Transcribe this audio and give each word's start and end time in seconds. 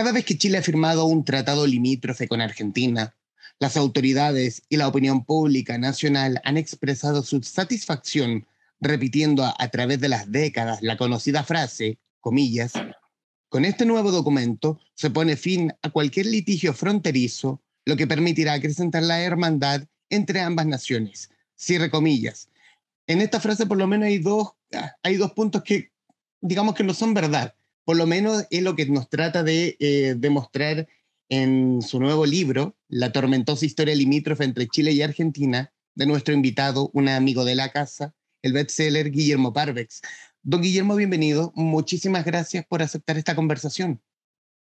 Cada 0.00 0.12
vez 0.12 0.24
que 0.24 0.38
Chile 0.38 0.56
ha 0.56 0.62
firmado 0.62 1.04
un 1.04 1.26
tratado 1.26 1.66
limítrofe 1.66 2.26
con 2.26 2.40
Argentina, 2.40 3.14
las 3.58 3.76
autoridades 3.76 4.62
y 4.70 4.78
la 4.78 4.88
opinión 4.88 5.26
pública 5.26 5.76
nacional 5.76 6.40
han 6.42 6.56
expresado 6.56 7.22
su 7.22 7.42
satisfacción 7.42 8.46
repitiendo 8.80 9.44
a, 9.44 9.68
través 9.68 10.00
de 10.00 10.08
las 10.08 10.32
décadas 10.32 10.80
la 10.80 10.96
conocida 10.96 11.44
frase, 11.44 11.98
comillas, 12.18 12.72
con 13.50 13.66
este 13.66 13.84
nuevo 13.84 14.10
documento 14.10 14.80
se 14.94 15.10
pone 15.10 15.36
fin 15.36 15.74
a 15.82 15.90
cualquier 15.90 16.24
litigio 16.24 16.72
fronterizo, 16.72 17.60
lo 17.84 17.94
que 17.94 18.06
permitirá 18.06 18.54
acrecentar 18.54 19.02
la 19.02 19.20
hermandad 19.20 19.82
entre 20.08 20.40
ambas 20.40 20.64
naciones. 20.64 21.28
Cierre 21.56 21.90
comillas. 21.90 22.48
En 23.06 23.20
esta 23.20 23.38
frase 23.38 23.66
por 23.66 23.76
lo 23.76 23.86
menos 23.86 24.06
hay 24.06 24.16
dos, 24.16 24.52
hay 25.02 25.16
dos 25.16 25.32
puntos 25.32 25.62
que 25.62 25.92
digamos 26.40 26.74
que 26.74 26.84
no 26.84 26.94
son 26.94 27.12
verdad. 27.12 27.54
Por 27.90 27.96
lo 27.96 28.06
menos 28.06 28.44
es 28.50 28.62
lo 28.62 28.76
que 28.76 28.86
nos 28.86 29.10
trata 29.10 29.42
de 29.42 29.76
eh, 29.80 30.14
demostrar 30.16 30.86
en 31.28 31.82
su 31.82 31.98
nuevo 31.98 32.24
libro, 32.24 32.76
La 32.88 33.10
tormentosa 33.10 33.66
historia 33.66 33.96
limítrofe 33.96 34.44
entre 34.44 34.68
Chile 34.68 34.92
y 34.92 35.02
Argentina, 35.02 35.72
de 35.96 36.06
nuestro 36.06 36.32
invitado, 36.32 36.92
un 36.94 37.08
amigo 37.08 37.44
de 37.44 37.56
la 37.56 37.72
casa, 37.72 38.14
el 38.42 38.52
bestseller 38.52 39.10
Guillermo 39.10 39.52
Parvex. 39.52 40.02
Don 40.40 40.62
Guillermo, 40.62 40.94
bienvenido. 40.94 41.52
Muchísimas 41.56 42.24
gracias 42.24 42.64
por 42.64 42.80
aceptar 42.80 43.18
esta 43.18 43.34
conversación. 43.34 44.00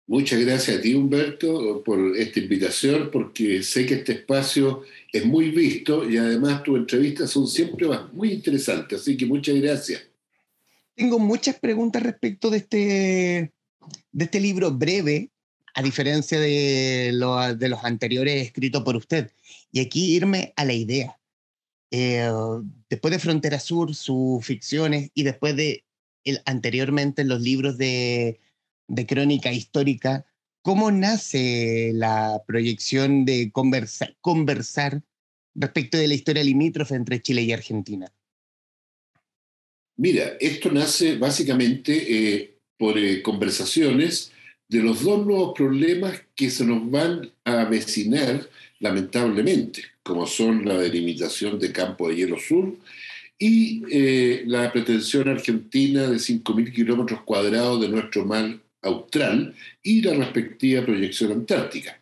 Muchas 0.07 0.39
gracias 0.39 0.79
a 0.79 0.81
ti, 0.81 0.95
Humberto, 0.95 1.83
por 1.83 2.17
esta 2.17 2.39
invitación, 2.39 3.11
porque 3.11 3.61
sé 3.65 3.87
que 3.87 3.95
este 3.95 4.13
espacio 4.13 4.83
es 5.13 5.27
muy 5.27 5.51
visto 5.51 6.09
y 6.09 6.17
además 6.17 6.63
tus 6.63 6.79
entrevistas 6.79 7.29
son 7.29 7.49
siempre 7.49 7.89
muy 8.13 8.31
interesantes, 8.35 9.01
así 9.01 9.17
que 9.17 9.27
muchas 9.27 9.57
gracias. 9.57 10.16
Tengo 10.97 11.19
muchas 11.19 11.59
preguntas 11.59 12.03
respecto 12.03 12.49
de 12.49 12.57
este, 12.57 13.53
de 14.13 14.25
este 14.25 14.41
libro 14.41 14.73
breve 14.73 15.31
a 15.75 15.83
diferencia 15.83 16.41
de, 16.41 17.13
de 17.59 17.69
los 17.69 17.85
anteriores 17.85 18.47
escritos 18.47 18.83
por 18.83 18.97
usted. 18.97 19.31
Y 19.71 19.81
aquí 19.81 20.17
irme 20.17 20.55
a 20.57 20.65
la 20.65 20.73
idea. 20.73 21.21
Eh, 21.91 22.31
después 22.89 23.13
de 23.13 23.19
Frontera 23.19 23.61
Sur, 23.61 23.95
sus 23.95 24.45
ficciones, 24.45 25.11
y 25.13 25.23
después 25.23 25.55
de 25.55 25.85
el, 26.25 26.41
anteriormente 26.47 27.25
los 27.25 27.43
libros 27.43 27.77
de, 27.77 28.41
de 28.89 29.07
crónica 29.07 29.53
histórica, 29.53 30.25
¿cómo 30.63 30.91
nace 30.91 31.91
la 31.93 32.43
proyección 32.47 33.27
de 33.27 33.53
conversar 33.53 35.03
respecto 35.55 35.99
de 35.99 36.09
la 36.09 36.15
historia 36.15 36.43
limítrofe 36.43 36.95
entre 36.95 37.21
Chile 37.21 37.43
y 37.43 37.53
Argentina? 37.53 38.11
Mira, 39.97 40.37
esto 40.41 40.71
nace 40.71 41.17
básicamente 41.17 41.93
eh, 42.09 42.55
por 42.77 42.99
eh, 42.99 43.23
conversaciones 43.23 44.33
de 44.69 44.83
los 44.83 45.03
dos 45.03 45.25
nuevos 45.25 45.55
problemas 45.57 46.21
que 46.35 46.51
se 46.51 46.65
nos 46.67 46.91
van 46.91 47.31
a 47.45 47.63
avecinar, 47.63 48.49
lamentablemente, 48.81 49.83
como 50.03 50.27
son 50.27 50.67
la 50.67 50.77
delimitación 50.77 51.59
de 51.59 51.73
Campo 51.73 52.09
de 52.09 52.17
Hielo 52.17 52.39
Sur 52.39 52.77
y 53.39 53.83
eh, 53.91 54.45
la 54.47 54.71
pretensión 54.73 55.29
argentina 55.29 56.03
de 56.09 56.17
5.000 56.17 56.73
kilómetros 56.73 57.23
cuadrados 57.23 57.81
de 57.81 57.89
nuestro 57.89 58.25
mar 58.25 58.59
austral 58.83 59.55
y 59.83 60.03
la 60.03 60.15
respectiva 60.15 60.85
proyección 60.85 61.33
antártica. 61.33 61.99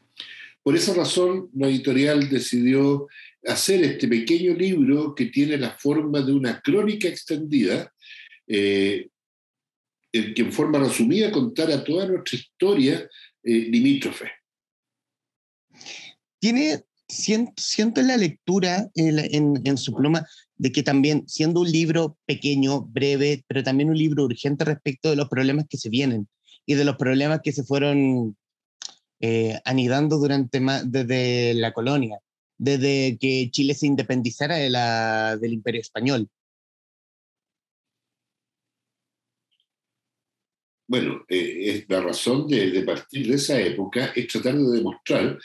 Por 0.65 0.75
esa 0.75 0.95
razón, 0.95 1.51
la 1.55 1.69
editorial 1.69 2.31
decidió 2.31 3.07
hacer 3.47 3.85
este 3.85 4.09
pequeño 4.09 4.55
libro 4.55 5.15
que 5.15 5.27
tiene 5.27 5.59
la 5.59 5.77
forma 5.77 6.23
de 6.23 6.33
una 6.33 6.63
crónica 6.63 7.07
extendida, 7.07 7.93
eh, 8.47 9.11
que 10.11 10.43
en 10.43 10.53
forma 10.53 10.79
resumida 10.79 11.31
contara 11.31 11.85
toda 11.85 12.07
nuestra 12.07 12.39
historia 12.39 13.07
eh, 13.43 13.51
limítrofe. 13.71 14.31
Tiene, 16.39 16.83
siento, 17.09 18.01
en 18.01 18.07
la 18.07 18.17
lectura, 18.17 18.89
en, 18.95 19.77
su 19.77 19.95
pluma, 19.95 20.27
de 20.57 20.73
que 20.73 20.83
también, 20.83 21.29
siendo 21.29 21.61
un 21.61 21.71
libro 21.71 22.17
pequeño, 22.25 22.87
breve, 22.87 23.45
pero 23.49 23.63
también 23.63 23.91
un 23.91 23.99
libro 23.99 24.25
urgente 24.25 24.65
respecto 24.65 25.11
de 25.11 25.17
los 25.17 25.29
problemas 25.29 25.67
que 25.69 25.77
se 25.77 25.91
vienen 25.91 26.27
y 26.65 26.73
de 26.75 26.85
los 26.87 26.97
problemas 26.97 27.41
que 27.43 27.53
se 27.53 27.65
fueron 27.65 28.35
eh, 29.27 29.59
anidando 29.65 30.19
durante 30.19 30.61
desde 30.85 31.55
la 31.55 31.73
colonia, 31.73 32.19
desde 32.59 33.17
que 33.19 33.49
Chile 33.51 33.73
se 33.73 33.87
independizara 33.87 34.57
de 34.57 34.69
la, 34.69 35.39
del 35.39 35.55
imperio 35.55 35.81
español. 35.81 36.29
Bueno, 40.87 41.25
eh, 41.27 41.87
la 41.89 42.03
razón 42.03 42.47
de, 42.49 42.83
partir 42.83 43.27
de 43.27 43.37
esa 43.37 43.59
época 43.59 44.13
es 44.15 44.27
tratar 44.27 44.59
de 44.59 44.77
demostrar 44.77 45.39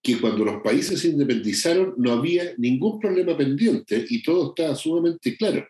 que 0.00 0.20
cuando 0.20 0.44
los 0.44 0.62
países 0.62 1.00
se 1.00 1.08
independizaron 1.08 1.94
no 1.96 2.12
había 2.12 2.54
ningún 2.56 3.00
problema 3.00 3.36
pendiente 3.36 4.06
y 4.08 4.22
todo 4.22 4.54
estaba 4.54 4.76
sumamente 4.76 5.36
claro. 5.36 5.66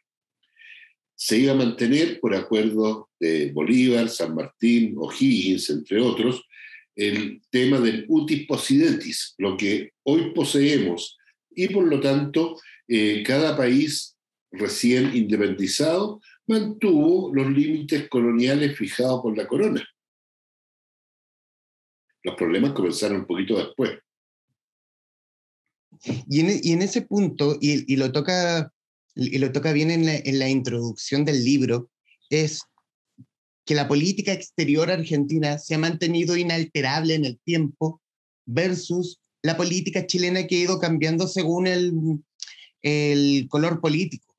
Se 1.14 1.38
iba 1.38 1.52
a 1.52 1.56
mantener, 1.56 2.20
por 2.20 2.34
acuerdo 2.34 3.08
de 3.18 3.52
Bolívar, 3.52 4.10
San 4.10 4.34
Martín, 4.34 4.96
O'Higgins, 4.98 5.70
entre 5.70 5.98
otros, 6.02 6.44
el 6.96 7.42
tema 7.50 7.80
del 7.80 8.06
utis 8.08 8.46
possidetis, 8.46 9.34
lo 9.38 9.56
que 9.56 9.92
hoy 10.04 10.32
poseemos, 10.32 11.18
y 11.50 11.68
por 11.68 11.84
lo 11.84 12.00
tanto 12.00 12.56
eh, 12.88 13.22
cada 13.24 13.56
país 13.56 14.16
recién 14.50 15.14
independizado 15.14 16.20
mantuvo 16.46 17.34
los 17.34 17.50
límites 17.50 18.08
coloniales 18.08 18.76
fijados 18.76 19.22
por 19.22 19.36
la 19.36 19.46
corona. 19.46 19.86
Los 22.22 22.36
problemas 22.36 22.72
comenzaron 22.72 23.18
un 23.18 23.26
poquito 23.26 23.58
después. 23.58 23.98
Y 26.28 26.70
en, 26.72 26.82
ese 26.82 27.02
punto, 27.02 27.56
y, 27.60 27.96
lo 27.96 28.12
toca, 28.12 28.72
bien 29.14 29.90
en 29.90 30.38
la 30.38 30.48
introducción 30.48 31.24
del 31.24 31.44
libro, 31.44 31.88
es 32.28 32.62
que 33.64 33.74
la 33.74 33.88
política 33.88 34.32
exterior 34.32 34.90
argentina 34.90 35.58
se 35.58 35.74
ha 35.74 35.78
mantenido 35.78 36.36
inalterable 36.36 37.14
en 37.14 37.24
el 37.24 37.38
tiempo 37.38 38.02
versus 38.46 39.20
la 39.42 39.56
política 39.56 40.06
chilena 40.06 40.46
que 40.46 40.56
ha 40.56 40.60
ido 40.60 40.78
cambiando 40.78 41.26
según 41.26 41.66
el, 41.66 41.92
el 42.82 43.46
color 43.48 43.80
político. 43.80 44.34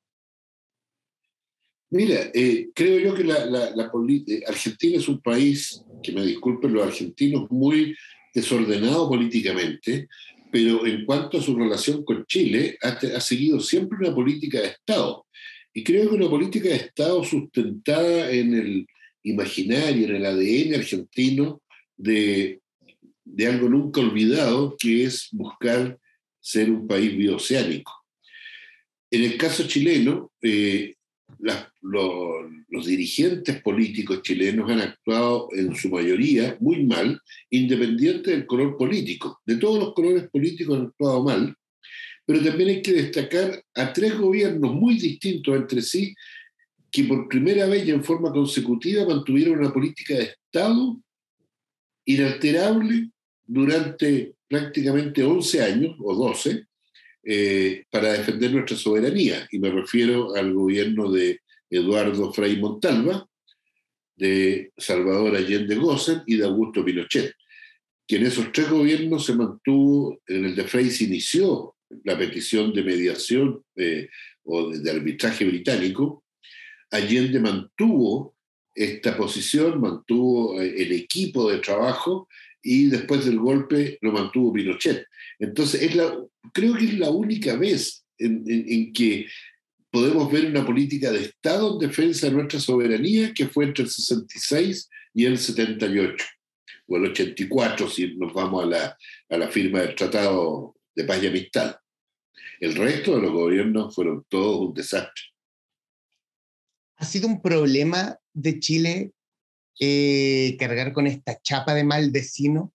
Mira, 1.90 2.30
eh, 2.34 2.70
creo 2.74 2.98
yo 2.98 3.14
que 3.14 3.24
la, 3.24 3.46
la, 3.46 3.90
eh, 4.26 4.42
Argentina 4.48 4.98
es 4.98 5.08
un 5.08 5.20
país, 5.20 5.82
que 6.02 6.12
me 6.12 6.26
disculpen 6.26 6.72
los 6.72 6.86
argentinos, 6.86 7.48
muy 7.50 7.96
desordenado 8.34 9.08
políticamente, 9.08 10.08
pero 10.50 10.84
en 10.84 11.04
cuanto 11.04 11.38
a 11.38 11.42
su 11.42 11.56
relación 11.56 12.04
con 12.04 12.26
Chile, 12.26 12.76
ha, 12.82 12.98
ha, 13.16 13.20
seguido 13.20 13.60
siempre 13.60 13.98
una 13.98 14.14
política 14.14 14.60
de 14.60 14.68
Estado. 14.68 15.26
Y 15.72 15.84
creo 15.84 16.08
que 16.10 16.16
una 16.16 16.28
política 16.28 16.68
de 16.68 16.76
Estado 16.76 17.22
sustentada 17.22 18.30
en 18.30 18.54
el 18.54 18.86
imaginario, 19.26 20.08
en 20.08 20.16
el 20.16 20.26
ADN 20.26 20.74
argentino, 20.74 21.62
de, 21.96 22.60
de 23.24 23.46
algo 23.46 23.68
nunca 23.68 24.00
olvidado, 24.00 24.76
que 24.78 25.04
es 25.04 25.28
buscar 25.32 25.98
ser 26.40 26.70
un 26.70 26.86
país 26.86 27.16
bioceánico. 27.16 27.92
En 29.10 29.24
el 29.24 29.36
caso 29.36 29.66
chileno, 29.66 30.32
eh, 30.42 30.94
los, 31.82 32.86
dirigentes 32.86 33.60
políticos 33.62 34.22
chilenos 34.22 34.70
han 34.70 34.80
actuado 34.80 35.48
en 35.52 35.74
su 35.74 35.88
mayoría 35.88 36.56
muy 36.60 36.84
mal, 36.84 37.20
independiente 37.50 38.30
del 38.30 38.46
color 38.46 38.76
político. 38.76 39.40
De 39.44 39.56
todos 39.56 39.78
los 39.78 39.94
colores 39.94 40.28
políticos 40.30 40.76
han 40.76 40.86
actuado 40.86 41.24
mal, 41.24 41.54
pero 42.24 42.42
también 42.42 42.68
hay 42.70 42.82
que 42.82 42.92
destacar 42.92 43.62
a 43.74 43.92
tres 43.92 44.16
gobiernos 44.16 44.74
muy 44.74 44.98
distintos 44.98 45.56
entre 45.56 45.82
sí 45.82 46.14
que 46.96 47.04
por 47.04 47.28
primera 47.28 47.66
vez 47.66 47.86
y 47.86 47.90
en 47.90 48.02
forma 48.02 48.32
consecutiva 48.32 49.06
mantuvieron 49.06 49.58
una 49.58 49.72
política 49.72 50.14
de 50.14 50.24
Estado 50.24 50.98
inalterable 52.06 53.10
durante 53.44 54.34
prácticamente 54.48 55.22
11 55.22 55.62
años 55.62 55.96
o 56.00 56.14
12, 56.14 56.64
eh, 57.24 57.84
para 57.90 58.12
defender 58.12 58.52
nuestra 58.52 58.76
soberanía. 58.76 59.46
Y 59.50 59.58
me 59.58 59.70
refiero 59.70 60.34
al 60.34 60.54
gobierno 60.54 61.10
de 61.10 61.40
Eduardo 61.68 62.32
Frei 62.32 62.56
Montalva, 62.56 63.28
de 64.16 64.72
Salvador 64.76 65.36
Allende 65.36 65.74
Gossen 65.74 66.22
y 66.26 66.36
de 66.36 66.44
Augusto 66.44 66.82
Pinochet, 66.84 67.34
que 68.06 68.16
en 68.16 68.26
esos 68.26 68.52
tres 68.52 68.70
gobiernos 68.70 69.26
se 69.26 69.34
mantuvo, 69.34 70.18
en 70.26 70.46
el 70.46 70.56
de 70.56 70.64
Frei 70.64 70.88
se 70.90 71.04
inició 71.04 71.74
la 72.04 72.16
petición 72.16 72.72
de 72.72 72.82
mediación 72.82 73.62
eh, 73.74 74.08
o 74.44 74.70
de, 74.70 74.90
arbitraje 74.90 75.44
británico, 75.44 76.24
Allende 76.90 77.40
mantuvo 77.40 78.36
esta 78.74 79.16
posición, 79.16 79.80
mantuvo 79.80 80.60
eh, 80.60 80.82
el 80.82 80.92
equipo 80.92 81.50
de 81.50 81.58
trabajo 81.58 82.28
y 82.62 82.86
después 82.86 83.24
del 83.24 83.38
golpe 83.38 83.98
lo 84.02 84.12
mantuvo 84.12 84.52
Pinochet. 84.52 85.06
Entonces, 85.38 85.82
es 85.82 85.96
la, 85.96 86.16
creo 86.52 86.74
que 86.74 86.84
es 86.84 86.98
la 86.98 87.10
única 87.10 87.56
vez 87.56 88.04
en, 88.18 88.92
que 88.92 89.26
podemos 89.90 90.30
ver 90.30 90.46
una 90.46 90.66
política 90.66 91.10
de 91.10 91.22
Estado 91.24 91.74
en 91.74 91.88
defensa 91.88 92.26
de 92.26 92.34
nuestra 92.34 92.60
soberanía 92.60 93.32
que 93.32 93.46
fue 93.46 93.64
entre 93.64 93.84
el 93.84 93.90
66 93.90 94.90
y 95.14 95.24
el 95.24 95.38
78. 95.38 96.24
o 96.88 96.96
el 96.96 97.06
84 97.06 97.88
si 97.88 98.16
nos 98.16 98.32
vamos 98.32 98.64
a 98.64 98.66
la, 98.66 98.96
a 99.30 99.38
la 99.38 99.48
firma 99.48 99.80
del 99.80 99.94
Tratado 99.94 100.74
de 100.94 101.04
Paz 101.04 101.22
y 101.22 101.26
Amistad. 101.28 101.76
El 102.60 102.74
resto 102.74 103.16
de 103.16 103.22
los 103.22 103.32
gobiernos 103.32 103.94
fueron 103.94 104.24
todos 104.28 104.68
un 104.68 104.74
desastre. 104.74 105.35
¿Ha 106.96 107.04
sido 107.04 107.28
un 107.28 107.42
problema 107.42 108.18
de 108.32 108.58
Chile 108.58 109.12
eh, 109.78 110.56
cargar 110.58 110.92
con 110.92 111.06
esta 111.06 111.40
chapa 111.42 111.74
de 111.74 111.84
mal 111.84 112.10
vecino, 112.10 112.72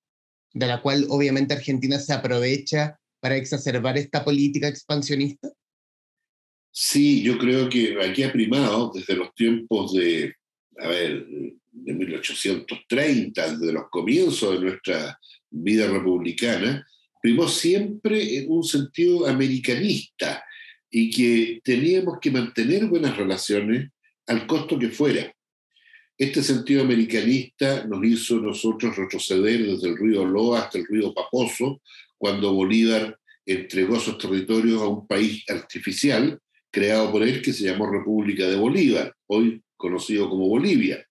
de 0.54 0.68
la 0.68 0.82
cual 0.82 1.08
obviamente 1.10 1.54
Argentina 1.54 1.98
se 2.00 2.14
aprovecha 2.14 3.00
para 3.20 3.36
exacerbar 3.36 3.98
esta 3.98 4.24
política 4.24 4.68
expansionista? 4.68 5.50
Sí, 6.72 7.24
yo 7.24 7.38
creo 7.38 7.70
que 7.70 7.98
aquí 8.04 8.24
ha 8.24 8.32
primado 8.32 8.92
desde 8.94 9.16
los 9.16 9.34
tiempos 9.34 9.94
de, 9.94 10.34
a 10.78 10.88
ver, 10.88 11.26
de 11.72 11.94
1830, 11.94 13.58
desde 13.58 13.74
los 13.74 13.90
comienzos 13.90 14.54
de 14.54 14.66
nuestra 14.66 15.20
vida 15.50 15.88
republicana, 15.88 16.86
primó 17.22 17.48
siempre 17.48 18.46
un 18.48 18.64
sentido 18.64 19.28
americanista 19.28 20.44
y 20.90 21.10
que 21.10 21.62
teníamos 21.64 22.20
que 22.22 22.32
mantener 22.32 22.86
buenas 22.86 23.18
relaciones 23.18 23.90
al 24.32 24.48
costo 24.48 24.80
que 24.80 24.90
fuera. 24.90 25.30
Este 26.18 26.42
sentido 26.42 26.84
americanista 26.84 27.86
nos 27.86 28.04
hizo 28.06 28.40
nosotros 28.40 28.96
retroceder 28.96 29.66
desde 29.66 29.90
el 29.90 29.98
río 29.98 30.24
Loa 30.24 30.62
hasta 30.62 30.78
el 30.78 30.88
río 30.88 31.14
Paposo, 31.14 31.82
cuando 32.18 32.54
Bolívar 32.54 33.18
entregó 33.46 34.00
sus 34.00 34.18
territorios 34.18 34.82
a 34.82 34.88
un 34.88 35.06
país 35.06 35.44
artificial 35.50 36.40
creado 36.72 37.12
por 37.12 37.24
él 37.24 37.42
que 37.42 37.52
se 37.52 37.66
llamó 37.66 37.92
República 37.92 38.48
de 38.48 38.56
Bolívar, 38.56 39.14
hoy 39.28 39.62
conocido 39.76 40.30
como 40.30 40.48
Bolivia. 40.48 41.06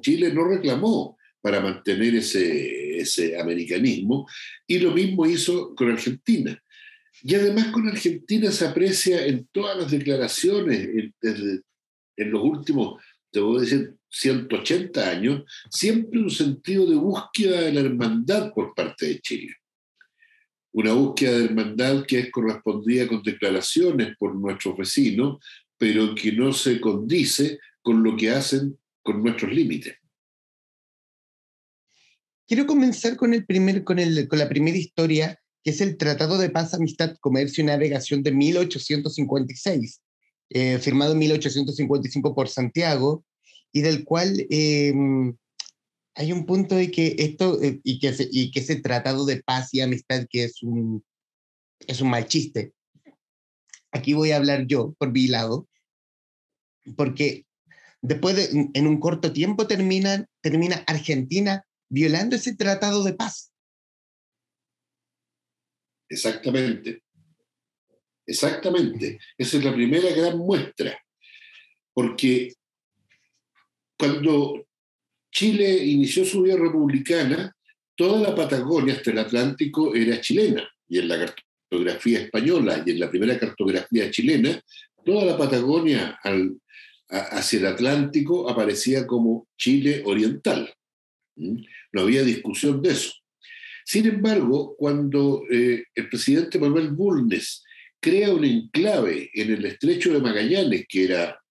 Chile 0.00 0.32
no 0.32 0.48
reclamó 0.48 1.16
para 1.40 1.60
mantener 1.60 2.16
ese, 2.16 2.98
ese 2.98 3.38
americanismo 3.38 4.26
y 4.66 4.80
lo 4.80 4.90
mismo 4.90 5.24
hizo 5.24 5.72
con 5.76 5.92
Argentina. 5.92 6.60
Y 7.22 7.34
además 7.36 7.68
con 7.68 7.86
Argentina 7.88 8.50
se 8.50 8.66
aprecia 8.66 9.24
en 9.24 9.46
todas 9.52 9.78
las 9.78 9.90
declaraciones, 9.92 10.88
desde 11.20 11.60
en 12.16 12.30
los 12.30 12.42
últimos, 12.42 13.02
te 13.30 13.40
voy 13.40 13.58
a 13.58 13.60
decir, 13.62 13.94
180 14.08 15.10
años, 15.10 15.44
siempre 15.70 16.20
un 16.20 16.30
sentido 16.30 16.88
de 16.88 16.96
búsqueda 16.96 17.60
de 17.60 17.72
la 17.72 17.80
hermandad 17.80 18.52
por 18.54 18.74
parte 18.74 19.06
de 19.06 19.20
Chile. 19.20 19.54
Una 20.72 20.92
búsqueda 20.92 21.38
de 21.38 21.44
hermandad 21.46 22.04
que 22.06 22.18
es 22.20 22.30
correspondida 22.30 23.06
con 23.06 23.22
declaraciones 23.22 24.16
por 24.18 24.34
nuestros 24.34 24.76
vecinos, 24.76 25.38
pero 25.78 26.14
que 26.14 26.32
no 26.32 26.52
se 26.52 26.80
condice 26.80 27.58
con 27.82 28.02
lo 28.02 28.16
que 28.16 28.30
hacen 28.30 28.78
con 29.02 29.22
nuestros 29.22 29.52
límites. 29.52 29.94
Quiero 32.48 32.66
comenzar 32.66 33.16
con, 33.16 33.34
el 33.34 33.44
primer, 33.44 33.84
con, 33.84 33.98
el, 33.98 34.28
con 34.28 34.38
la 34.38 34.48
primera 34.48 34.76
historia, 34.76 35.40
que 35.62 35.70
es 35.70 35.80
el 35.80 35.96
Tratado 35.96 36.38
de 36.38 36.50
Paz, 36.50 36.74
Amistad, 36.74 37.16
Comercio 37.20 37.62
y 37.62 37.66
Navegación 37.66 38.22
de 38.22 38.32
1856, 38.32 40.00
eh, 40.50 40.78
firmado 40.78 41.12
en 41.12 41.18
1855 41.18 42.34
por 42.34 42.48
Santiago, 42.48 43.24
y 43.72 43.80
del 43.80 44.04
cual 44.04 44.46
em, 44.48 45.36
hay 46.14 46.32
un 46.32 46.46
punto 46.46 46.76
de 46.76 46.90
que 46.90 47.16
esto, 47.18 47.60
eh, 47.62 47.80
y, 47.82 47.98
que 47.98 48.14
y 48.30 48.50
que 48.50 48.60
ese 48.60 48.76
tratado 48.76 49.26
de 49.26 49.42
paz 49.42 49.74
y 49.74 49.80
amistad, 49.80 50.26
que 50.30 50.44
es 50.44 50.62
un, 50.62 51.04
es 51.86 52.00
un 52.00 52.10
mal 52.10 52.26
chiste. 52.26 52.72
Aquí 53.92 54.14
voy 54.14 54.30
a 54.30 54.36
hablar 54.36 54.66
yo, 54.66 54.94
por 54.98 55.12
mi 55.12 55.26
lado, 55.26 55.68
porque 56.96 57.44
después 58.02 58.36
de, 58.36 58.70
en 58.72 58.86
un 58.86 59.00
corto 59.00 59.32
tiempo 59.32 59.66
termina, 59.66 60.26
termina 60.40 60.84
Argentina 60.86 61.64
violando 61.88 62.36
ese 62.36 62.54
tratado 62.56 63.04
de 63.04 63.14
paz. 63.14 63.52
Exactamente. 66.08 67.02
Exactamente. 68.26 69.18
Esa 69.38 69.58
es 69.58 69.64
la 69.64 69.74
primera 69.74 70.10
gran 70.10 70.36
muestra. 70.36 70.98
Porque 71.92 72.52
cuando 73.98 74.66
Chile 75.30 75.84
inició 75.84 76.24
su 76.24 76.42
vida 76.42 76.56
republicana, 76.56 77.54
toda 77.94 78.20
la 78.20 78.34
Patagonia 78.34 78.94
hasta 78.94 79.10
el 79.10 79.18
Atlántico 79.18 79.94
era 79.94 80.20
chilena. 80.20 80.68
Y 80.88 80.98
en 80.98 81.08
la 81.08 81.18
cartografía 81.18 82.20
española 82.20 82.82
y 82.84 82.90
en 82.90 83.00
la 83.00 83.10
primera 83.10 83.38
cartografía 83.38 84.10
chilena, 84.10 84.60
toda 85.04 85.24
la 85.24 85.38
Patagonia 85.38 86.18
hacia 87.08 87.58
el 87.60 87.66
Atlántico 87.66 88.50
aparecía 88.50 89.06
como 89.06 89.48
Chile 89.56 90.02
oriental. 90.04 90.72
¿Mm? 91.36 91.62
No 91.92 92.00
había 92.02 92.22
discusión 92.22 92.82
de 92.82 92.90
eso. 92.90 93.12
Sin 93.84 94.06
embargo, 94.06 94.74
cuando 94.76 95.44
eh, 95.48 95.84
el 95.94 96.08
presidente 96.08 96.58
Manuel 96.58 96.90
Bulnes 96.90 97.62
crea 98.06 98.32
un 98.32 98.44
enclave 98.44 99.32
en 99.34 99.54
el 99.54 99.66
estrecho 99.66 100.12
de 100.12 100.20
Magallanes, 100.20 100.86
que 100.88 101.06
era 101.06 101.42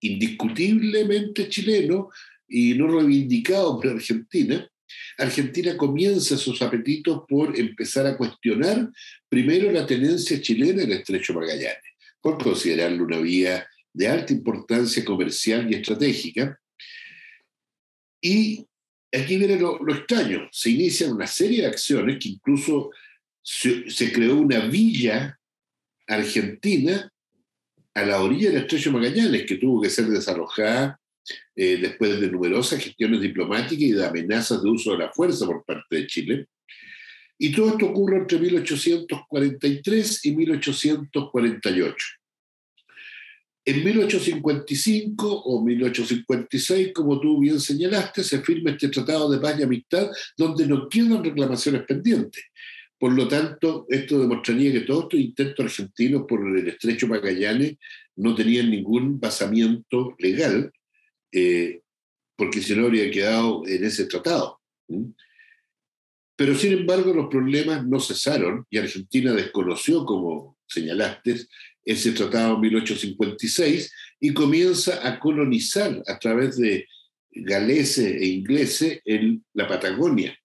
indiscutiblemente 0.00 1.48
chileno 1.48 2.10
y 2.46 2.74
no 2.74 2.86
reivindicado 2.86 3.80
por 3.80 3.90
Argentina, 3.90 4.70
Argentina 5.18 5.76
comienza 5.76 6.36
sus 6.36 6.62
apetitos 6.62 7.22
por 7.28 7.58
empezar 7.58 8.06
a 8.06 8.16
cuestionar 8.16 8.88
primero 9.28 9.72
la 9.72 9.84
tenencia 9.84 10.40
chilena 10.40 10.84
en 10.84 10.92
el 10.92 10.98
estrecho 10.98 11.34
Magallanes, 11.34 11.82
por 12.20 12.40
considerarlo 12.40 13.02
una 13.02 13.18
vía 13.18 13.66
de 13.92 14.06
alta 14.06 14.32
importancia 14.32 15.04
comercial 15.04 15.68
y 15.68 15.74
estratégica. 15.74 16.56
Y 18.20 18.64
aquí 19.12 19.38
viene 19.38 19.58
lo, 19.58 19.80
extraño, 19.88 20.48
se 20.52 20.70
inician 20.70 21.10
una 21.10 21.26
serie 21.26 21.62
de 21.62 21.66
acciones 21.66 22.18
que 22.22 22.28
incluso 22.28 22.92
se 23.42 24.12
creó 24.12 24.36
una 24.36 24.66
villa 24.68 25.36
Argentina 26.06 27.10
a 27.94 28.04
la 28.04 28.20
orilla 28.20 28.50
del 28.50 28.62
estrecho 28.62 28.92
Magallanes, 28.92 29.46
que 29.46 29.56
tuvo 29.56 29.80
que 29.80 29.90
ser 29.90 30.06
desalojada 30.06 31.00
eh, 31.56 31.76
después 31.76 32.20
de 32.20 32.30
numerosas 32.30 32.82
gestiones 32.82 33.20
diplomáticas 33.20 33.80
y 33.80 33.92
de 33.92 34.04
amenazas 34.04 34.62
de 34.62 34.68
uso 34.68 34.92
de 34.92 34.98
la 34.98 35.12
fuerza 35.12 35.46
por 35.46 35.64
parte 35.64 35.96
de 35.96 36.06
Chile. 36.06 36.46
Y 37.38 37.52
todo 37.52 37.70
esto 37.70 37.86
ocurre 37.86 38.18
entre 38.18 38.38
1843 38.38 40.24
y 40.26 40.36
1848. 40.36 42.06
En 43.66 43.82
1855 43.82 45.42
o 45.42 45.64
1856, 45.64 46.92
como 46.92 47.18
tú 47.18 47.40
bien 47.40 47.58
señalaste, 47.58 48.22
se 48.22 48.42
firma 48.42 48.72
este 48.72 48.88
Tratado 48.88 49.30
de 49.30 49.38
Paz 49.38 49.58
y 49.58 49.62
Amistad, 49.62 50.10
donde 50.36 50.66
no 50.66 50.86
quedan 50.88 51.24
reclamaciones 51.24 51.82
pendientes. 51.84 52.44
Por 52.98 53.12
lo 53.12 53.28
tanto, 53.28 53.86
esto 53.88 54.20
demostraría 54.20 54.72
que 54.72 54.80
todos 54.80 55.04
estos 55.04 55.20
intentos 55.20 55.64
argentinos 55.64 56.24
por 56.28 56.46
el 56.46 56.68
estrecho 56.68 57.08
Magallanes 57.08 57.76
no 58.16 58.34
tenían 58.34 58.70
ningún 58.70 59.18
basamiento 59.18 60.14
legal, 60.18 60.72
eh, 61.32 61.80
porque 62.36 62.60
si 62.60 62.74
no 62.74 62.86
habría 62.86 63.10
quedado 63.10 63.66
en 63.66 63.84
ese 63.84 64.06
tratado. 64.06 64.60
Pero 66.36 66.54
sin 66.54 66.72
embargo, 66.72 67.12
los 67.12 67.28
problemas 67.28 67.86
no 67.86 68.00
cesaron 68.00 68.66
y 68.70 68.78
Argentina 68.78 69.32
desconoció, 69.32 70.04
como 70.04 70.56
señalaste, 70.66 71.36
ese 71.84 72.12
tratado 72.12 72.54
en 72.54 72.60
1856 72.60 73.92
y 74.20 74.32
comienza 74.32 75.06
a 75.06 75.18
colonizar 75.18 76.02
a 76.06 76.18
través 76.18 76.56
de 76.56 76.86
galeses 77.30 78.22
e 78.22 78.26
ingleses 78.26 79.00
en 79.04 79.44
la 79.52 79.68
Patagonia 79.68 80.36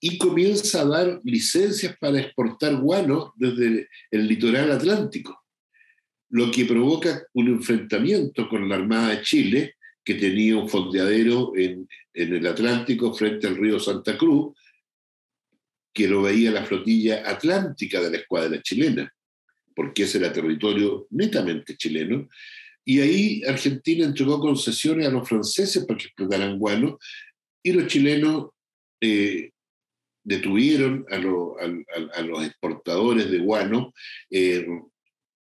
y 0.00 0.18
comienza 0.18 0.82
a 0.82 0.84
dar 0.84 1.20
licencias 1.24 1.96
para 1.98 2.20
exportar 2.20 2.76
guano 2.76 3.32
desde 3.36 3.88
el 4.10 4.28
litoral 4.28 4.70
atlántico, 4.70 5.44
lo 6.30 6.50
que 6.50 6.64
provoca 6.64 7.22
un 7.34 7.48
enfrentamiento 7.48 8.48
con 8.48 8.68
la 8.68 8.76
Armada 8.76 9.16
de 9.16 9.22
Chile, 9.22 9.74
que 10.04 10.14
tenía 10.14 10.56
un 10.56 10.68
fondeadero 10.68 11.52
en, 11.56 11.88
en 12.14 12.34
el 12.34 12.46
Atlántico 12.46 13.12
frente 13.12 13.46
al 13.46 13.56
río 13.56 13.78
Santa 13.78 14.16
Cruz, 14.16 14.56
que 15.92 16.06
lo 16.06 16.22
veía 16.22 16.50
la 16.50 16.64
flotilla 16.64 17.28
atlántica 17.28 18.00
de 18.00 18.10
la 18.10 18.16
escuadra 18.18 18.62
chilena, 18.62 19.12
porque 19.74 20.04
ese 20.04 20.18
era 20.18 20.32
territorio 20.32 21.06
netamente 21.10 21.76
chileno, 21.76 22.28
y 22.84 23.00
ahí 23.00 23.42
Argentina 23.44 24.06
entregó 24.06 24.40
concesiones 24.40 25.08
a 25.08 25.10
los 25.10 25.28
franceses 25.28 25.84
para 25.84 25.98
que 25.98 26.06
explotaran 26.06 26.58
guano, 26.58 26.98
y 27.62 27.72
los 27.72 27.86
chilenos 27.86 28.50
eh, 29.00 29.50
detuvieron 30.28 31.06
a, 31.10 31.16
los 32.22 32.44
exportadores 32.44 33.30
de 33.30 33.38
guano, 33.38 33.94
eh, 34.30 34.66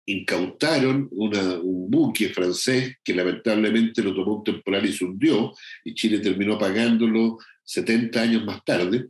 incautaron 0.07 1.07
un 1.11 1.91
buque 1.91 2.29
francés 2.29 2.95
que 3.03 3.13
lamentablemente 3.13 4.01
lo 4.01 4.15
tomó 4.15 4.37
un 4.37 4.43
temporal 4.43 4.83
y 4.85 4.91
se 4.91 5.05
hundió, 5.05 5.53
y 5.85 5.93
Chile 5.93 6.19
terminó 6.19 6.57
pagándolo 6.57 7.37
70 7.63 8.19
años 8.19 8.45
más 8.45 8.65
tarde. 8.65 9.09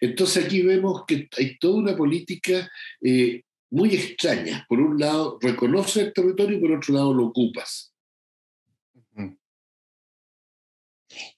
Entonces 0.00 0.44
aquí 0.44 0.60
vemos 0.60 1.04
que 1.06 1.26
hay 1.38 1.58
toda 1.58 1.76
una 1.76 1.96
política 1.96 2.70
eh, 3.00 3.42
muy 3.70 3.94
extraña. 3.94 4.66
Por 4.68 4.78
un 4.80 4.98
lado, 4.98 5.38
reconoce 5.40 6.02
el 6.02 6.12
territorio 6.12 6.58
y 6.58 6.60
por 6.60 6.72
otro 6.72 6.94
lado 6.94 7.14
lo 7.14 7.26
ocupas. 7.28 7.94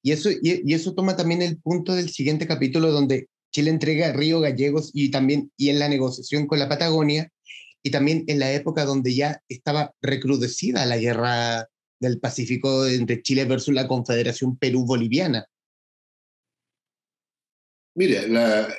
Y 0.02 0.10
eso, 0.10 0.28
y, 0.30 0.74
eso 0.74 0.92
toma 0.92 1.16
también 1.16 1.42
el 1.42 1.56
punto 1.58 1.94
del 1.94 2.10
siguiente 2.10 2.48
capítulo 2.48 2.90
donde 2.90 3.28
Chile 3.50 3.70
entrega 3.70 4.12
Río 4.12 4.40
Gallegos 4.40 4.90
y 4.94 5.10
también 5.10 5.50
y 5.56 5.70
en 5.70 5.78
la 5.78 5.88
negociación 5.88 6.46
con 6.46 6.58
la 6.58 6.68
Patagonia 6.68 7.30
y 7.82 7.90
también 7.90 8.24
en 8.26 8.38
la 8.38 8.52
época 8.52 8.84
donde 8.84 9.14
ya 9.14 9.42
estaba 9.48 9.92
recrudecida 10.02 10.86
la 10.86 10.98
guerra 10.98 11.66
del 11.98 12.18
Pacífico 12.18 12.86
entre 12.86 13.22
Chile 13.22 13.44
versus 13.44 13.74
la 13.74 13.86
Confederación 13.88 14.56
Perú-Boliviana. 14.56 15.46
Mira, 17.94 18.26
la, 18.26 18.74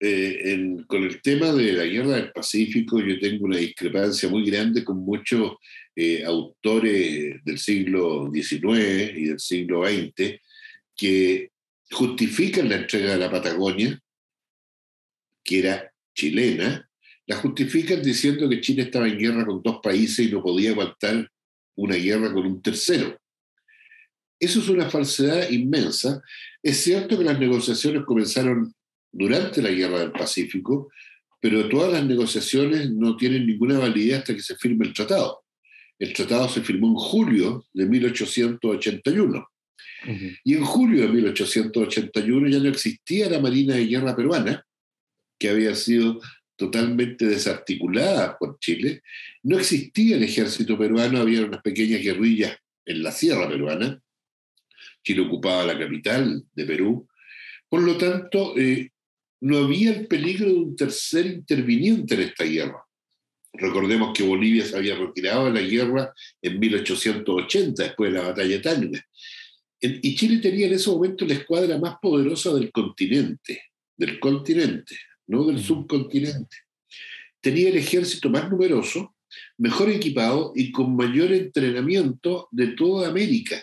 eh, 0.00 0.76
con 0.86 1.02
el 1.02 1.20
tema 1.22 1.52
de 1.52 1.72
la 1.72 1.84
guerra 1.84 2.16
del 2.16 2.32
Pacífico 2.32 3.00
yo 3.00 3.18
tengo 3.18 3.46
una 3.46 3.56
discrepancia 3.56 4.28
muy 4.28 4.48
grande 4.48 4.84
con 4.84 4.98
muchos 4.98 5.56
eh, 5.96 6.24
autores 6.24 7.42
del 7.44 7.58
siglo 7.58 8.30
XIX 8.32 9.16
y 9.16 9.24
del 9.24 9.40
siglo 9.40 9.84
XX 9.84 10.40
que 10.94 11.50
justifican 11.90 12.68
la 12.68 12.76
entrega 12.76 13.12
de 13.12 13.18
la 13.18 13.30
Patagonia, 13.30 13.98
que 15.44 15.58
era 15.60 15.92
chilena, 16.14 16.88
la 17.26 17.36
justifican 17.36 18.02
diciendo 18.02 18.48
que 18.48 18.60
Chile 18.60 18.82
estaba 18.82 19.08
en 19.08 19.18
guerra 19.18 19.44
con 19.44 19.62
dos 19.62 19.80
países 19.82 20.26
y 20.26 20.32
no 20.32 20.42
podía 20.42 20.70
aguantar 20.70 21.30
una 21.76 21.94
guerra 21.96 22.32
con 22.32 22.46
un 22.46 22.62
tercero. 22.62 23.18
Eso 24.40 24.60
es 24.60 24.68
una 24.68 24.88
falsedad 24.88 25.50
inmensa. 25.50 26.22
Es 26.62 26.78
cierto 26.78 27.18
que 27.18 27.24
las 27.24 27.38
negociaciones 27.38 28.04
comenzaron 28.04 28.72
durante 29.10 29.60
la 29.60 29.70
Guerra 29.70 30.00
del 30.00 30.12
Pacífico, 30.12 30.90
pero 31.40 31.68
todas 31.68 31.92
las 31.92 32.04
negociaciones 32.04 32.90
no 32.90 33.16
tienen 33.16 33.46
ninguna 33.46 33.78
validez 33.78 34.18
hasta 34.18 34.34
que 34.34 34.42
se 34.42 34.56
firme 34.56 34.86
el 34.86 34.92
tratado. 34.92 35.44
El 35.98 36.12
tratado 36.12 36.48
se 36.48 36.62
firmó 36.62 36.88
en 36.88 36.94
julio 36.94 37.66
de 37.72 37.86
1881. 37.86 39.46
Y 40.44 40.54
en 40.54 40.64
julio 40.64 41.02
de 41.02 41.08
1881 41.08 42.48
ya 42.48 42.58
no 42.58 42.68
existía 42.68 43.28
la 43.28 43.40
Marina 43.40 43.74
de 43.74 43.86
Guerra 43.86 44.16
peruana, 44.16 44.64
que 45.38 45.48
había 45.48 45.74
sido 45.74 46.20
totalmente 46.56 47.26
desarticulada 47.26 48.36
por 48.36 48.58
Chile. 48.58 49.02
No 49.42 49.58
existía 49.58 50.16
el 50.16 50.24
ejército 50.24 50.76
peruano, 50.76 51.20
había 51.20 51.44
unas 51.44 51.62
pequeñas 51.62 52.02
guerrillas 52.02 52.56
en 52.84 53.02
la 53.02 53.12
sierra 53.12 53.48
peruana. 53.48 54.00
Chile 55.04 55.22
ocupaba 55.22 55.64
la 55.64 55.78
capital 55.78 56.44
de 56.52 56.64
Perú. 56.64 57.08
Por 57.68 57.82
lo 57.82 57.96
tanto, 57.96 58.58
eh, 58.58 58.90
no 59.40 59.58
había 59.58 59.90
el 59.90 60.06
peligro 60.06 60.46
de 60.46 60.54
un 60.54 60.76
tercer 60.76 61.26
interviniente 61.26 62.14
en 62.14 62.20
esta 62.22 62.44
guerra. 62.44 62.82
Recordemos 63.52 64.12
que 64.16 64.24
Bolivia 64.24 64.64
se 64.64 64.76
había 64.76 64.96
retirado 64.96 65.46
de 65.46 65.60
la 65.60 65.66
guerra 65.66 66.12
en 66.42 66.58
1880, 66.58 67.82
después 67.82 68.12
de 68.12 68.18
la 68.18 68.28
batalla 68.28 68.56
de 68.56 68.58
Tacna. 68.58 69.06
Y 69.80 70.16
Chile 70.16 70.38
tenía 70.38 70.66
en 70.66 70.74
ese 70.74 70.90
momento 70.90 71.24
la 71.24 71.34
escuadra 71.34 71.78
más 71.78 71.96
poderosa 72.02 72.52
del 72.54 72.72
continente, 72.72 73.62
del 73.96 74.18
continente, 74.18 74.96
no 75.28 75.44
del 75.44 75.62
subcontinente. 75.62 76.56
Tenía 77.40 77.68
el 77.68 77.76
ejército 77.76 78.28
más 78.28 78.50
numeroso, 78.50 79.14
mejor 79.58 79.90
equipado 79.90 80.52
y 80.56 80.72
con 80.72 80.96
mayor 80.96 81.32
entrenamiento 81.32 82.48
de 82.50 82.68
toda 82.68 83.08
América. 83.08 83.62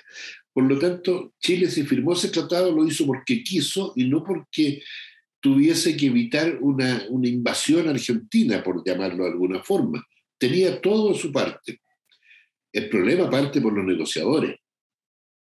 Por 0.53 0.63
lo 0.63 0.79
tanto, 0.79 1.33
Chile 1.39 1.69
si 1.69 1.83
firmó 1.83 2.13
ese 2.13 2.29
tratado 2.29 2.71
lo 2.71 2.87
hizo 2.87 3.05
porque 3.05 3.43
quiso 3.43 3.91
y 3.97 4.05
no 4.05 4.23
porque 4.23 4.81
tuviese 5.41 5.97
que 5.97 6.07
evitar 6.07 6.59
una, 6.61 7.05
una 7.09 7.27
invasión 7.27 7.89
argentina, 7.89 8.63
por 8.63 8.83
llamarlo 8.85 9.25
de 9.25 9.31
alguna 9.31 9.61
forma. 9.61 10.03
Tenía 10.37 10.79
todo 10.79 11.11
de 11.11 11.19
su 11.19 11.31
parte. 11.31 11.81
El 12.71 12.89
problema 12.89 13.29
parte 13.29 13.59
por 13.59 13.73
los 13.73 13.85
negociadores. 13.85 14.55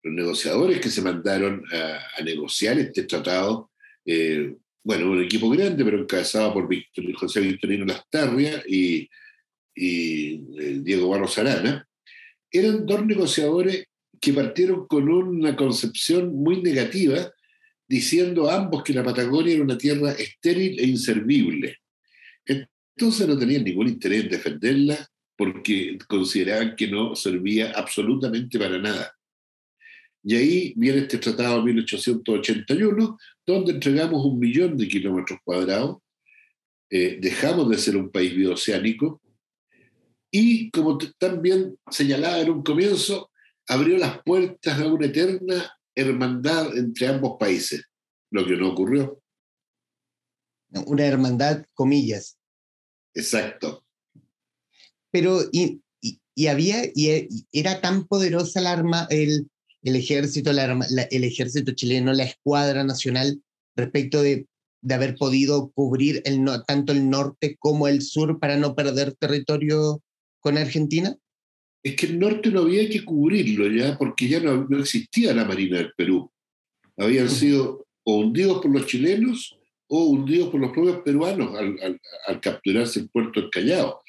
Los 0.02 0.14
negociadores 0.14 0.80
que 0.80 0.90
se 0.90 1.02
mandaron 1.02 1.64
a, 1.72 2.22
negociar 2.22 2.78
este 2.78 3.04
tratado, 3.04 3.70
eh, 4.04 4.54
bueno, 4.82 5.10
un 5.10 5.22
equipo 5.22 5.50
grande, 5.50 5.84
pero 5.84 6.00
encabezado 6.00 6.52
por 6.52 6.68
José 7.16 7.40
Victorino 7.40 7.84
Lastarria 7.84 8.62
y, 8.66 9.08
y 9.74 10.34
eh, 10.58 10.80
Diego 10.82 11.08
Barros 11.08 11.36
Arana, 11.38 11.86
eran 12.50 12.86
dos 12.86 13.04
negociadores 13.04 13.86
que 14.20 14.32
partieron 14.32 14.86
con 14.86 15.08
una 15.08 15.54
concepción 15.54 16.34
muy 16.34 16.62
negativa 16.62 17.30
diciendo 17.86 18.50
ambos 18.50 18.82
que 18.82 18.92
la 18.92 19.04
Patagonia 19.04 19.54
era 19.54 19.62
una 19.62 19.78
tierra 19.78 20.12
estéril 20.12 20.78
e 20.78 20.86
inservible. 20.86 21.76
Entonces 22.44 23.26
no 23.26 23.38
tenían 23.38 23.64
ningún 23.64 23.88
interés 23.88 24.24
en 24.24 24.30
defenderla 24.30 25.08
porque 25.36 25.96
consideraban 26.08 26.74
que 26.76 26.88
no 26.88 27.14
servía 27.14 27.72
absolutamente 27.72 28.58
para 28.58 28.78
nada. 28.78 29.14
Y 30.28 30.36
ahí 30.36 30.74
viene 30.76 30.98
este 30.98 31.16
tratado 31.16 31.56
de 31.56 31.72
1881, 31.72 33.18
donde 33.46 33.72
entregamos 33.72 34.26
un 34.26 34.38
millón 34.38 34.76
de 34.76 34.86
kilómetros 34.86 35.38
cuadrados, 35.42 36.02
eh, 36.90 37.16
dejamos 37.18 37.70
de 37.70 37.78
ser 37.78 37.96
un 37.96 38.10
país 38.10 38.36
bioceánico 38.36 39.22
y, 40.30 40.70
como 40.70 40.98
también 41.18 41.78
señalaba 41.90 42.40
en 42.40 42.50
un 42.50 42.62
comienzo, 42.62 43.30
abrió 43.68 43.96
las 43.96 44.22
puertas 44.22 44.78
a 44.78 44.86
una 44.86 45.06
eterna 45.06 45.74
hermandad 45.94 46.76
entre 46.76 47.06
ambos 47.06 47.38
países, 47.40 47.86
lo 48.30 48.44
que 48.44 48.58
no 48.58 48.72
ocurrió. 48.72 49.22
Una 50.88 51.06
hermandad, 51.06 51.64
comillas. 51.72 52.38
Exacto. 53.14 53.82
Pero, 55.10 55.40
y, 55.52 55.80
y, 56.34 56.46
había, 56.48 56.82
y 56.94 57.46
era 57.50 57.80
tan 57.80 58.06
poderosa 58.06 58.60
la 58.60 58.72
arma, 58.72 59.06
el, 59.08 59.48
el 59.82 59.96
ejército, 59.96 60.52
la, 60.52 60.78
el 61.10 61.24
ejército 61.24 61.72
chileno, 61.72 62.12
la 62.12 62.24
escuadra 62.24 62.84
nacional, 62.84 63.40
respecto 63.76 64.22
de, 64.22 64.46
de 64.82 64.94
haber 64.94 65.16
podido 65.16 65.70
cubrir 65.72 66.22
el, 66.24 66.44
tanto 66.66 66.92
el 66.92 67.08
norte 67.08 67.56
como 67.58 67.88
el 67.88 68.02
sur 68.02 68.38
para 68.38 68.56
no 68.56 68.74
perder 68.74 69.14
territorio 69.14 70.02
con 70.40 70.58
Argentina? 70.58 71.16
es 71.82 71.96
que 71.96 72.06
el 72.06 72.18
norte 72.18 72.50
no 72.50 72.60
había 72.62 72.88
que 72.88 73.04
cubrirlo 73.04 73.68
ya, 73.68 73.96
porque 73.96 74.28
ya 74.28 74.40
no, 74.40 74.66
existía 74.78 75.34
la 75.34 75.44
Marina 75.44 75.78
del 75.78 75.92
Perú. 75.96 76.30
Habían 76.96 77.30
sido 77.30 77.86
o 78.04 78.18
hundidos 78.18 78.60
por 78.60 78.72
los 78.72 78.86
chilenos 78.86 79.56
o 79.86 80.04
hundidos 80.04 80.50
por 80.50 80.60
los 80.60 80.72
propios 80.72 81.02
peruanos 81.02 81.54
al, 81.56 82.40
capturarse 82.40 83.00
el 83.00 83.10
puerto 83.10 83.40
del 83.40 83.50
Callao. 83.50 84.02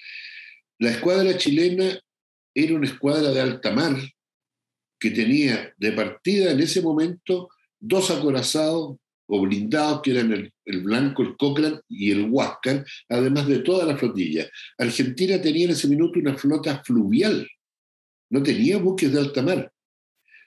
La 0.79 0.91
escuadra 0.91 1.37
chilena 1.37 1.99
era 2.53 2.75
una 2.75 2.87
escuadra 2.87 3.31
de 3.31 3.41
alta 3.41 3.71
mar 3.71 3.95
que 4.99 5.11
tenía 5.11 5.73
de 5.77 5.91
partida 5.93 6.51
en 6.51 6.59
ese 6.59 6.81
momento 6.81 7.49
dos 7.79 8.11
acorazados 8.11 8.97
o 9.31 9.41
blindados, 9.41 10.01
que 10.01 10.11
eran 10.11 10.33
el, 10.33 10.81
Blanco, 10.81 11.21
el 11.21 11.37
Cochrane 11.37 11.79
y 11.87 12.11
el 12.11 12.29
Huáscar, 12.29 12.83
además 13.07 13.47
de 13.47 13.59
toda 13.59 13.85
la 13.85 13.95
flotilla. 13.95 14.49
Argentina 14.77 15.39
tenía 15.39 15.65
en 15.65 15.71
ese 15.71 15.87
minuto 15.87 16.19
una 16.19 16.35
flota 16.35 16.83
fluvial 16.83 17.47
no 18.29 18.43
tenía 18.43 18.77
buques 18.77 19.11
de 19.11 19.19
alta 19.19 19.41
mar, 19.41 19.71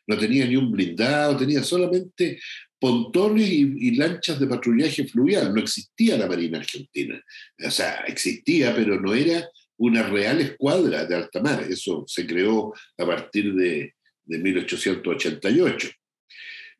no 0.06 0.18
tenía 0.18 0.46
ni 0.46 0.56
un 0.56 0.70
blindado, 0.70 1.36
tenía 1.36 1.62
solamente 1.62 2.40
pontones 2.78 3.48
y, 3.48 3.94
lanchas 3.96 4.40
de 4.40 4.46
patrullaje 4.46 5.06
fluvial. 5.06 5.54
No 5.54 5.60
existía 5.60 6.16
la 6.16 6.26
Marina 6.26 6.58
Argentina. 6.58 7.22
O 7.64 7.70
sea, 7.70 8.00
existía, 8.06 8.74
pero 8.74 9.00
no 9.00 9.14
era 9.14 9.48
una 9.76 10.02
real 10.02 10.40
escuadra 10.40 11.06
de 11.06 11.14
alta 11.14 11.40
mar. 11.40 11.64
Eso 11.68 12.04
se 12.06 12.26
creó 12.26 12.72
a 12.98 13.06
partir 13.06 13.54
de, 13.54 13.94
de 14.32 14.38
1888. 14.38 15.90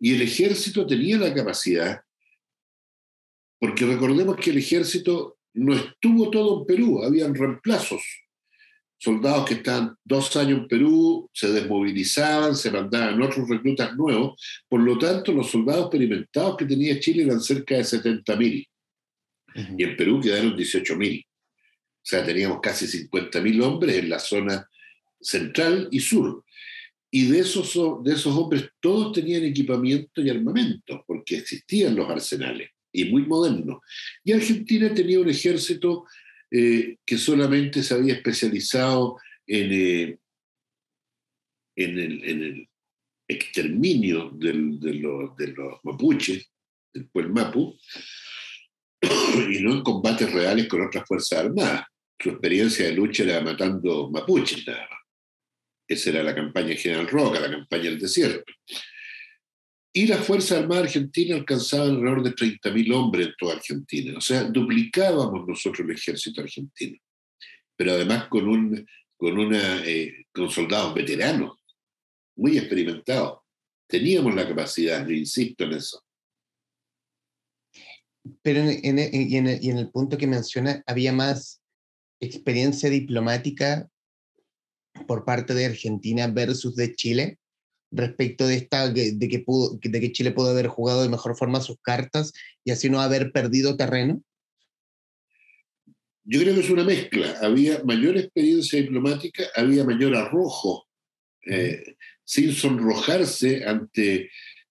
Y 0.00 0.14
el 0.14 0.22
ejército 0.22 0.86
tenía 0.86 1.18
la 1.18 1.32
capacidad, 1.32 2.00
porque 3.60 3.86
recordemos 3.86 4.36
que 4.36 4.50
el 4.50 4.58
ejército 4.58 5.38
no 5.54 5.74
estuvo 5.74 6.30
todo 6.30 6.60
en 6.60 6.66
Perú, 6.66 7.04
habían 7.04 7.34
reemplazos 7.34 8.02
soldados 9.02 9.48
que 9.48 9.54
estaban 9.54 9.96
dos 10.04 10.36
años 10.36 10.60
en 10.60 10.68
Perú 10.68 11.28
se 11.32 11.50
desmovilizaban, 11.50 12.54
se 12.54 12.70
mandaban 12.70 13.20
otros 13.20 13.48
reclutas 13.48 13.96
nuevos. 13.96 14.40
Por 14.68 14.80
lo 14.80 14.96
tanto, 14.96 15.32
los 15.32 15.50
soldados 15.50 15.86
experimentados 15.86 16.56
que 16.56 16.66
tenía 16.66 17.00
Chile 17.00 17.24
eran 17.24 17.40
cerca 17.40 17.74
de 17.74 17.82
70.000. 17.82 18.68
Y 19.76 19.82
en 19.82 19.96
Perú 19.96 20.20
quedaron 20.20 20.56
18.000. 20.56 21.24
O 21.24 21.28
sea, 22.00 22.24
teníamos 22.24 22.60
casi 22.62 22.86
50.000 22.86 23.62
hombres 23.64 23.96
en 23.96 24.08
la 24.08 24.20
zona 24.20 24.68
central 25.20 25.88
y 25.90 25.98
sur. 25.98 26.44
Y 27.14 27.26
de 27.26 27.40
esos, 27.40 27.74
de 28.02 28.14
esos 28.14 28.34
hombres 28.34 28.70
todos 28.80 29.12
tenían 29.12 29.44
equipamiento 29.44 30.22
y 30.22 30.30
armamento, 30.30 31.04
porque 31.06 31.36
existían 31.36 31.94
los 31.94 32.08
arsenales, 32.08 32.70
y 32.90 33.04
muy 33.04 33.26
modernos. 33.26 33.80
Y 34.24 34.32
Argentina 34.32 34.92
tenía 34.94 35.20
un 35.20 35.28
ejército 35.28 36.06
eh, 36.50 36.96
que 37.04 37.18
solamente 37.18 37.82
se 37.82 37.92
había 37.92 38.14
especializado 38.14 39.18
en, 39.46 39.72
eh, 39.72 40.18
en, 41.76 41.98
el, 41.98 42.68
exterminio 43.28 44.30
de, 44.34 44.54
los, 44.54 45.36
de, 45.36 45.48
los, 45.48 45.80
mapuches, 45.82 46.50
del 46.94 47.08
pueblo 47.08 47.34
mapu, 47.34 47.78
y 49.50 49.60
no 49.60 49.74
en 49.74 49.82
combates 49.82 50.32
reales 50.32 50.66
con 50.66 50.80
otras 50.80 51.06
fuerzas 51.06 51.40
armadas. 51.40 51.84
Su 52.18 52.30
experiencia 52.30 52.86
de 52.86 52.92
lucha 52.92 53.22
era 53.24 53.42
matando 53.42 54.10
mapuches 54.10 54.66
nada 54.66 54.88
más. 54.90 55.01
Esa 55.92 56.10
era 56.10 56.22
la 56.22 56.34
campaña 56.34 56.74
General 56.74 57.06
Roca, 57.06 57.40
la 57.40 57.50
campaña 57.50 57.84
del 57.84 57.98
desierto. 57.98 58.52
Y 59.94 60.06
las 60.06 60.24
Fuerzas 60.24 60.60
Armadas 60.60 60.84
Argentinas 60.86 61.40
alcanzaban 61.40 61.90
alrededor 61.90 62.22
de 62.22 62.30
30.000 62.30 62.94
hombres 62.94 63.26
en 63.26 63.34
toda 63.38 63.54
Argentina. 63.56 64.16
O 64.16 64.20
sea, 64.22 64.44
duplicábamos 64.44 65.46
nosotros 65.46 65.86
el 65.86 65.94
ejército 65.94 66.40
argentino. 66.40 66.98
Pero 67.76 67.92
además 67.92 68.28
con, 68.28 68.48
un, 68.48 68.86
con, 69.18 69.38
una, 69.38 69.84
eh, 69.84 70.24
con 70.32 70.50
soldados 70.50 70.94
veteranos, 70.94 71.58
muy 72.36 72.56
experimentados. 72.56 73.40
Teníamos 73.86 74.34
la 74.34 74.48
capacidad, 74.48 75.06
yo 75.06 75.14
insisto 75.14 75.64
en 75.64 75.72
eso. 75.72 76.02
Pero 78.40 78.60
en, 78.60 78.98
y 78.98 79.36
en 79.68 79.78
el 79.78 79.90
punto 79.90 80.16
que 80.16 80.26
menciona, 80.26 80.82
había 80.86 81.12
más 81.12 81.60
experiencia 82.18 82.88
diplomática 82.88 83.90
por 85.06 85.24
parte 85.24 85.54
de 85.54 85.66
Argentina 85.66 86.26
versus 86.28 86.76
de 86.76 86.94
Chile 86.94 87.38
respecto 87.90 88.46
de 88.46 88.56
esta 88.56 88.88
de 88.88 89.28
que 89.28 89.38
pudo 89.40 89.78
de 89.82 90.00
que 90.00 90.12
Chile 90.12 90.32
pudo 90.32 90.50
haber 90.50 90.66
jugado 90.66 91.02
de 91.02 91.08
mejor 91.08 91.36
forma 91.36 91.60
sus 91.60 91.76
cartas 91.82 92.32
y 92.64 92.70
así 92.70 92.88
no 92.88 93.00
haber 93.00 93.32
perdido 93.32 93.76
terreno? 93.76 94.22
Yo 96.24 96.40
creo 96.40 96.54
que 96.54 96.60
es 96.60 96.70
una 96.70 96.84
mezcla. 96.84 97.36
Había 97.42 97.82
mayor 97.84 98.16
experiencia 98.16 98.80
diplomática, 98.80 99.44
había 99.56 99.84
mayor 99.84 100.14
arrojo, 100.14 100.86
eh, 101.46 101.96
sin 102.24 102.52
sonrojarse 102.52 103.64
ante, 103.64 104.30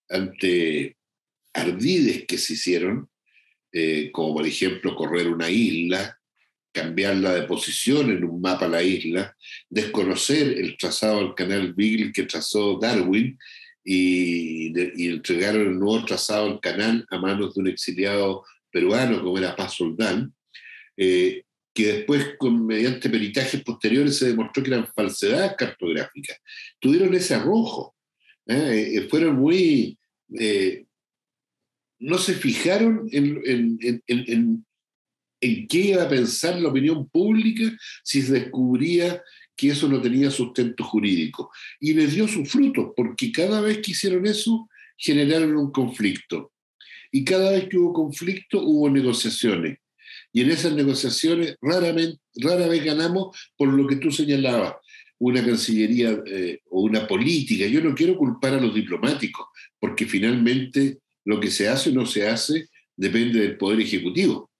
ante 0.10 0.98
ardides 1.54 2.26
que 2.26 2.38
se 2.38 2.54
hicieron, 2.54 3.10
eh, 3.74 4.12
como 4.12 4.34
por 4.34 4.48
ejemplo 4.48 4.96
correr 4.96 5.28
una 5.28 5.50
isla, 5.50 6.21
cambiarla 6.72 7.34
de 7.34 7.44
posición 7.44 8.10
en 8.12 8.24
un 8.24 8.42
mapa 8.42 8.68
la 8.68 8.82
isla, 8.82 9.36
desconocer 9.70 10.58
el 10.58 10.78
trazado 10.78 11.20
del 11.20 11.36
canal 11.36 11.74
Beagle 11.74 12.12
que 12.12 12.24
trazó 12.24 12.80
Darwin 12.80 13.38
y, 13.84 14.72
y 15.04 15.10
entregaron 15.10 15.62
el 15.62 15.80
nuevo 15.80 16.06
trazado 16.06 16.48
del 16.48 16.60
canal 16.60 17.06
a 17.10 17.18
manos 17.18 17.54
de 17.54 17.62
un 17.62 17.68
exiliado 17.68 18.44
peruano 18.72 19.22
como 19.22 19.38
era 19.38 19.56
Paz 19.56 19.76
Soldán, 19.76 20.34
eh, 20.98 21.44
que 21.74 21.94
después, 21.94 22.36
mediante 22.42 23.10
peritajes 23.10 23.64
posteriores, 23.64 24.18
se 24.18 24.28
demostró 24.28 24.62
que 24.62 24.72
eran 24.72 24.88
falsedades 24.94 25.54
cartográficas. 25.58 26.38
Tuvieron 26.80 27.14
ese 27.14 27.36
arrojo, 27.36 27.96
¿eh? 28.46 28.94
Eh, 28.96 29.08
fueron 29.10 29.38
muy... 29.38 29.98
no 32.00 32.18
se 32.18 32.34
fijaron 32.34 33.08
en 33.12 34.66
qué 35.68 35.80
iba 35.80 36.04
a 36.04 36.10
pensar 36.10 36.60
la 36.60 36.70
opinión 36.70 37.10
pública 37.10 37.64
si 38.04 38.22
se 38.22 38.34
descubría 38.34 39.22
que 39.56 39.70
eso 39.70 39.88
no 39.88 40.02
tenía 40.02 40.32
sustento 40.32 40.84
jurídico. 40.84 41.52
Y 41.80 41.94
les 41.94 42.14
dio 42.14 42.28
sus 42.28 42.50
frutos, 42.50 42.92
porque 42.96 43.32
cada 43.32 43.60
vez 43.62 43.80
que 43.80 43.92
hicieron 43.92 44.26
eso, 44.26 44.70
generaron 44.98 45.58
un 45.58 45.72
conflicto. 45.72 46.52
Y 47.12 47.26
cada 47.26 47.52
vez 47.52 47.68
que 47.68 47.78
hubo 47.78 47.94
conflicto, 47.94 48.62
hubo 48.62 48.90
negociaciones. 48.90 49.80
Y 50.32 50.42
en 50.42 50.52
esas 50.52 50.74
negociaciones 50.74 51.58
raramente, 51.62 52.20
rara 52.36 52.68
vez 52.68 52.84
ganamos 52.84 53.38
por 53.58 53.68
lo 53.68 53.86
que 53.88 53.98
tú 53.98 54.12
señalabas, 54.12 54.76
una 55.20 55.46
cancillería 55.46 56.22
eh, 56.26 56.60
o 56.70 56.84
una 56.84 57.06
política. 57.06 57.66
Yo 57.68 57.82
no 57.82 57.94
quiero 57.94 58.16
culpar 58.16 58.54
a 58.54 58.62
los 58.62 58.74
diplomáticos, 58.74 59.48
porque 59.80 60.06
finalmente 60.06 61.00
lo 61.26 61.40
que 61.40 61.52
se 61.52 61.68
hace 61.68 61.90
o 61.90 61.94
no 61.94 62.06
se 62.06 62.28
hace 62.28 62.68
depende 62.96 63.40
del 63.40 63.58
Poder 63.58 63.82
Ejecutivo 63.82 64.51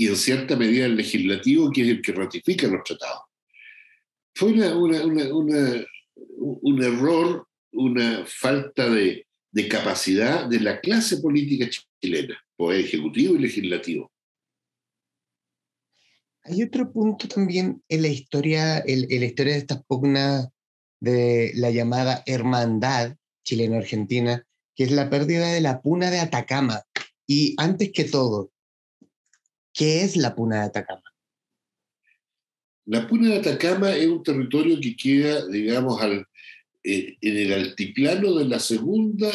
y 0.00 0.06
en 0.06 0.16
cierta 0.16 0.56
medida 0.56 0.86
el 0.86 0.96
legislativo, 0.96 1.70
que 1.70 1.82
es 1.82 1.88
el 1.88 2.00
que 2.00 2.12
ratifica 2.12 2.66
los 2.68 2.82
tratados. 2.84 3.20
Fue 4.34 4.50
un 4.50 4.62
error, 6.82 7.46
una 7.72 8.24
falta 8.24 8.88
de, 8.88 9.26
capacidad 9.68 10.46
de 10.46 10.60
la 10.60 10.80
clase 10.80 11.18
política 11.18 11.68
chilena, 12.00 12.42
poder 12.56 12.80
ejecutivo 12.80 13.34
y 13.34 13.40
legislativo. 13.40 14.10
Hay 16.44 16.62
otro 16.62 16.90
punto 16.90 17.28
también 17.28 17.82
en 17.86 18.00
la 18.00 18.08
historia, 18.08 18.78
en, 18.78 19.06
la 19.06 19.26
historia 19.26 19.52
de 19.52 19.58
estas 19.58 19.84
pugnas 19.84 20.48
de 20.98 21.52
la 21.56 21.70
llamada 21.70 22.22
hermandad 22.24 23.16
chileno-argentina, 23.44 24.46
que 24.74 24.84
es 24.84 24.92
la 24.92 25.10
pérdida 25.10 25.52
de 25.52 25.60
la 25.60 25.82
puna 25.82 26.10
de 26.10 26.20
Atacama. 26.20 26.84
Y 27.26 27.54
antes 27.58 27.92
que 27.92 28.04
todo, 28.04 28.50
¿Qué 29.80 30.02
es 30.02 30.14
la 30.18 30.34
Puna 30.34 30.56
de 30.56 30.66
Atacama? 30.66 31.02
La 32.84 33.08
Puna 33.08 33.30
de 33.30 33.38
Atacama 33.38 33.96
es 33.96 34.08
un 34.08 34.22
territorio 34.22 34.78
que 34.78 34.94
queda, 34.94 35.46
digamos, 35.46 36.02
al, 36.02 36.26
eh, 36.84 37.16
en 37.18 37.36
el 37.38 37.50
altiplano 37.54 38.34
de 38.34 38.44
la 38.44 38.58
segunda 38.58 39.30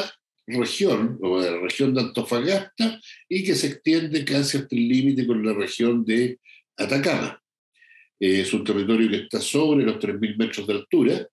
región, 0.46 1.18
o 1.24 1.42
de 1.42 1.50
la 1.50 1.58
región 1.58 1.96
de 1.96 2.02
Antofagasta, 2.02 3.02
y 3.28 3.44
que 3.44 3.56
se 3.56 3.70
extiende 3.70 4.24
casi 4.24 4.60
hasta 4.60 4.76
el 4.76 4.88
límite 4.88 5.26
con 5.26 5.44
la 5.44 5.54
región 5.54 6.06
de 6.06 6.40
Atacama. 6.78 7.42
Eh, 8.20 8.42
es 8.42 8.54
un 8.54 8.64
territorio 8.64 9.10
que 9.10 9.22
está 9.24 9.42
sobre 9.42 9.84
los 9.84 9.98
3.000 9.98 10.38
metros 10.38 10.68
de 10.68 10.74
altura 10.74 11.28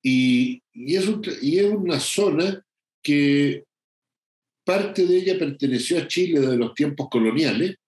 y, 0.00 0.62
es 0.72 1.10
y 1.42 1.58
es 1.58 1.72
una 1.72 1.98
zona 1.98 2.64
que 3.02 3.64
parte 4.64 5.04
de 5.06 5.16
ella 5.16 5.38
perteneció 5.40 5.98
a 5.98 6.06
Chile 6.06 6.38
desde 6.38 6.56
los 6.56 6.72
tiempos 6.72 7.08
coloniales 7.10 7.78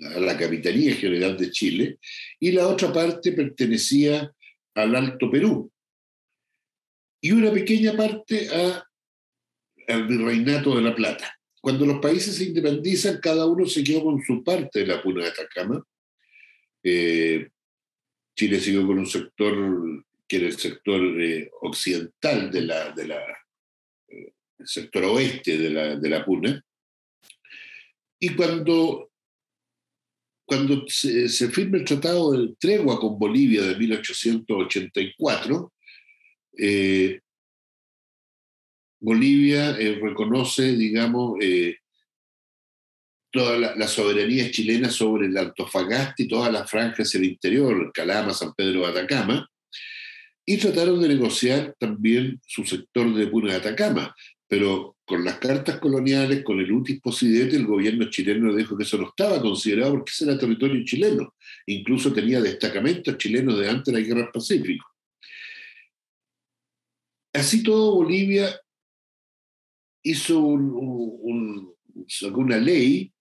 a 0.00 0.20
la 0.20 0.36
Capitanía 0.36 0.94
General 0.94 1.36
de 1.36 1.50
Chile, 1.50 1.98
y 2.40 2.52
la 2.52 2.66
otra 2.66 2.92
parte 2.92 3.32
pertenecía 3.32 4.32
al 4.74 4.96
Alto 4.96 5.30
Perú, 5.30 5.70
y 7.20 7.32
una 7.32 7.50
pequeña 7.52 7.96
parte 7.96 8.48
a, 8.48 8.84
al 9.88 10.06
Virreinato 10.06 10.76
de 10.76 10.82
la 10.82 10.94
Plata. 10.94 11.34
Cuando 11.60 11.86
los 11.86 11.98
países 11.98 12.36
se 12.36 12.44
independizan, 12.44 13.20
cada 13.22 13.46
uno 13.46 13.64
se 13.64 13.82
quedó 13.82 14.04
con 14.04 14.22
su 14.22 14.44
parte 14.44 14.80
de 14.80 14.86
la 14.86 15.02
puna 15.02 15.22
de 15.22 15.30
Atacama. 15.30 15.82
Eh, 16.82 17.48
Chile 18.36 18.60
siguió 18.60 18.86
con 18.86 18.98
un 18.98 19.06
sector 19.06 20.04
que 20.28 20.36
era 20.36 20.46
el 20.46 20.58
sector 20.58 21.00
eh, 21.22 21.50
occidental 21.62 22.50
de 22.50 22.60
la, 22.60 22.92
de 22.92 23.06
la 23.06 23.20
eh, 24.08 24.32
el 24.58 24.66
sector 24.66 25.04
oeste 25.04 25.56
de 25.56 25.70
la, 25.70 25.96
de 25.96 26.08
la 26.10 26.24
puna. 26.24 26.62
Y 28.20 28.34
cuando 28.34 29.12
cuando 30.44 30.84
se, 30.86 31.28
firma 31.50 31.78
el 31.78 31.84
Tratado 31.84 32.32
de 32.32 32.54
Tregua 32.58 32.98
con 33.00 33.18
Bolivia 33.18 33.62
de 33.62 33.76
1884, 33.76 35.72
eh, 36.58 37.20
Bolivia 39.00 39.70
eh, 39.78 39.98
reconoce, 40.00 40.72
digamos, 40.76 41.38
eh, 41.40 41.76
toda 43.30 43.74
la, 43.76 43.88
soberanía 43.88 44.50
chilena 44.50 44.90
sobre 44.90 45.26
el 45.26 45.36
Antofagasta 45.36 46.22
y 46.22 46.28
todas 46.28 46.52
las 46.52 46.70
franjas 46.70 47.10
del 47.10 47.24
interior, 47.24 47.90
Calama, 47.92 48.32
San 48.32 48.54
Pedro 48.54 48.86
Atacama, 48.86 49.48
y 50.46 50.56
trataron 50.58 51.00
de 51.02 51.08
negociar 51.08 51.74
también 51.78 52.40
su 52.46 52.64
sector 52.64 53.12
de 53.14 53.26
Puna 53.26 53.52
de 53.52 53.58
Atacama, 53.58 54.14
pero 54.48 54.96
con 55.04 55.24
las 55.24 55.38
cartas 55.38 55.78
coloniales, 55.78 56.42
con 56.42 56.60
el 56.60 56.72
utis 56.72 57.00
possidetis, 57.00 57.54
el 57.54 57.66
gobierno 57.66 58.08
chileno 58.10 58.54
dijo 58.54 58.76
que 58.76 58.84
eso 58.84 58.98
no 58.98 59.08
estaba 59.08 59.40
considerado 59.40 59.92
porque 59.92 60.10
ese 60.10 60.24
era 60.24 60.38
territorio 60.38 60.84
chileno. 60.84 61.34
Incluso 61.66 62.12
tenía 62.12 62.40
destacamentos 62.40 63.16
chilenos 63.18 63.58
de 63.58 63.68
antes 63.68 63.92
de 63.92 64.00
la 64.00 64.06
Guerra 64.06 64.22
del 64.22 64.32
Pacífico. 64.32 64.86
Así 67.32 67.62
todo, 67.62 67.96
Bolivia 67.96 68.60
hizo 70.02 70.38
una 70.38 72.56
ley 72.58 73.12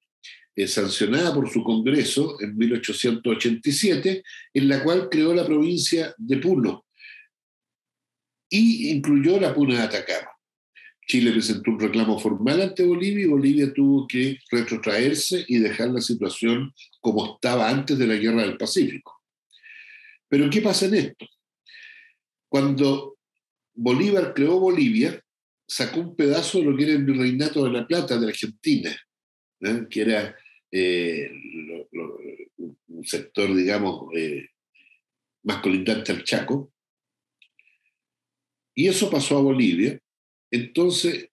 eh, 0.56 0.68
sancionada 0.68 1.34
por 1.34 1.50
su 1.50 1.64
Congreso 1.64 2.40
en 2.40 2.56
1887, 2.56 4.24
en 4.54 4.68
la 4.68 4.84
cual 4.84 5.10
creó 5.10 5.34
la 5.34 5.46
provincia 5.46 6.14
de 6.18 6.38
Puno 6.38 6.86
y 8.50 8.92
incluyó 8.92 9.40
la 9.40 9.52
Puna 9.52 9.78
de 9.78 9.82
Atacama. 9.82 10.33
Chile 11.06 11.32
presentó 11.32 11.72
un 11.72 11.80
reclamo 11.80 12.20
formal 12.20 12.62
ante 12.62 12.84
Bolivia 12.84 13.24
y 13.24 13.28
Bolivia 13.28 13.74
tuvo 13.74 14.08
que 14.08 14.38
retrotraerse 14.50 15.44
y 15.48 15.60
dejar 15.60 15.90
la 15.90 16.02
situación 16.02 16.74
como 17.02 17.36
estaba 17.36 17.70
antes 17.70 17.98
de 17.98 18.08
la 18.08 18.16
Guerra 18.16 18.44
del 18.44 18.58
Pacífico. 18.58 19.22
Pero 20.30 20.50
¿qué 20.50 20.62
pasa 20.62 20.86
en 20.86 20.96
esto? 20.96 21.28
Cuando 22.48 23.18
Bolívar 23.74 24.34
creó 24.34 24.60
Bolivia, 24.60 25.22
sacó 25.68 26.00
un 26.00 26.16
pedazo 26.16 26.60
de 26.60 26.66
lo 26.66 26.78
que 26.78 26.84
era 26.84 26.94
el 26.94 27.04
Virreinato 27.04 27.64
de 27.64 27.72
la 27.72 27.88
Plata 27.88 28.18
de 28.18 28.28
Argentina, 28.28 28.96
¿eh? 29.62 29.88
que 29.90 30.02
era 30.02 30.36
eh, 30.72 31.32
un 32.88 33.06
sector, 33.06 33.54
digamos, 33.54 34.08
eh, 34.16 34.50
más 35.44 35.58
colindante 35.58 36.12
al 36.12 36.24
Chaco. 36.24 36.72
Y 38.76 38.88
eso 38.88 39.10
pasó 39.10 39.38
a 39.38 39.42
Bolivia 39.42 40.00
entonces, 40.54 41.30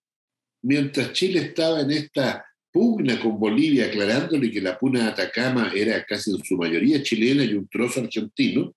mientras 0.62 1.12
Chile 1.12 1.40
estaba 1.40 1.82
en 1.82 1.90
esta 1.90 2.42
pugna 2.72 3.20
con 3.20 3.38
Bolivia, 3.38 3.84
aclarándole 3.84 4.50
que 4.50 4.62
la 4.62 4.78
puna 4.78 5.04
de 5.04 5.10
Atacama 5.10 5.70
era 5.74 6.02
casi 6.06 6.30
en 6.30 6.42
su 6.42 6.56
mayoría 6.56 7.02
chilena 7.02 7.44
y 7.44 7.52
un 7.52 7.68
trozo 7.68 8.00
argentino, 8.00 8.74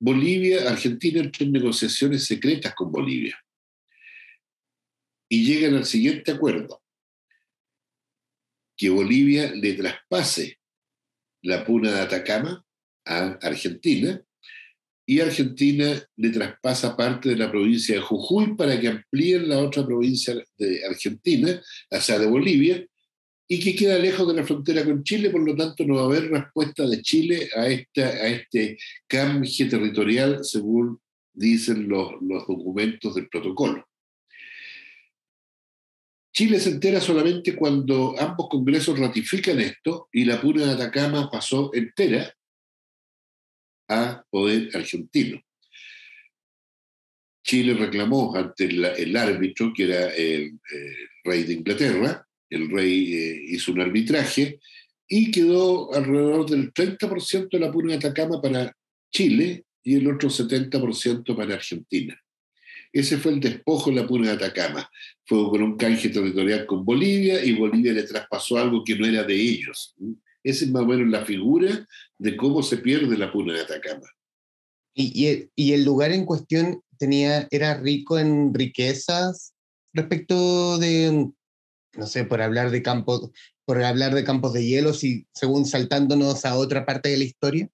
Bolivia, 0.00 0.70
Argentina 0.70 1.20
entró 1.20 1.44
en 1.44 1.52
negociaciones 1.52 2.24
secretas 2.24 2.74
con 2.74 2.90
Bolivia. 2.90 3.38
y 5.28 5.44
llegan 5.44 5.74
al 5.74 5.84
siguiente 5.84 6.30
acuerdo, 6.30 6.82
que 8.74 8.88
Bolivia 8.88 9.50
le 9.50 9.74
traspase 9.74 10.60
la 11.42 11.64
puna 11.64 11.90
de 11.92 12.00
Atacama 12.00 12.64
a 13.04 13.38
Argentina 13.42 14.22
y 15.06 15.20
Argentina 15.20 16.02
le 16.16 16.30
traspasa 16.30 16.96
parte 16.96 17.28
de 17.28 17.36
la 17.36 17.50
provincia 17.50 17.94
de 17.94 18.00
Jujuy 18.00 18.56
para 18.56 18.78
que 18.78 18.88
amplíen 18.88 19.48
la 19.48 19.60
otra 19.60 19.86
provincia 19.86 20.34
de 20.58 20.84
Argentina, 20.84 21.62
o 21.90 22.00
sea, 22.00 22.18
de 22.18 22.26
Bolivia, 22.26 22.84
y 23.48 23.60
que 23.60 23.76
queda 23.76 24.00
lejos 24.00 24.26
de 24.26 24.34
la 24.34 24.44
frontera 24.44 24.84
con 24.84 25.04
Chile, 25.04 25.30
por 25.30 25.46
lo 25.46 25.54
tanto 25.54 25.84
no 25.84 25.94
va 25.94 26.02
a 26.02 26.04
haber 26.06 26.28
respuesta 26.28 26.84
de 26.88 27.00
Chile 27.00 27.48
a, 27.54 27.68
este 27.68 28.76
cambio 29.06 29.68
territorial, 29.70 30.44
según 30.44 31.00
dicen 31.32 31.88
los, 31.88 32.14
los 32.22 32.44
documentos 32.44 33.14
del 33.14 33.28
protocolo. 33.28 33.86
Chile 36.32 36.58
se 36.58 36.70
entera 36.70 37.00
solamente 37.00 37.54
cuando 37.54 38.16
ambos 38.18 38.48
congresos 38.50 38.98
ratifican 38.98 39.60
esto 39.60 40.08
y 40.12 40.24
la 40.24 40.40
puna 40.40 40.66
de 40.66 40.72
Atacama 40.72 41.30
pasó 41.30 41.70
entera 41.72 42.34
a 43.88 44.24
poder 44.30 44.70
argentino. 44.74 45.40
Chile 47.42 47.74
reclamó 47.74 48.34
ante 48.34 48.64
el, 48.64 49.16
árbitro, 49.16 49.72
que 49.72 49.84
era 49.84 50.12
el, 50.14 50.58
rey 51.22 51.44
de 51.44 51.54
Inglaterra, 51.54 52.26
el 52.50 52.68
rey 52.70 53.14
eh, 53.14 53.42
hizo 53.48 53.72
un 53.72 53.80
arbitraje 53.80 54.60
y 55.08 55.30
quedó 55.30 55.92
alrededor 55.94 56.48
del 56.48 56.72
30% 56.72 57.48
de 57.50 57.58
la 57.60 57.70
puna 57.70 57.92
de 57.92 57.98
Atacama 57.98 58.40
para 58.40 58.76
Chile 59.12 59.64
y 59.82 59.96
el 59.96 60.08
otro 60.08 60.28
70% 60.28 61.36
para 61.36 61.54
Argentina. 61.54 62.20
Ese 62.92 63.18
fue 63.18 63.32
el 63.32 63.40
despojo 63.40 63.90
de 63.90 63.96
la 63.96 64.06
puna 64.06 64.28
de 64.28 64.34
Atacama. 64.34 64.88
Fue 65.24 65.48
con 65.50 65.62
un 65.62 65.76
canje 65.76 66.08
territorial 66.08 66.66
con 66.66 66.84
Bolivia 66.84 67.44
y 67.44 67.52
Bolivia 67.52 67.92
le 67.92 68.02
traspasó 68.04 68.56
algo 68.56 68.82
que 68.82 68.96
no 68.96 69.06
era 69.06 69.22
de 69.22 69.34
ellos. 69.34 69.94
Esa 70.46 70.64
es 70.64 70.70
más 70.70 70.84
o 70.84 70.86
menos 70.86 71.08
la 71.08 71.24
figura 71.24 71.88
de 72.18 72.36
cómo 72.36 72.62
se 72.62 72.76
pierde 72.76 73.18
la 73.18 73.32
puna 73.32 73.52
de 73.52 73.62
Atacama. 73.62 74.08
¿Y, 74.94 75.48
y, 75.56 75.72
el 75.72 75.84
lugar 75.84 76.12
en 76.12 76.24
cuestión 76.24 76.80
tenía, 76.98 77.48
era 77.50 77.76
rico 77.80 78.16
en 78.16 78.54
riquezas 78.54 79.54
respecto 79.92 80.78
de, 80.78 81.30
no 81.94 82.06
sé, 82.06 82.24
por 82.24 82.40
hablar 82.40 82.70
de 82.70 82.80
campos, 82.80 83.32
por 83.64 83.82
hablar 83.82 84.14
de 84.14 84.22
campos 84.22 84.52
de 84.52 84.64
hielo, 84.64 84.94
si, 84.94 85.26
según 85.34 85.66
saltándonos 85.66 86.44
a 86.44 86.56
otra 86.56 86.86
parte 86.86 87.08
de 87.08 87.18
la 87.18 87.24
historia? 87.24 87.68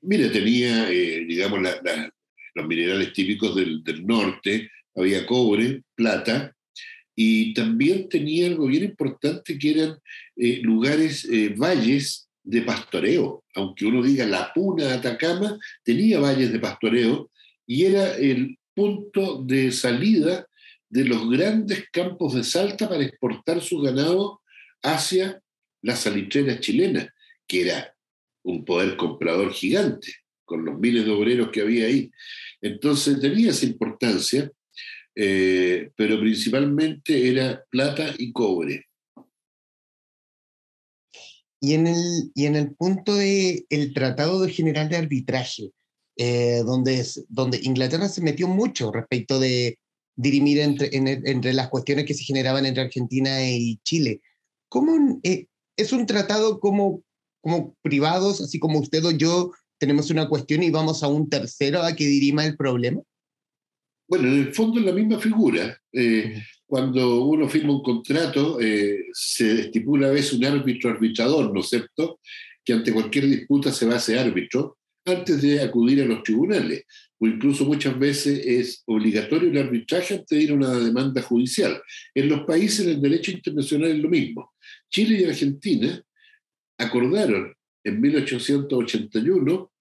Mira, 0.00 0.32
tenía, 0.32 0.90
eh, 0.90 1.24
digamos, 1.24 1.60
los 2.54 2.66
minerales 2.66 3.12
típicos 3.12 3.54
del, 3.54 3.84
del, 3.84 4.04
norte, 4.04 4.72
había 4.96 5.24
cobre, 5.24 5.84
plata, 5.94 6.53
y 7.16 7.54
también 7.54 8.08
tenía 8.08 8.46
algo 8.46 8.66
bien 8.66 8.84
importante 8.84 9.58
que 9.58 9.70
eran 9.70 9.98
eh, 10.36 10.60
lugares, 10.62 11.24
eh, 11.30 11.54
valles 11.56 12.28
de 12.42 12.62
pastoreo. 12.62 13.44
Aunque 13.54 13.86
uno 13.86 14.02
diga 14.02 14.26
la 14.26 14.52
puna 14.52 14.86
de 14.86 14.94
Atacama, 14.94 15.58
tenía 15.82 16.18
valles 16.18 16.52
de 16.52 16.58
pastoreo 16.58 17.30
y 17.66 17.84
era 17.84 18.16
el 18.16 18.58
punto 18.74 19.42
de 19.42 19.70
salida 19.70 20.46
de 20.88 21.04
los 21.04 21.28
grandes 21.30 21.84
campos 21.90 22.34
de 22.34 22.44
Salta 22.44 22.88
para 22.88 23.04
exportar 23.04 23.60
su 23.60 23.80
ganado 23.80 24.40
hacia 24.82 25.40
la 25.82 25.96
salitrera 25.96 26.60
chilena, 26.60 27.12
que 27.46 27.62
era 27.62 27.94
un 28.42 28.64
poder 28.64 28.96
comprador 28.96 29.52
gigante, 29.52 30.12
con 30.44 30.64
los 30.64 30.78
miles 30.78 31.04
de 31.04 31.10
obreros 31.10 31.50
que 31.50 31.62
había 31.62 31.86
ahí. 31.86 32.10
Entonces 32.60 33.20
tenía 33.20 33.50
esa 33.50 33.66
importancia 33.66 34.50
eh, 35.16 35.90
pero 35.96 36.18
principalmente 36.18 37.28
era 37.30 37.64
plata 37.70 38.14
y 38.18 38.32
cobre. 38.32 38.86
Y 41.60 41.74
en 41.74 41.86
el, 41.86 42.30
y 42.34 42.46
en 42.46 42.56
el 42.56 42.74
punto 42.74 43.14
del 43.14 43.64
el 43.70 43.94
Tratado 43.94 44.46
General 44.48 44.88
de 44.88 44.96
Arbitraje, 44.96 45.70
eh, 46.16 46.62
donde, 46.64 47.04
donde 47.28 47.60
Inglaterra 47.62 48.08
se 48.08 48.20
metió 48.20 48.48
mucho 48.48 48.92
respecto 48.92 49.40
de 49.40 49.78
dirimir 50.16 50.60
entre, 50.60 50.90
entre 50.92 51.52
las 51.52 51.68
cuestiones 51.68 52.04
que 52.04 52.14
se 52.14 52.24
generaban 52.24 52.66
entre 52.66 52.84
Argentina 52.84 53.48
y 53.48 53.78
Chile. 53.82 54.20
¿Cómo 54.68 55.20
eh, 55.22 55.46
es 55.76 55.92
un 55.92 56.06
tratado 56.06 56.60
como, 56.60 57.02
como 57.40 57.74
privados, 57.82 58.40
así 58.40 58.58
como 58.58 58.78
usted 58.78 59.04
o 59.04 59.10
yo 59.10 59.52
tenemos 59.78 60.10
una 60.10 60.28
cuestión 60.28 60.62
y 60.62 60.70
vamos 60.70 61.02
a 61.02 61.08
un 61.08 61.28
tercero 61.28 61.82
a 61.82 61.94
que 61.94 62.06
dirima 62.06 62.44
el 62.44 62.56
problema? 62.56 63.00
Bueno, 64.14 64.28
en 64.28 64.42
el 64.42 64.54
fondo 64.54 64.78
es 64.78 64.86
la 64.86 64.92
misma 64.92 65.18
figura. 65.18 65.76
Eh, 65.92 66.40
cuando 66.64 67.24
uno 67.24 67.48
firma 67.48 67.72
un 67.72 67.82
contrato, 67.82 68.60
eh, 68.60 69.06
se 69.12 69.62
estipula 69.62 70.06
a 70.06 70.12
veces 70.12 70.34
un 70.34 70.44
árbitro 70.44 70.90
arbitrador, 70.90 71.52
¿no 71.52 71.58
es 71.58 71.68
cierto? 71.68 72.20
Que 72.64 72.74
ante 72.74 72.92
cualquier 72.92 73.26
disputa 73.26 73.72
se 73.72 73.86
va 73.86 73.94
a 73.94 73.96
ese 73.96 74.16
árbitro 74.16 74.78
antes 75.04 75.42
de 75.42 75.60
acudir 75.60 76.00
a 76.00 76.04
los 76.04 76.22
tribunales. 76.22 76.84
O 77.18 77.26
incluso 77.26 77.64
muchas 77.64 77.98
veces 77.98 78.40
es 78.46 78.84
obligatorio 78.86 79.50
el 79.50 79.58
arbitraje 79.58 80.14
antes 80.14 80.38
de 80.38 80.44
ir 80.44 80.52
a 80.52 80.54
una 80.54 80.74
demanda 80.74 81.20
judicial. 81.20 81.82
En 82.14 82.28
los 82.28 82.42
países 82.42 82.86
el 82.86 83.02
derecho 83.02 83.32
internacional 83.32 83.90
es 83.90 83.98
lo 83.98 84.10
mismo. 84.10 84.52
Chile 84.90 85.22
y 85.22 85.24
Argentina 85.24 86.00
acordaron 86.78 87.52
en 87.82 88.00
1881 88.00 89.72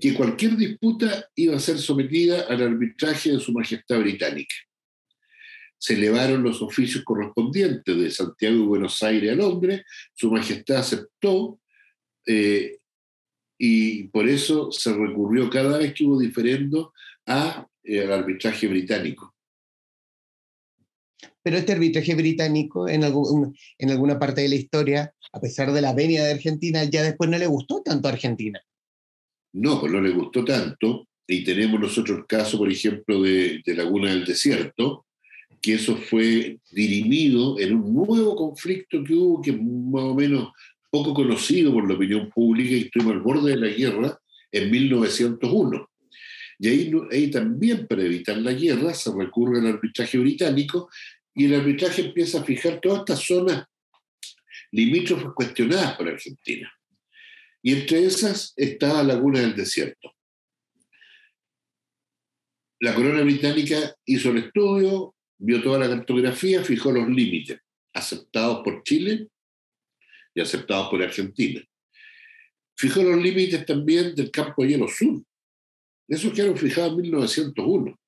que 0.00 0.14
cualquier 0.14 0.56
disputa 0.56 1.26
iba 1.34 1.56
a 1.56 1.60
ser 1.60 1.78
sometida 1.78 2.42
al 2.48 2.62
arbitraje 2.62 3.32
de 3.32 3.40
Su 3.40 3.52
Majestad 3.52 4.00
Británica. 4.00 4.54
Se 5.78 5.94
elevaron 5.94 6.42
los 6.42 6.60
oficios 6.60 7.04
correspondientes 7.04 7.96
de 7.96 8.10
Santiago 8.10 8.56
y 8.56 8.66
Buenos 8.66 9.02
Aires 9.02 9.32
a 9.32 9.34
Londres, 9.34 9.82
Su 10.14 10.30
Majestad 10.30 10.78
aceptó 10.78 11.58
eh, 12.26 12.78
y 13.58 14.04
por 14.08 14.28
eso 14.28 14.70
se 14.72 14.92
recurrió 14.92 15.48
cada 15.50 15.78
vez 15.78 15.94
que 15.94 16.04
hubo 16.04 16.18
diferendo 16.18 16.92
a, 17.26 17.66
eh, 17.82 18.02
al 18.02 18.12
arbitraje 18.12 18.66
británico. 18.68 19.34
Pero 21.42 21.56
este 21.56 21.72
arbitraje 21.72 22.14
británico, 22.14 22.88
en, 22.88 23.02
en 23.02 23.90
alguna 23.90 24.18
parte 24.18 24.42
de 24.42 24.48
la 24.50 24.54
historia, 24.56 25.14
a 25.32 25.40
pesar 25.40 25.72
de 25.72 25.80
la 25.80 25.94
venia 25.94 26.24
de 26.24 26.32
Argentina, 26.32 26.84
ya 26.84 27.02
después 27.02 27.30
no 27.30 27.38
le 27.38 27.46
gustó 27.46 27.82
tanto 27.82 28.08
a 28.08 28.12
Argentina. 28.12 28.60
No, 29.52 29.80
pues 29.80 29.92
no 29.92 30.00
le 30.00 30.10
gustó 30.10 30.44
tanto. 30.44 31.06
Y 31.26 31.44
tenemos 31.44 31.80
nosotros 31.80 32.18
el 32.18 32.26
caso, 32.26 32.58
por 32.58 32.70
ejemplo, 32.70 33.22
de, 33.22 33.62
Laguna 33.66 34.10
del 34.10 34.24
Desierto, 34.24 35.06
que 35.60 35.74
eso 35.74 35.96
fue 35.96 36.58
dirimido 36.70 37.58
en 37.58 37.74
un 37.74 37.94
nuevo 37.94 38.34
conflicto 38.34 39.04
que 39.04 39.14
hubo, 39.14 39.40
que 39.40 39.52
más 39.52 40.04
o 40.04 40.14
menos 40.14 40.48
poco 40.90 41.14
conocido 41.14 41.72
por 41.72 41.88
la 41.88 41.94
opinión 41.94 42.30
pública 42.30 42.74
y 42.74 42.80
estuvimos 42.82 43.14
al 43.14 43.20
borde 43.20 43.50
de 43.50 43.56
la 43.56 43.68
guerra 43.68 44.18
en 44.50 44.70
1901. 44.70 45.90
Y 46.58 46.68
ahí, 46.68 46.92
ahí 47.12 47.30
también, 47.30 47.86
para 47.86 48.02
evitar 48.02 48.36
la 48.38 48.52
guerra, 48.52 48.92
se 48.92 49.10
recurre 49.16 49.60
al 49.60 49.68
arbitraje 49.68 50.18
británico 50.18 50.90
y 51.34 51.44
el 51.44 51.54
arbitraje 51.54 52.06
empieza 52.06 52.40
a 52.40 52.44
fijar 52.44 52.80
todas 52.80 53.00
estas 53.00 53.24
zonas 53.24 53.64
limítrofes 54.72 55.28
cuestionadas 55.34 55.96
por 55.96 56.08
Argentina. 56.08 56.72
Y 57.62 57.74
entre 57.74 58.04
esas 58.04 58.54
estaba 58.56 59.02
Laguna 59.02 59.40
del 59.40 59.54
Desierto. 59.54 60.14
La 62.80 62.94
corona 62.94 63.22
británica 63.22 63.94
hizo 64.06 64.30
el 64.30 64.38
estudio, 64.38 65.14
vio 65.38 65.62
toda 65.62 65.78
la 65.78 65.88
cartografía, 65.88 66.64
fijó 66.64 66.90
los 66.90 67.08
límites, 67.08 67.60
aceptados 67.92 68.62
por 68.64 68.82
Chile 68.82 69.28
y 70.34 70.40
aceptados 70.40 70.88
por 70.88 71.02
Argentina. 71.02 71.62
Fijó 72.78 73.02
los 73.02 73.22
límites 73.22 73.66
también 73.66 74.14
del 74.14 74.30
campo 74.30 74.64
hielo 74.64 74.88
sur. 74.88 75.22
Esos 76.08 76.32
quedaron 76.32 76.56
fijados 76.56 76.92
en 76.92 77.02
1901. 77.02 78.00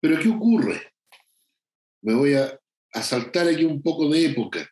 Pero 0.00 0.18
¿qué 0.18 0.28
ocurre? 0.28 0.92
Me 2.02 2.14
voy 2.14 2.34
a, 2.34 2.58
a 2.92 3.02
saltar 3.02 3.46
aquí 3.46 3.64
un 3.64 3.80
poco 3.80 4.08
de 4.10 4.26
época 4.26 4.71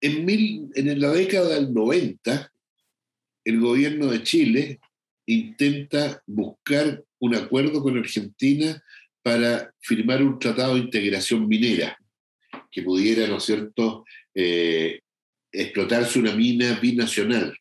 en, 0.00 1.00
la 1.00 1.10
década 1.12 1.54
del 1.54 1.72
90, 1.72 2.52
el 3.44 3.60
gobierno 3.60 4.06
de 4.06 4.22
Chile 4.22 4.80
intenta 5.26 6.22
buscar 6.26 7.04
un 7.18 7.34
acuerdo 7.34 7.82
con 7.82 7.98
Argentina 7.98 8.82
para 9.22 9.72
firmar 9.80 10.22
un 10.22 10.38
tratado 10.38 10.74
de 10.74 10.80
integración 10.80 11.46
minera 11.48 11.98
que 12.70 12.82
pudiera, 12.82 13.26
¿no 13.26 13.38
es 13.38 13.44
cierto?, 13.44 14.04
eh, 14.34 15.00
explotarse 15.50 16.18
una 16.18 16.34
mina 16.34 16.78
binacional. 16.78 17.56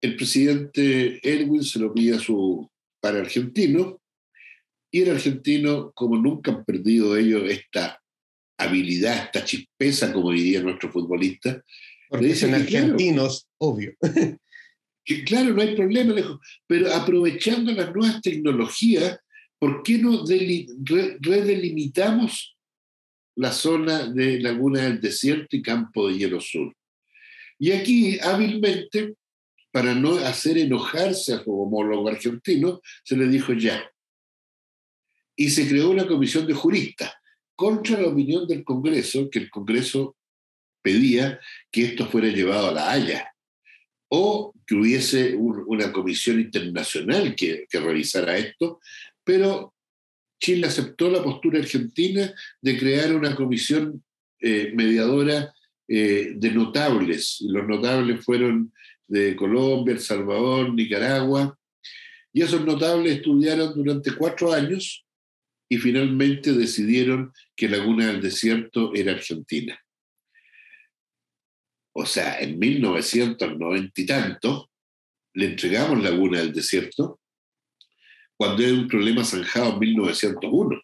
El 0.00 0.16
presidente 0.16 1.20
Erwin 1.22 1.62
se 1.62 1.78
lo 1.78 1.92
pide 1.92 2.16
a 2.16 2.20
su 2.20 2.70
para 3.00 3.20
argentino 3.20 4.00
y 4.90 5.02
el 5.02 5.10
argentino, 5.10 5.92
como 5.92 6.16
nunca 6.16 6.52
han 6.52 6.64
perdido 6.64 7.16
ellos 7.16 7.42
esta 7.48 7.99
habilidad, 8.60 9.24
esta 9.24 9.44
chispeza, 9.44 10.12
como 10.12 10.32
diría 10.32 10.62
nuestro 10.62 10.90
futbolista. 10.90 11.62
Porque 12.08 12.34
son 12.34 12.54
argentinos, 12.54 13.46
obvio. 13.58 13.94
Que, 15.02 15.24
claro, 15.24 15.54
no 15.54 15.62
hay 15.62 15.74
problema, 15.74 16.14
pero 16.66 16.92
aprovechando 16.92 17.72
las 17.72 17.90
nuevas 17.92 18.20
tecnologías, 18.20 19.18
¿por 19.58 19.82
qué 19.82 19.96
no 19.96 20.24
redelimitamos 20.26 22.54
la 23.34 23.50
zona 23.50 24.06
de 24.06 24.40
Laguna 24.40 24.82
del 24.82 25.00
Desierto 25.00 25.56
y 25.56 25.62
Campo 25.62 26.06
de 26.06 26.18
Hielo 26.18 26.38
Sur? 26.38 26.76
Y 27.58 27.72
aquí, 27.72 28.20
hábilmente, 28.20 29.14
para 29.72 29.94
no 29.94 30.18
hacer 30.18 30.58
enojarse 30.58 31.32
a 31.32 31.42
su 31.42 31.50
homólogo 31.50 32.08
argentino, 32.08 32.82
se 33.02 33.16
le 33.16 33.26
dijo 33.26 33.54
ya. 33.54 33.90
Y 35.34 35.48
se 35.48 35.66
creó 35.66 35.90
una 35.90 36.06
comisión 36.06 36.46
de 36.46 36.54
juristas 36.54 37.10
contra 37.60 38.00
la 38.00 38.08
opinión 38.08 38.46
del 38.48 38.64
Congreso, 38.64 39.28
que 39.28 39.38
el 39.38 39.50
Congreso 39.50 40.16
pedía 40.80 41.38
que 41.70 41.82
esto 41.84 42.06
fuera 42.06 42.28
llevado 42.28 42.68
a 42.68 42.72
la 42.72 42.90
Haya 42.90 43.34
o 44.08 44.54
que 44.66 44.76
hubiese 44.76 45.34
una 45.34 45.92
comisión 45.92 46.40
internacional 46.40 47.34
que, 47.34 47.66
revisara 47.70 48.38
esto, 48.38 48.80
pero 49.22 49.74
Chile 50.40 50.68
aceptó 50.68 51.10
la 51.10 51.22
postura 51.22 51.58
argentina 51.58 52.32
de 52.62 52.78
crear 52.78 53.14
una 53.14 53.36
comisión 53.36 54.02
eh, 54.40 54.72
mediadora 54.74 55.52
eh, 55.86 56.32
de 56.36 56.50
notables. 56.52 57.42
Los 57.42 57.68
notables 57.68 58.24
fueron 58.24 58.72
de 59.06 59.36
Colombia, 59.36 59.92
El 59.92 60.00
Salvador, 60.00 60.72
Nicaragua, 60.72 61.58
y 62.32 62.40
esos 62.40 62.64
notables 62.64 63.16
estudiaron 63.16 63.74
durante 63.74 64.14
cuatro 64.14 64.50
años 64.50 65.04
y 65.72 65.78
finalmente 65.78 66.52
decidieron 66.52 67.32
que 67.54 67.68
Laguna 67.68 68.08
del 68.08 68.20
Desierto 68.20 68.92
era 68.92 69.12
Argentina. 69.12 69.80
O 71.92 72.04
sea, 72.04 72.40
en 72.40 72.58
1990 72.58 74.00
y 74.00 74.06
tanto, 74.06 74.70
le 75.34 75.46
entregamos 75.46 76.02
Laguna 76.02 76.40
del 76.40 76.52
Desierto, 76.52 77.20
cuando 78.36 78.64
era 78.64 78.74
un 78.74 78.88
problema 78.88 79.24
zanjado 79.24 79.74
en 79.74 79.78
1901. 79.78 80.82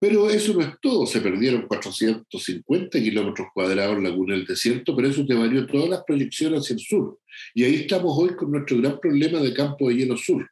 Pero 0.00 0.28
eso 0.28 0.54
no 0.54 0.62
es 0.62 0.74
todo, 0.80 1.06
se 1.06 1.20
perdieron 1.20 1.68
450 1.68 2.98
kilómetros 2.98 3.46
cuadrados 3.54 3.98
en 3.98 4.02
Laguna 4.02 4.34
del 4.34 4.46
Desierto, 4.46 4.96
pero 4.96 5.06
eso 5.06 5.24
te 5.24 5.34
varió 5.34 5.64
todas 5.68 5.88
las 5.88 6.02
proyecciones 6.02 6.60
hacia 6.60 6.74
el 6.74 6.80
sur. 6.80 7.20
Y 7.54 7.62
ahí 7.62 7.74
estamos 7.76 8.18
hoy 8.18 8.34
con 8.34 8.50
nuestro 8.50 8.78
gran 8.78 8.98
problema 8.98 9.38
de 9.38 9.54
campo 9.54 9.88
de 9.88 9.94
hielo 9.94 10.16
sur. 10.16 10.50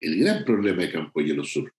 El 0.00 0.18
gran 0.20 0.44
problema 0.44 0.82
de 0.82 0.92
campo 0.92 1.20
de 1.20 1.26
hielo 1.26 1.44
sur. 1.44 1.72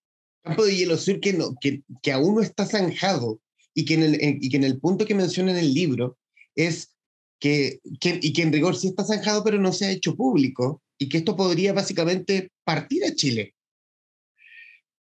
Campo 0.44 0.66
de 0.66 0.76
hielo 0.76 0.98
sur 0.98 1.20
que, 1.20 1.34
no, 1.34 1.56
que, 1.60 1.82
que 2.02 2.12
aún 2.12 2.36
no 2.36 2.42
está 2.42 2.66
zanjado 2.66 3.40
y 3.74 3.86
que 3.86 3.94
en 3.96 4.04
el, 4.04 4.18
y 4.42 4.50
que 4.50 4.58
en 4.58 4.64
el 4.64 4.80
punto 4.80 5.06
que 5.06 5.16
menciona 5.16 5.52
en 5.52 5.58
el 5.58 5.74
libro 5.74 6.18
es 6.56 6.96
que, 7.40 7.80
que, 8.02 8.20
y 8.22 8.34
que 8.34 8.42
en 8.42 8.52
rigor 8.52 8.76
sí 8.76 8.90
está 8.90 9.04
zanjado, 9.04 9.44
pero 9.44 9.58
no 9.60 9.72
se 9.72 9.86
ha 9.86 9.92
hecho 9.92 10.16
público, 10.16 10.82
y 10.98 11.08
que 11.08 11.20
esto 11.20 11.36
podría 11.36 11.74
básicamente 11.74 12.52
partir 12.66 13.06
a 13.06 13.16
Chile. 13.16 13.56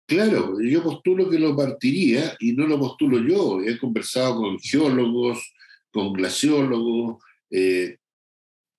Claro, 0.07 0.59
yo 0.59 0.81
postulo 0.81 1.29
que 1.29 1.37
lo 1.37 1.55
partiría 1.55 2.35
y 2.39 2.53
no 2.53 2.65
lo 2.65 2.79
postulo 2.79 3.19
yo. 3.19 3.61
He 3.61 3.77
conversado 3.77 4.37
con 4.37 4.59
geólogos, 4.59 5.53
con 5.91 6.13
glaciólogos 6.13 7.21
eh, 7.51 7.97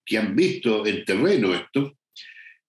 que 0.05 0.18
han 0.18 0.35
visto 0.35 0.85
en 0.87 1.05
terreno 1.05 1.55
esto. 1.55 1.96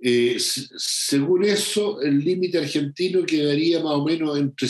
Eh, 0.03 0.37
según 0.39 1.45
eso, 1.45 2.01
el 2.01 2.19
límite 2.19 2.57
argentino 2.57 3.23
quedaría 3.23 3.79
más 3.83 3.93
o 3.93 4.03
menos 4.03 4.37
entre 4.37 4.67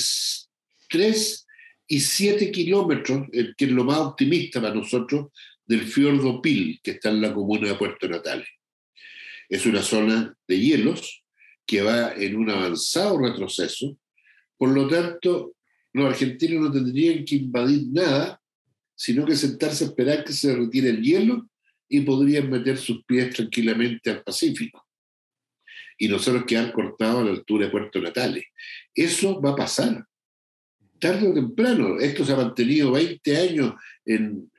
3 0.89 1.47
y 1.87 1.99
7 1.99 2.51
kilómetros, 2.51 3.27
que 3.31 3.65
es 3.65 3.71
lo 3.71 3.85
más 3.85 3.99
optimista 3.99 4.61
para 4.61 4.75
nosotros, 4.75 5.27
del 5.65 5.83
fiordo 5.83 6.41
Pil, 6.41 6.79
que 6.83 6.91
está 6.91 7.09
en 7.09 7.21
la 7.21 7.33
comuna 7.33 7.69
de 7.69 7.75
Puerto 7.75 8.09
Natales. 8.09 8.47
Es 9.47 9.65
una 9.65 9.81
zona 9.81 10.35
de 10.47 10.59
hielos 10.59 11.23
que 11.65 11.81
va 11.81 12.13
en 12.13 12.35
un 12.35 12.49
avanzado 12.49 13.17
retroceso, 13.17 13.97
por 14.57 14.69
lo 14.69 14.87
tanto, 14.87 15.55
los 15.93 16.05
argentinos 16.05 16.61
no 16.61 16.71
tendrían 16.71 17.25
que 17.25 17.35
invadir 17.35 17.87
nada, 17.91 18.39
sino 18.95 19.25
que 19.25 19.35
sentarse 19.35 19.83
a 19.83 19.87
esperar 19.87 20.23
que 20.23 20.33
se 20.33 20.55
retire 20.55 20.89
el 20.89 21.01
hielo 21.01 21.49
y 21.89 22.01
podrían 22.01 22.49
meter 22.49 22.77
sus 22.77 23.03
pies 23.05 23.33
tranquilamente 23.33 24.11
al 24.11 24.23
Pacífico. 24.23 24.85
Y 26.01 26.07
nosotros 26.07 26.45
quedar 26.47 26.71
cortados 26.73 27.21
a 27.21 27.25
la 27.25 27.29
altura 27.29 27.65
de 27.65 27.71
Puerto 27.71 28.01
Natales. 28.01 28.45
Eso 28.95 29.39
va 29.39 29.51
a 29.51 29.55
pasar 29.55 30.03
tarde 30.99 31.27
o 31.27 31.33
temprano. 31.33 31.99
Esto 31.99 32.25
se 32.25 32.33
ha 32.33 32.37
mantenido 32.37 32.91
20 32.91 33.37
años 33.37 33.75
en, 34.03 34.49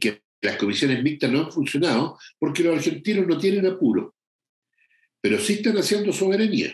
que 0.00 0.22
las 0.40 0.56
comisiones 0.56 1.02
mixtas 1.02 1.28
no 1.28 1.40
han 1.40 1.50
funcionado 1.50 2.18
porque 2.38 2.62
los 2.62 2.76
argentinos 2.76 3.26
no 3.26 3.36
tienen 3.36 3.66
apuro, 3.66 4.14
pero 5.20 5.40
sí 5.40 5.54
están 5.54 5.76
haciendo 5.78 6.12
soberanía. 6.12 6.72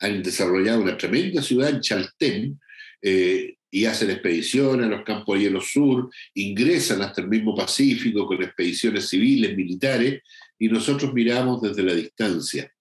Han 0.00 0.22
desarrollado 0.22 0.82
una 0.82 0.98
tremenda 0.98 1.40
ciudad 1.40 1.70
en 1.70 1.80
Chaltén 1.80 2.60
eh, 3.00 3.56
y 3.70 3.86
hacen 3.86 4.10
expediciones 4.10 4.86
a 4.86 4.90
los 4.90 5.02
campos 5.02 5.38
de 5.38 5.44
hielo 5.44 5.62
sur, 5.62 6.10
ingresan 6.34 7.00
hasta 7.00 7.22
el 7.22 7.28
mismo 7.28 7.54
Pacífico 7.54 8.26
con 8.26 8.42
expediciones 8.42 9.08
civiles, 9.08 9.56
militares, 9.56 10.22
y 10.58 10.68
nosotros 10.68 11.12
miramos 11.14 11.62
desde 11.62 11.82
la 11.82 11.94
distancia 11.94 12.72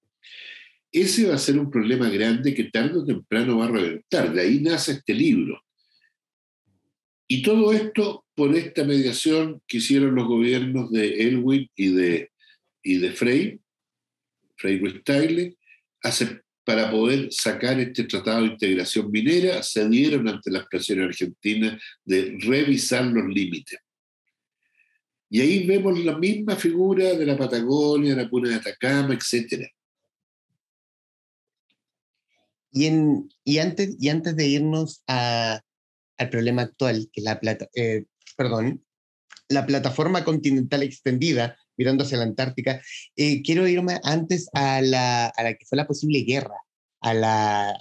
ese 0.91 1.27
va 1.27 1.35
a 1.35 1.39
ser 1.39 1.59
un 1.59 1.69
problema 1.69 2.09
grande 2.09 2.53
que 2.53 2.65
tarde 2.65 2.99
o 2.99 3.05
temprano 3.05 3.57
va 3.57 3.65
a 3.65 3.71
reventar. 3.71 4.33
De 4.33 4.41
ahí 4.41 4.59
nace 4.59 4.93
este 4.93 5.13
libro. 5.13 5.61
Y 7.27 7.41
todo 7.41 7.73
esto 7.73 8.25
por 8.35 8.55
esta 8.55 8.83
mediación 8.83 9.61
que 9.67 9.77
hicieron 9.77 10.15
los 10.15 10.27
gobiernos 10.27 10.91
de 10.91 11.23
Elwin 11.23 11.69
y 11.75 11.87
de, 11.89 12.31
y 12.83 12.97
de 12.99 13.11
Frey, 13.11 13.59
Frey 14.55 14.81
hace, 16.01 16.41
para 16.63 16.89
poder 16.89 17.27
sacar 17.31 17.79
este 17.79 18.05
tratado 18.05 18.41
de 18.41 18.53
integración 18.53 19.11
minera, 19.11 19.61
se 19.63 19.87
dieron 19.89 20.27
ante 20.27 20.51
las 20.51 20.65
presiones 20.67 21.07
argentinas 21.07 21.81
de 22.05 22.37
revisar 22.39 23.05
los 23.05 23.27
límites. 23.27 23.79
Y 25.29 25.41
ahí 25.41 25.67
vemos 25.67 25.99
la 25.99 26.17
misma 26.17 26.55
figura 26.55 27.13
de 27.13 27.25
la 27.25 27.37
Patagonia, 27.37 28.15
de 28.15 28.23
la 28.23 28.29
Puna 28.29 28.49
de 28.49 28.55
Atacama, 28.55 29.13
etcétera. 29.13 29.67
Y, 32.71 33.57
antes, 33.57 33.95
y 33.99 34.09
antes 34.09 34.35
de 34.35 34.47
irnos 34.47 35.03
al 35.07 35.61
problema 36.29 36.61
actual, 36.63 37.09
que 37.11 37.21
la 37.21 37.39
plata, 37.39 37.67
eh, 37.73 38.05
perdón, 38.35 38.85
la 39.49 39.65
plataforma 39.65 40.23
continental 40.23 40.83
extendida, 40.83 41.57
mirando 41.75 42.03
hacia 42.03 42.17
la 42.17 42.23
Antártica, 42.23 42.81
eh, 43.15 43.41
quiero 43.41 43.67
irme 43.67 43.99
antes 44.03 44.49
a 44.53 44.81
la, 44.81 45.27
a 45.27 45.43
la 45.43 45.53
que 45.55 45.65
fue 45.65 45.77
la 45.77 45.87
posible 45.87 46.19
guerra, 46.21 46.57
a 47.01 47.13
la, 47.13 47.71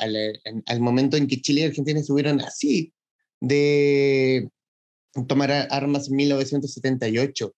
al 0.66 0.80
momento 0.80 1.16
en 1.16 1.26
que 1.26 1.40
Chile 1.40 1.62
y 1.62 1.64
Argentina 1.64 2.00
estuvieron 2.00 2.40
así 2.40 2.92
de 3.40 4.48
tomar 5.26 5.50
armas 5.70 6.08
en 6.08 6.16
1978, 6.16 7.54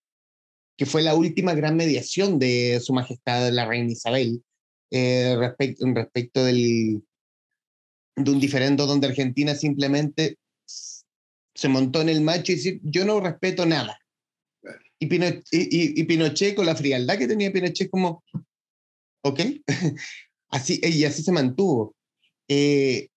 que 0.77 0.87
fue 0.87 1.03
la 1.03 1.14
última 1.14 1.55
gran 1.55 1.77
mediación 1.77 2.38
de 2.38 2.81
Su 2.81 2.92
Majestad 2.92 3.51
la 3.51 3.66
Reina 3.66 3.92
Isabel 3.92 4.42
eh, 4.90 5.35
respecto, 5.38 5.85
respecto 5.92 6.44
del, 6.44 7.03
de 8.16 8.31
un 8.31 8.40
diferendo 8.40 8.87
donde 8.87 9.09
Argentina 9.09 9.55
simplemente 9.55 10.38
se 11.55 11.68
montó 11.68 12.01
en 12.01 12.09
el 12.09 12.21
macho 12.21 12.53
y 12.53 12.55
dice, 12.57 12.81
yo 12.83 13.05
no 13.05 13.21
respeto 13.21 13.66
nada. 13.66 13.99
Y, 15.01 15.07
Pinochet, 15.07 15.44
y, 15.51 16.05
Pinochet, 16.05 16.55
con 16.55 16.66
la 16.66 16.77
frialdad 16.77 17.18
que 17.18 17.29
tenía 17.29 17.53
Pinochet, 17.53 17.90
como, 17.90 18.23
ok, 19.23 19.40
así, 20.51 20.81
y 20.83 21.05
así 21.05 21.23
se 21.23 21.33
mantuvo. 21.33 21.94
Eh, 22.49 23.09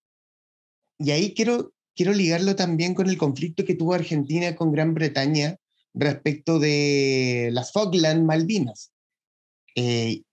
y 1.00 1.12
ahí 1.12 1.34
quiero, 1.34 1.72
quiero 1.96 2.14
ligarlo 2.14 2.56
también 2.56 2.94
con 2.94 3.10
el 3.10 3.18
conflicto 3.18 3.66
que 3.66 3.76
tuvo 3.76 3.94
Argentina 3.94 4.56
con 4.56 4.72
Gran 4.72 4.94
Bretaña 4.94 5.58
respecto 5.94 6.60
de 6.60 7.50
las 7.52 7.72
Falkland 7.72 8.24
Malvinas. 8.24 8.92
Eh, 9.76 10.24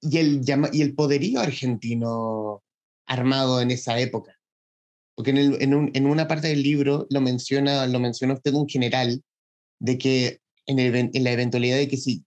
y, 0.00 0.18
el, 0.18 0.42
y 0.72 0.82
el 0.82 0.94
poderío 0.94 1.40
argentino 1.40 2.62
armado 3.06 3.60
en 3.60 3.70
esa 3.70 3.98
época. 3.98 4.38
Porque 5.14 5.30
en, 5.30 5.38
el, 5.38 5.62
en, 5.62 5.74
un, 5.74 5.90
en, 5.94 6.06
una 6.06 6.28
parte 6.28 6.48
del 6.48 6.62
libro 6.62 7.06
lo 7.10 7.20
menciona, 7.20 7.86
lo 7.86 7.98
menciona 7.98 8.34
usted 8.34 8.52
un 8.52 8.68
general 8.68 9.22
de 9.78 9.98
que 9.98 10.40
en, 10.66 10.78
el, 10.78 10.94
en, 10.94 11.24
la 11.24 11.32
eventualidad 11.32 11.76
de 11.76 11.88
que 11.88 11.96
si 11.96 12.24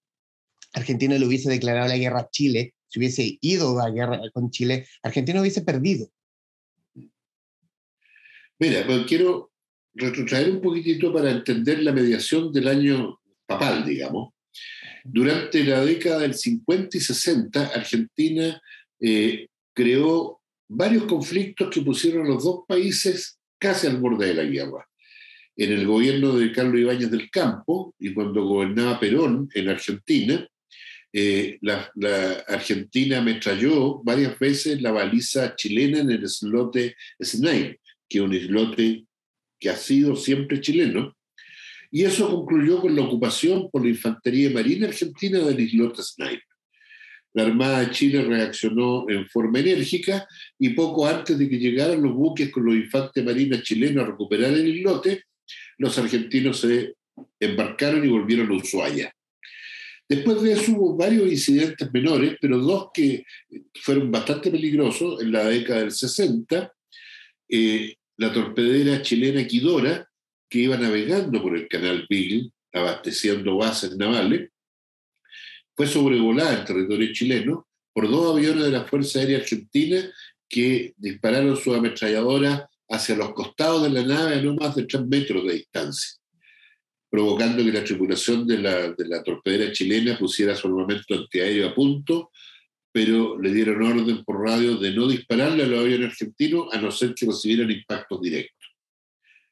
Argentina 0.74 1.18
le 1.18 1.26
hubiese 1.26 1.50
declarado 1.50 1.88
la 1.88 1.98
guerra 1.98 2.22
a 2.22 2.30
Chile, 2.30 2.74
si 2.88 3.00
hubiese 3.00 3.38
ido 3.42 3.80
a 3.80 3.90
guerra 3.92 4.20
con 4.34 4.50
Chile, 4.50 4.88
Argentina 5.04 5.42
hubiese 5.42 5.62
perdido. 5.62 6.10
Mira, 8.60 8.86
pues 8.86 9.06
quiero 9.06 9.52
retrotraer 9.94 10.52
un 10.52 10.62
poquitito 10.62 11.14
para 11.14 11.32
entender 11.32 11.82
la 11.82 11.94
mediación 11.94 12.52
del 12.52 12.68
año 12.68 13.20
papal, 13.46 13.86
digamos. 13.86 14.34
Durante 15.04 15.64
la 15.64 15.84
década 15.84 16.20
del 16.20 16.34
50 16.34 16.98
y 16.98 17.00
60, 17.00 17.68
Argentina 17.68 18.62
eh, 19.00 19.48
creó 19.74 20.42
varios 20.68 21.06
conflictos 21.06 21.70
que 21.70 21.82
pusieron 21.82 22.26
a 22.26 22.30
los 22.30 22.44
dos 22.44 22.62
países 22.68 23.40
casi 23.58 23.88
al 23.88 23.98
borde 23.98 24.28
de 24.28 24.34
la 24.34 24.44
guerra. 24.44 24.86
En 25.56 25.72
el 25.72 25.88
gobierno 25.88 26.36
de 26.36 26.52
Carlos 26.52 26.80
Ibáñez 26.80 27.12
del 27.12 27.30
Campo 27.30 27.96
y 28.00 28.14
cuando 28.14 28.46
gobernaba 28.46 29.00
Perón 29.00 29.50
en 29.54 29.70
Argentina, 29.70 30.48
eh, 31.12 31.58
la, 31.62 31.92
Argentina 32.48 33.18
ametralló 33.18 34.02
varias 34.04 34.38
veces 34.38 34.82
la 34.82 34.92
baliza 34.92 35.56
chilena 35.56 36.00
en 36.00 36.12
el 36.12 36.24
islote 36.24 36.96
Snipe, 37.22 37.80
que 38.10 38.22
un 38.22 38.34
islote 38.34 39.06
que 39.60 39.70
ha 39.70 39.76
sido 39.76 40.16
siempre 40.16 40.62
chileno, 40.62 41.16
y 41.92 42.04
eso 42.04 42.30
concluyó 42.30 42.82
con 42.82 42.96
la 42.96 43.02
ocupación 43.02 43.70
por 43.72 43.84
la 43.84 43.90
Infantería 43.90 44.50
Marina 44.52 44.88
Argentina 44.88 45.40
del 45.40 45.60
islote 45.60 46.04
Snipe. 46.04 46.44
La 47.34 47.44
Armada 47.44 47.82
de 47.82 47.92
Chile 47.92 48.24
reaccionó 48.24 49.06
en 49.08 49.28
forma 49.28 49.60
enérgica 49.60 50.28
y 50.58 50.70
poco 50.70 51.08
antes 51.08 51.38
de 51.38 51.48
que 51.48 51.60
llegaran 51.60 52.02
los 52.02 52.14
buques 52.14 52.52
con 52.52 52.66
los 52.66 52.76
infantes 52.76 53.24
marinas 53.24 53.64
chilenos 53.64 54.04
a 54.04 54.08
recuperar 54.08 54.52
el 54.52 54.68
islote, 54.68 55.24
los 55.78 55.98
argentinos 55.98 56.60
se 56.60 56.96
embarcaron 57.40 58.04
y 58.04 58.10
volvieron 58.10 58.52
a 58.52 58.56
Ushuaia. 58.56 59.14
Después 60.08 60.42
de 60.42 60.54
eso 60.54 60.72
hubo 60.72 60.98
varios 60.98 61.28
incidentes 61.28 61.92
menores, 61.94 62.36
pero 62.42 62.58
dos 62.58 62.90
que 62.92 63.24
fueron 63.76 64.12
bastante 64.12 64.50
peligrosos 64.50 65.22
en 65.22 65.32
la 65.32 65.46
década 65.46 65.82
del 65.82 65.92
60. 65.92 66.74
Eh, 67.48 67.96
la 68.20 68.34
torpedera 68.34 69.02
chilena 69.02 69.48
Quidora, 69.48 70.06
que 70.50 70.60
iba 70.60 70.78
navegando 70.78 71.42
por 71.42 71.56
el 71.56 71.68
canal 71.68 72.06
Beagle, 72.10 72.52
abasteciendo 72.74 73.58
bases 73.58 73.96
navales, 73.96 74.50
fue 75.76 75.88
sobrevolada 75.88 76.60
en 76.60 76.66
territorio 76.66 77.14
chileno 77.14 77.68
por 77.94 78.10
dos 78.10 78.36
aviones 78.36 78.66
de 78.66 78.72
la 78.72 78.84
Fuerza 78.84 79.20
Aérea 79.20 79.38
Argentina 79.38 80.04
que 80.50 80.94
dispararon 80.98 81.56
su 81.56 81.74
ametralladora 81.74 82.70
hacia 82.90 83.16
los 83.16 83.34
costados 83.34 83.84
de 83.84 83.90
la 83.90 84.04
nave 84.04 84.36
a 84.36 84.42
no 84.42 84.56
más 84.56 84.76
de 84.76 84.84
tres 84.84 85.06
metros 85.06 85.46
de 85.46 85.54
distancia 85.54 86.20
provocando 87.10 87.64
que 87.64 87.72
la 87.72 87.84
tripulación 87.84 88.46
de 88.46 88.60
la, 88.60 88.92
de 88.92 89.08
la 89.08 89.24
torpedera 89.24 89.72
chilena 89.72 90.18
pusiera 90.18 90.56
su 90.56 90.68
armamento 90.68 91.16
antiaéreo 91.16 91.70
a 91.70 91.74
punto, 91.76 92.29
pero 92.92 93.40
le 93.40 93.54
dieron 93.54 93.82
orden 93.82 94.24
por 94.24 94.44
radio 94.44 94.78
de 94.78 94.92
no 94.92 95.08
dispararle 95.08 95.64
a 95.64 95.68
los 95.68 95.80
aviones 95.80 96.10
argentinos 96.10 96.74
a 96.74 96.82
no 96.82 96.92
ser 96.92 97.14
que 97.14 97.26
recibieran 97.26 97.72
impactos 97.72 98.22
directos. 98.22 98.60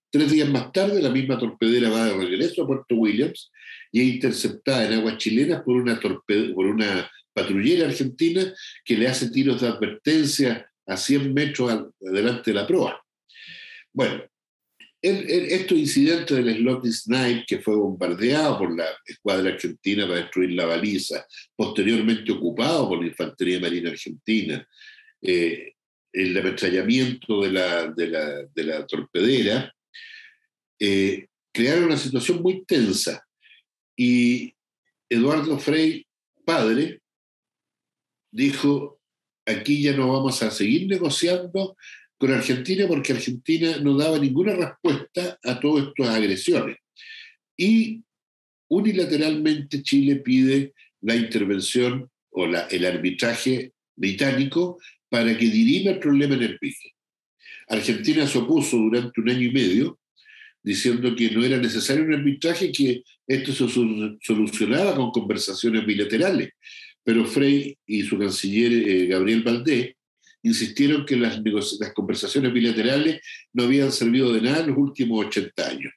Tres 0.09 0.31
días 0.31 0.49
más 0.49 0.71
tarde, 0.71 1.01
la 1.01 1.09
misma 1.09 1.37
torpedera 1.37 1.89
va 1.89 2.05
de 2.05 2.17
regreso 2.17 2.63
a 2.63 2.67
Puerto 2.67 2.95
Williams 2.95 3.51
y 3.91 4.01
es 4.01 4.15
interceptada 4.15 4.85
en 4.85 4.93
aguas 4.93 5.17
chilenas 5.17 5.61
por 5.63 5.75
una, 5.75 7.11
patrullera 7.33 7.85
argentina 7.85 8.51
que 8.83 8.97
le 8.97 9.07
hace 9.07 9.29
tiros 9.29 9.61
de 9.61 9.67
advertencia 9.67 10.71
a 10.87 10.97
100 10.97 11.33
metros 11.33 11.91
adelante 12.01 12.49
de 12.49 12.55
la 12.55 12.65
proa. 12.65 12.99
Bueno, 13.93 14.23
estos 15.01 15.77
incidentes 15.77 16.37
del 16.37 16.57
slot 16.57 16.85
Snipe, 16.85 17.45
que 17.47 17.59
fue 17.59 17.75
bombardeado 17.75 18.57
por 18.57 18.75
la 18.75 18.85
escuadra 19.05 19.51
argentina 19.51 20.07
para 20.07 20.21
destruir 20.21 20.51
la 20.51 20.65
baliza, 20.65 21.25
posteriormente 21.55 22.31
ocupado 22.31 22.89
por 22.89 23.01
la 23.01 23.07
Infantería 23.07 23.59
Marina 23.59 23.91
Argentina, 23.91 24.67
eh, 25.21 25.73
el 26.13 26.37
ametrallamiento 26.37 27.41
de 27.41 27.51
la, 27.51 27.91
de 27.91 28.63
la, 28.63 28.87
torpedera, 28.87 29.71
eh, 30.79 31.27
crearon 31.53 31.85
una 31.85 31.97
situación 31.97 32.41
muy 32.41 32.65
tensa. 32.65 33.23
Y 33.95 34.55
Eduardo 35.09 35.59
Frei, 35.59 36.07
padre, 36.43 37.01
dijo, 38.31 38.99
aquí 39.45 39.81
ya 39.81 39.93
no 39.93 40.11
vamos 40.11 40.41
a 40.43 40.51
seguir 40.51 40.87
negociando 40.87 41.75
con 42.17 42.31
Argentina 42.31 42.87
porque 42.87 43.13
Argentina 43.13 43.77
no 43.77 43.97
daba 43.97 44.17
ninguna 44.17 44.55
respuesta 44.55 45.37
a 45.43 45.59
todas 45.59 45.87
estas 45.87 46.09
agresiones. 46.09 46.77
Y 47.55 48.03
unilateralmente 48.69 49.83
Chile 49.83 50.17
pide 50.17 50.73
la 51.01 51.15
intervención 51.15 52.09
o 52.31 52.45
el 52.45 52.85
arbitraje 52.85 53.73
británico 53.95 54.79
para 55.09 55.37
que 55.37 55.45
dirima 55.49 55.91
el 55.91 55.99
problema 55.99 56.35
en 56.35 56.43
el 56.43 56.59
pique. 56.59 56.93
Argentina 57.67 58.25
se 58.27 58.37
opuso 58.37 58.77
durante 58.77 59.19
un 59.19 59.29
año 59.29 59.43
y 59.43 59.51
medio 59.51 59.99
diciendo 60.63 61.15
que 61.15 61.31
no 61.31 61.43
era 61.43 61.57
necesario 61.57 62.03
un 62.03 62.13
arbitraje, 62.13 62.71
que 62.71 63.03
esto 63.25 63.53
se 63.53 63.67
solucionaba 64.21 64.95
con 64.95 65.11
conversaciones 65.11 65.85
bilaterales. 65.85 66.49
Pero 67.03 67.25
Frey 67.25 67.77
y 67.85 68.03
su 68.03 68.17
canciller 68.17 68.73
eh, 68.73 69.05
Gabriel 69.07 69.43
Valdés 69.43 69.96
insistieron 70.47 71.05
que 71.05 71.15
las, 71.15 71.41
conversaciones 71.93 72.53
bilaterales 72.53 73.21
no 73.53 73.63
habían 73.63 73.91
servido 73.91 74.33
de 74.33 74.41
nada 74.41 74.61
en 74.61 74.67
los 74.67 74.77
últimos 74.77 75.25
80 75.25 75.67
años. 75.67 75.93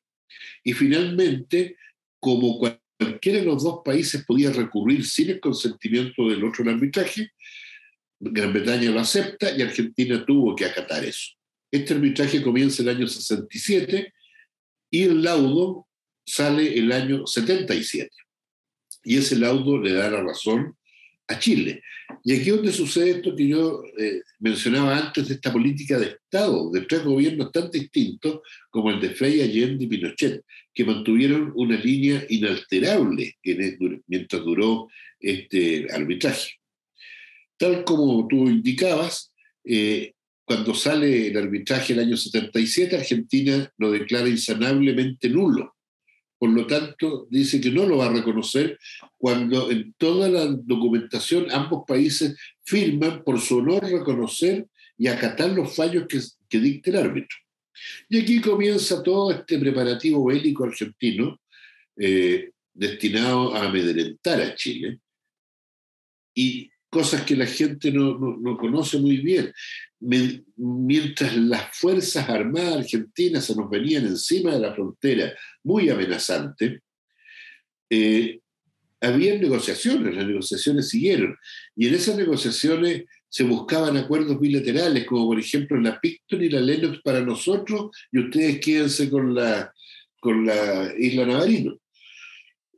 Y 0.64 0.72
finalmente, 0.72 1.76
como 2.18 2.58
cualquiera 2.58 3.38
de 3.38 3.44
los 3.44 3.62
dos 3.62 3.80
países 3.84 4.24
podía 4.24 4.50
recurrir 4.52 5.06
sin 5.06 5.30
el 5.30 5.40
consentimiento 5.40 6.28
del 6.28 6.44
otro 6.44 6.64
al 6.64 6.74
arbitraje, 6.74 7.30
Gran 8.18 8.52
Bretaña 8.52 8.90
lo 8.90 9.00
acepta 9.00 9.56
y 9.56 9.62
Argentina 9.62 10.24
tuvo 10.26 10.54
que 10.54 10.66
acatar 10.66 11.04
eso. 11.04 11.30
Este 11.70 11.94
arbitraje 11.94 12.42
comienza 12.42 12.82
el 12.82 12.90
año 12.90 13.06
67 13.06 14.12
y 14.90 15.02
el 15.04 15.22
laudo 15.22 15.86
sale 16.26 16.78
el 16.78 16.92
año 16.92 17.26
77. 17.26 18.10
Y 19.04 19.16
ese 19.16 19.36
laudo 19.36 19.78
le 19.78 19.92
da 19.92 20.10
la 20.10 20.22
razón 20.22 20.76
a 21.30 21.38
Chile. 21.38 21.82
Y 22.24 22.32
aquí 22.32 22.50
es 22.50 22.56
donde 22.56 22.72
sucede 22.72 23.10
esto 23.10 23.34
que 23.36 23.46
yo 23.46 23.82
eh, 23.96 24.20
mencionaba 24.40 24.98
antes 24.98 25.28
de 25.28 25.34
esta 25.34 25.52
política 25.52 25.98
de 25.98 26.06
Estado, 26.06 26.70
de 26.72 26.80
tres 26.82 27.04
gobiernos 27.04 27.52
tan 27.52 27.70
distintos 27.70 28.40
como 28.68 28.90
el 28.90 29.00
de 29.00 29.10
Frei, 29.10 29.40
Allende 29.40 29.84
y 29.84 29.86
Pinochet, 29.86 30.42
que 30.74 30.84
mantuvieron 30.84 31.52
una 31.54 31.76
línea 31.76 32.24
inalterable 32.28 33.36
mientras 34.06 34.42
duró 34.42 34.88
este 35.20 35.86
arbitraje. 35.92 36.50
Tal 37.56 37.84
como 37.84 38.26
tú 38.26 38.48
indicabas, 38.48 39.32
eh, 39.64 40.12
cuando 40.44 40.74
sale 40.74 41.28
el 41.28 41.36
arbitraje 41.36 41.92
el 41.92 42.00
año 42.00 42.16
77, 42.16 42.96
Argentina 42.96 43.72
lo 43.78 43.92
declara 43.92 44.28
insanablemente 44.28 45.28
nulo 45.28 45.76
por 46.40 46.48
lo 46.48 46.66
tanto, 46.66 47.28
dice 47.28 47.60
que 47.60 47.70
no 47.70 47.84
lo 47.84 47.98
va 47.98 48.06
a 48.06 48.12
reconocer 48.14 48.78
cuando 49.18 49.70
en 49.70 49.92
toda 49.98 50.26
la 50.30 50.46
documentación 50.46 51.50
ambos 51.50 51.84
países 51.86 52.34
firman 52.64 53.22
por 53.22 53.38
su 53.38 53.58
honor 53.58 53.84
reconocer 53.84 54.66
y 54.96 55.08
acatar 55.08 55.50
los 55.50 55.76
fallos 55.76 56.06
que, 56.08 56.18
que 56.48 56.58
dicte 56.58 56.88
el 56.88 56.96
árbitro. 56.96 57.36
Y 58.08 58.20
aquí 58.20 58.40
comienza 58.40 59.02
todo 59.02 59.30
este 59.32 59.58
preparativo 59.58 60.24
bélico 60.24 60.64
argentino 60.64 61.38
eh, 61.98 62.52
destinado 62.72 63.54
a 63.54 63.66
amedrentar 63.66 64.40
a 64.40 64.54
Chile 64.54 64.98
y 66.34 66.70
cosas 66.88 67.20
que 67.20 67.36
la 67.36 67.46
gente 67.46 67.92
no, 67.92 68.16
no 68.18 68.56
conoce 68.56 68.96
muy 68.96 69.18
bien 69.18 69.52
mientras 70.00 71.36
las 71.36 71.76
Fuerzas 71.76 72.28
Armadas 72.28 72.78
Argentinas 72.78 73.44
se 73.44 73.54
nos 73.54 73.68
venían 73.68 74.06
encima 74.06 74.52
de 74.52 74.60
la 74.60 74.74
frontera 74.74 75.32
muy 75.62 75.90
amenazante, 75.90 76.80
eh, 77.90 78.40
había 79.00 79.38
negociaciones, 79.38 80.14
las 80.14 80.26
negociaciones 80.26 80.88
siguieron, 80.88 81.36
y 81.76 81.88
en 81.88 81.94
esas 81.94 82.16
negociaciones 82.16 83.04
se 83.28 83.44
buscaban 83.44 83.96
acuerdos 83.96 84.40
bilaterales, 84.40 85.06
como 85.06 85.26
por 85.26 85.38
ejemplo 85.38 85.80
la 85.80 86.00
Picton 86.00 86.42
y 86.42 86.48
la 86.48 86.60
Lennox 86.60 87.00
para 87.02 87.20
nosotros, 87.20 87.90
y 88.12 88.20
ustedes 88.20 88.60
quédense 88.60 89.08
con 89.08 89.34
la, 89.34 89.72
con 90.20 90.44
la 90.44 90.92
isla 90.98 91.26
Navarino. 91.26 91.78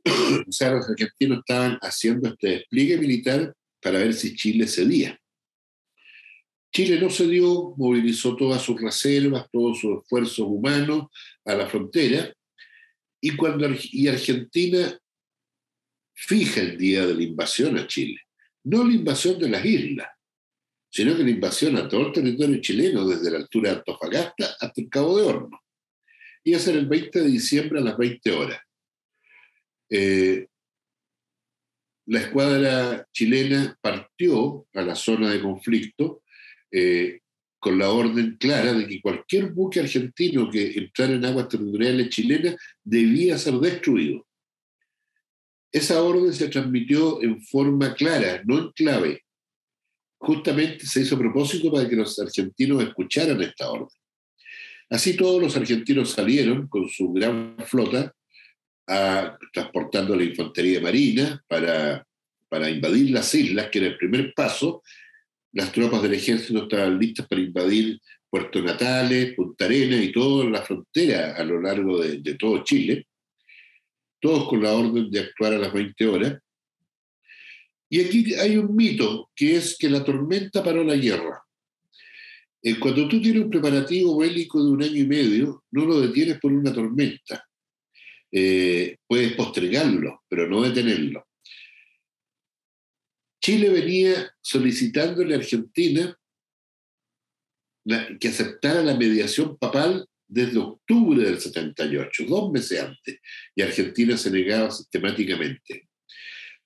o 0.47 0.51
sea, 0.51 0.71
los 0.71 0.89
argentinos 0.89 1.39
estaban 1.39 1.77
haciendo 1.81 2.29
este 2.29 2.49
despliegue 2.49 2.97
militar 2.97 3.53
para 3.81 3.99
ver 3.99 4.13
si 4.13 4.35
Chile 4.35 4.67
cedía. 4.67 5.19
Chile 6.73 6.99
no 6.99 7.09
cedió, 7.11 7.75
movilizó 7.77 8.35
todas 8.35 8.61
sus 8.63 8.81
reservas, 8.81 9.47
todos 9.51 9.79
sus 9.79 10.01
esfuerzos 10.01 10.47
humanos 10.47 11.05
a 11.45 11.53
la 11.53 11.67
frontera, 11.67 12.33
y, 13.21 13.35
cuando, 13.35 13.69
y 13.91 14.07
Argentina 14.07 14.99
fija 16.15 16.61
el 16.61 16.77
día 16.77 17.05
de 17.05 17.13
la 17.13 17.23
invasión 17.23 17.77
a 17.77 17.85
Chile, 17.85 18.19
no 18.63 18.83
la 18.83 18.93
invasión 18.93 19.37
de 19.37 19.49
las 19.49 19.63
islas, 19.63 20.07
sino 20.89 21.15
que 21.15 21.23
la 21.23 21.29
invasión 21.29 21.77
a 21.77 21.87
todo 21.87 22.07
el 22.07 22.11
territorio 22.11 22.59
chileno, 22.59 23.07
desde 23.07 23.31
la 23.31 23.37
altura 23.37 23.71
de 23.71 23.77
Antofagasta 23.77 24.55
hasta 24.59 24.81
el 24.81 24.89
Cabo 24.89 25.17
de 25.17 25.23
Horno. 25.23 25.59
Y 26.43 26.53
a 26.53 26.59
ser 26.59 26.75
el 26.75 26.87
20 26.87 27.21
de 27.21 27.29
diciembre 27.29 27.79
a 27.79 27.83
las 27.83 27.97
20 27.97 28.31
horas. 28.31 28.59
Eh, 29.89 30.47
la 32.07 32.19
escuadra 32.19 33.07
chilena 33.11 33.77
partió 33.79 34.67
a 34.73 34.81
la 34.81 34.95
zona 34.95 35.31
de 35.31 35.41
conflicto 35.41 36.22
eh, 36.75 37.19
con 37.59 37.77
la 37.77 37.91
orden 37.91 38.35
clara 38.39 38.73
de 38.73 38.87
que 38.87 38.99
cualquier 38.99 39.51
buque 39.51 39.79
argentino 39.79 40.49
que 40.49 40.71
entrara 40.71 41.13
en 41.13 41.23
aguas 41.23 41.47
territoriales 41.47 42.09
chilenas 42.09 42.55
debía 42.83 43.37
ser 43.37 43.53
destruido. 43.53 44.25
Esa 45.71 46.01
orden 46.01 46.33
se 46.33 46.49
transmitió 46.49 47.21
en 47.21 47.41
forma 47.41 47.93
clara, 47.93 48.41
no 48.45 48.57
en 48.57 48.71
clave. 48.71 49.21
Justamente 50.17 50.85
se 50.87 51.01
hizo 51.01 51.17
propósito 51.17 51.71
para 51.71 51.87
que 51.87 51.95
los 51.95 52.17
argentinos 52.19 52.83
escucharan 52.83 53.41
esta 53.41 53.69
orden. 53.69 53.87
Así 54.89 55.15
todos 55.15 55.41
los 55.41 55.55
argentinos 55.55 56.09
salieron 56.09 56.67
con 56.67 56.89
su 56.89 57.13
gran 57.13 57.55
flota 57.65 58.13
transportando 59.53 60.15
la 60.15 60.23
infantería 60.23 60.81
marina 60.81 61.41
para 61.47 62.05
para 62.53 62.69
invadir 62.69 63.09
las 63.09 63.33
islas, 63.33 63.69
que 63.71 63.79
era 63.79 63.87
el 63.87 63.97
primer 63.97 64.31
paso, 64.35 64.83
las 65.53 65.71
tropas 65.71 66.01
del 66.01 66.15
ejército 66.15 66.63
estaban 66.63 66.99
listas 66.99 67.27
para 67.27 67.41
invadir 67.41 67.99
Puerto 68.29 68.61
Natales, 68.61 69.35
Punta 69.35 69.65
Arenas 69.65 70.03
y 70.03 70.11
toda 70.11 70.45
la 70.49 70.63
frontera 70.63 71.35
a 71.35 71.43
lo 71.43 71.61
largo 71.61 72.01
de, 72.01 72.33
todo 72.35 72.63
Chile, 72.63 73.05
todos 74.19 74.49
con 74.49 74.63
la 74.63 74.73
orden 74.73 75.11
de 75.11 75.19
actuar 75.19 75.53
a 75.53 75.59
las 75.59 75.71
20 75.71 76.07
horas. 76.07 76.39
Y 77.89 78.01
aquí 78.01 78.33
hay 78.33 78.57
un 78.57 78.75
mito, 78.75 79.29
que 79.35 79.55
es 79.55 79.77
que 79.77 79.87
la 79.87 80.03
tormenta 80.03 80.63
paró 80.63 80.83
la 80.83 80.95
guerra. 80.95 81.43
Eh, 82.63 82.79
cuando 82.79 83.07
tú 83.07 83.21
tienes 83.21 83.43
un 83.43 83.51
preparativo 83.51 84.17
bélico 84.17 84.63
de 84.63 84.71
un 84.71 84.81
año 84.81 84.97
y 84.97 85.05
medio, 85.05 85.63
no 85.69 85.85
lo 85.85 86.01
detienes 86.01 86.39
por 86.39 86.51
una 86.51 86.73
tormenta. 86.73 87.45
Eh, 88.31 88.97
puedes 89.05 89.33
postergarlo, 89.33 90.23
pero 90.27 90.49
no 90.49 90.63
detenerlo. 90.63 91.27
Chile 93.43 93.69
venía 93.69 94.33
solicitándole 94.41 95.33
a 95.33 95.37
Argentina 95.37 96.17
que 98.17 98.27
aceptara 98.29 98.81
la 98.81 98.95
mediación 98.95 99.57
papal 99.57 100.07
desde 100.25 100.59
octubre 100.59 101.21
del 101.21 101.37
78, 101.41 102.23
dos 102.25 102.51
meses 102.53 102.81
antes, 102.81 103.19
y 103.53 103.61
Argentina 103.61 104.15
se 104.15 104.31
negaba 104.31 104.71
sistemáticamente. 104.71 105.89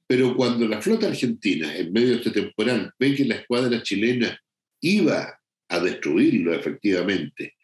Pero 0.06 0.36
cuando 0.36 0.68
la 0.68 0.80
flota 0.80 1.08
argentina, 1.08 1.76
en 1.76 1.92
medio 1.92 2.10
de 2.10 2.16
este 2.18 2.30
temporal, 2.30 2.94
ve 3.00 3.16
que 3.16 3.26
la 3.26 3.36
escuadra 3.36 3.82
chilena 3.82 4.40
iba 4.80 5.42
a 5.70 5.80
destruirlo 5.80 6.54
efectivamente, 6.54 7.56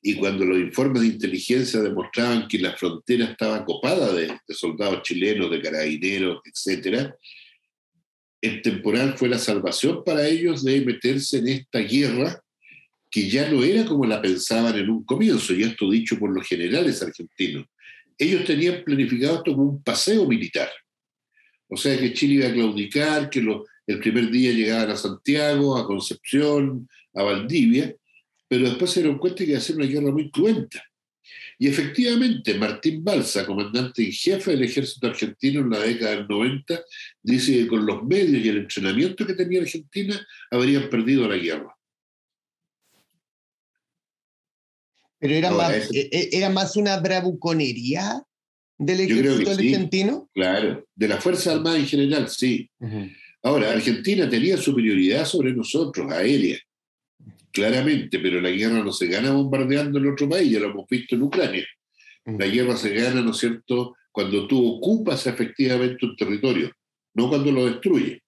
y 0.00 0.14
cuando 0.14 0.46
los 0.46 0.58
informes 0.58 1.02
de 1.02 1.08
inteligencia 1.08 1.80
demostraban 1.80 2.48
que 2.48 2.58
la 2.58 2.74
frontera 2.74 3.26
estaba 3.26 3.64
copada 3.66 4.14
de, 4.14 4.34
soldados 4.48 5.02
chilenos, 5.02 5.50
de 5.50 5.60
carabineros, 5.60 6.40
etc., 6.46 7.12
el 8.42 8.60
temporal 8.60 9.16
fue 9.16 9.28
la 9.28 9.38
salvación 9.38 10.02
para 10.04 10.26
ellos 10.26 10.64
de 10.64 10.80
meterse 10.80 11.38
en 11.38 11.48
esta 11.48 11.78
guerra 11.78 12.42
que 13.08 13.28
ya 13.28 13.48
no 13.48 13.62
era 13.62 13.84
como 13.84 14.04
la 14.04 14.20
pensaban 14.20 14.76
en 14.76 14.90
un 14.90 15.04
comienzo, 15.04 15.54
y 15.54 15.62
esto 15.62 15.90
dicho 15.90 16.18
por 16.18 16.34
los 16.34 16.46
generales 16.46 17.02
argentinos. 17.02 17.66
Ellos 18.18 18.44
tenían 18.44 18.82
planificado 18.84 19.36
esto 19.36 19.52
como 19.52 19.70
un 19.70 19.82
paseo 19.82 20.26
militar. 20.26 20.70
O 21.68 21.76
sea 21.76 21.96
que 21.98 22.12
Chile 22.12 22.34
iba 22.34 22.48
a 22.48 22.52
claudicar, 22.52 23.30
que 23.30 23.40
el 23.86 23.98
primer 24.00 24.30
día 24.30 24.52
llegaban 24.52 24.90
a 24.90 24.96
Santiago, 24.96 25.76
a 25.76 25.86
Concepción, 25.86 26.88
a 27.14 27.22
Valdivia, 27.22 27.94
pero 28.48 28.68
después 28.68 28.90
se 28.90 29.00
dieron 29.00 29.18
cuenta 29.18 29.44
que 29.44 29.50
iba 29.50 29.58
a 29.58 29.62
ser 29.62 29.76
una 29.76 29.86
guerra 29.86 30.10
muy 30.10 30.30
cruenta. 30.30 30.82
Y 31.62 31.68
efectivamente, 31.68 32.54
Martín 32.54 33.04
Balsa, 33.04 33.46
comandante 33.46 34.02
en 34.02 34.10
jefe 34.10 34.50
del 34.50 34.64
ejército 34.64 35.06
argentino 35.06 35.60
en 35.60 35.70
la 35.70 35.78
década 35.78 36.16
del 36.16 36.26
90, 36.26 36.82
dice 37.22 37.52
que 37.52 37.68
con 37.68 37.86
los 37.86 38.02
medios 38.02 38.44
y 38.44 38.48
el 38.48 38.56
entrenamiento 38.56 39.24
que 39.24 39.34
tenía 39.34 39.60
Argentina 39.60 40.20
habrían 40.50 40.90
perdido 40.90 41.28
la 41.28 41.36
guerra. 41.36 41.72
Pero 45.20 45.34
era, 45.34 45.52
más, 45.52 45.88
e, 45.92 46.08
e, 46.10 46.30
era 46.32 46.50
más 46.50 46.74
una 46.74 46.98
bravuconería 46.98 48.24
del 48.76 48.98
ejército 48.98 49.52
argentino. 49.52 50.28
claro, 50.34 50.84
de 50.96 51.06
la 51.06 51.20
Fuerza 51.20 51.52
Armada 51.52 51.78
en 51.78 51.86
general, 51.86 52.28
sí. 52.28 52.68
Ahora, 53.40 53.70
Argentina 53.70 54.28
tenía 54.28 54.56
superioridad 54.56 55.24
sobre 55.26 55.52
nosotros, 55.52 56.10
aérea, 56.10 56.58
claramente, 57.52 58.18
pero 58.18 58.40
la 58.40 58.50
guerra 58.50 58.82
no 58.82 58.92
se 58.92 59.06
gana 59.06 59.30
bombardeando 59.32 59.98
en 59.98 60.10
otro 60.10 60.28
país, 60.28 60.50
ya 60.50 60.60
lo 60.60 60.70
hemos 60.70 60.88
visto 60.88 61.14
en 61.14 61.22
Ucrania. 61.22 61.66
La 62.24 62.46
guerra 62.46 62.76
se 62.76 62.94
gana, 62.94 63.20
¿no 63.20 63.32
es 63.32 63.36
cierto?, 63.36 63.96
cuando 64.10 64.46
tú 64.46 64.76
ocupas 64.76 65.26
efectivamente 65.26 66.04
un 66.04 66.16
territorio, 66.16 66.70
no 67.14 67.28
cuando 67.28 67.50
lo 67.50 67.66
destruyes. 67.66 68.20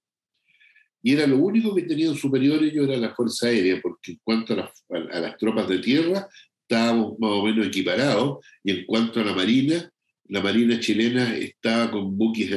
Y 1.02 1.12
era 1.12 1.26
lo 1.26 1.36
único 1.36 1.74
que 1.74 1.82
tenían 1.82 2.14
superior 2.14 2.62
ellos 2.62 2.88
era 2.88 2.96
la 2.96 3.14
Fuerza 3.14 3.48
Aérea, 3.48 3.80
porque 3.82 4.12
en 4.12 4.20
cuanto 4.24 4.54
a, 4.54 4.72
a 5.12 5.20
las 5.20 5.36
tropas 5.36 5.68
de 5.68 5.78
tierra, 5.78 6.26
estábamos 6.62 7.18
más 7.18 7.30
o 7.30 7.44
menos 7.44 7.66
equiparados, 7.66 8.38
y 8.62 8.70
en 8.72 8.86
cuanto 8.86 9.20
a 9.20 9.24
la 9.24 9.34
Marina, 9.34 9.90
la 10.28 10.40
Marina 10.40 10.80
chilena 10.80 11.36
estaba 11.36 11.90
con 11.90 12.16
buques 12.16 12.50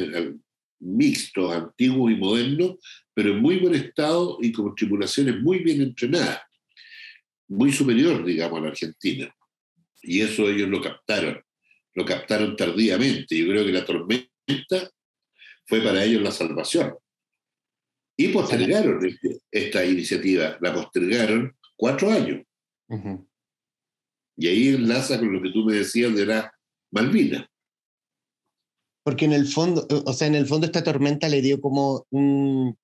mixtos, 0.80 1.53
antiguos 1.53 2.11
y 2.11 2.15
modernos, 2.15 2.76
pero 3.13 3.32
en 3.32 3.41
muy 3.41 3.57
buen 3.57 3.76
estado 3.76 4.38
y 4.41 4.51
con 4.51 4.74
tripulaciones 4.76 5.41
muy 5.41 5.59
bien 5.59 5.82
entrenadas 5.82 6.47
muy 7.48 7.72
superior, 7.72 8.24
digamos, 8.26 8.60
a 8.60 8.62
la 8.64 8.70
Argentina. 8.70 9.34
Y 10.02 10.22
eso 10.22 10.48
ellos 10.50 10.70
lo 10.70 10.82
captaron, 10.82 11.41
lo 11.93 12.06
captaron 12.06 12.56
tardíamente. 12.56 13.38
Yo 13.38 13.48
creo 13.48 13.66
que 13.66 13.72
la 13.72 13.86
tormenta 13.86 14.91
fue 15.66 15.82
para 15.82 16.04
ellos 16.04 16.22
la 16.22 16.32
salvación. 16.32 16.95
Y 18.16 18.30
postergaron 18.30 19.06
este, 19.06 19.41
esta 19.52 19.86
iniciativa, 19.86 20.58
la 20.62 20.74
postergaron 20.74 21.56
cuatro 21.76 22.12
años. 22.12 22.43
Y 24.36 24.48
ahí 24.48 24.70
enlaza 24.70 25.20
con 25.20 25.34
lo 25.34 25.41
que 25.41 25.52
tú 25.52 25.66
me 25.66 25.74
decías 25.74 26.16
de 26.16 26.26
la 26.26 26.52
Malvina. 26.91 27.50
Porque 29.04 29.26
en 29.26 29.34
el 29.34 29.48
fondo, 29.48 29.88
o 30.06 30.14
sea, 30.14 30.28
en 30.28 30.36
el 30.36 30.48
fondo 30.48 30.66
esta 30.66 30.84
tormenta 30.84 31.30
le 31.30 31.41
dio 31.41 31.62
como 31.62 32.06
un, 32.10 32.78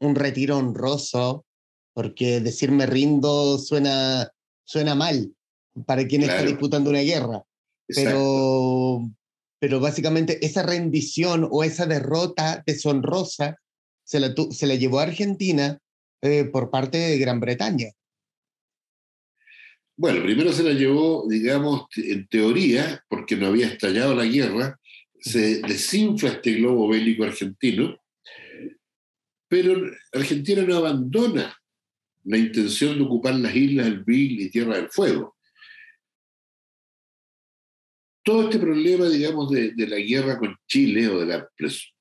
un 0.00 0.14
retiro 0.14 0.56
honroso 0.56 1.44
porque 2.00 2.40
decir 2.40 2.70
me 2.70 2.86
rindo 2.86 3.58
suena, 3.58 4.32
suena 4.64 4.94
mal 4.94 5.34
para 5.84 6.06
quien 6.06 6.22
está 6.22 6.42
disputando 6.42 6.88
una 6.88 7.00
guerra. 7.00 7.44
Pero, 7.86 9.06
pero 9.58 9.80
básicamente 9.80 10.42
esa 10.42 10.62
rendición 10.62 11.46
o 11.50 11.62
esa 11.62 11.84
derrota 11.84 12.62
deshonrosa 12.66 13.58
se 14.02 14.18
la, 14.18 14.32
se 14.50 14.66
la 14.66 14.76
llevó 14.76 15.00
a 15.00 15.02
Argentina 15.02 15.78
eh, 16.22 16.44
por 16.44 16.70
parte 16.70 16.96
de 16.96 17.18
Gran 17.18 17.38
Bretaña. 17.38 17.90
Bueno, 19.94 20.22
primero 20.22 20.54
se 20.54 20.62
la 20.62 20.72
llevó, 20.72 21.26
digamos, 21.28 21.84
en 21.96 22.26
teoría, 22.28 23.04
porque 23.10 23.36
no 23.36 23.48
había 23.48 23.66
estallado 23.66 24.14
la 24.14 24.24
guerra, 24.24 24.80
se 25.20 25.60
desinfla 25.60 26.30
este 26.30 26.54
globo 26.54 26.88
bélico 26.88 27.24
argentino, 27.24 27.98
pero 29.48 29.74
Argentina 30.14 30.62
no 30.62 30.76
abandona 30.76 31.59
la 32.24 32.38
intención 32.38 32.96
de 32.96 33.04
ocupar 33.04 33.34
las 33.34 33.54
islas 33.54 33.86
del 33.86 34.04
Bill 34.04 34.40
y 34.40 34.50
Tierra 34.50 34.76
del 34.76 34.90
Fuego. 34.90 35.36
Todo 38.22 38.44
este 38.44 38.58
problema, 38.58 39.08
digamos, 39.08 39.50
de, 39.50 39.72
la 39.76 39.96
guerra 39.96 40.38
con 40.38 40.54
Chile 40.66 41.08
o 41.08 41.20
de 41.20 41.26
la 41.26 41.48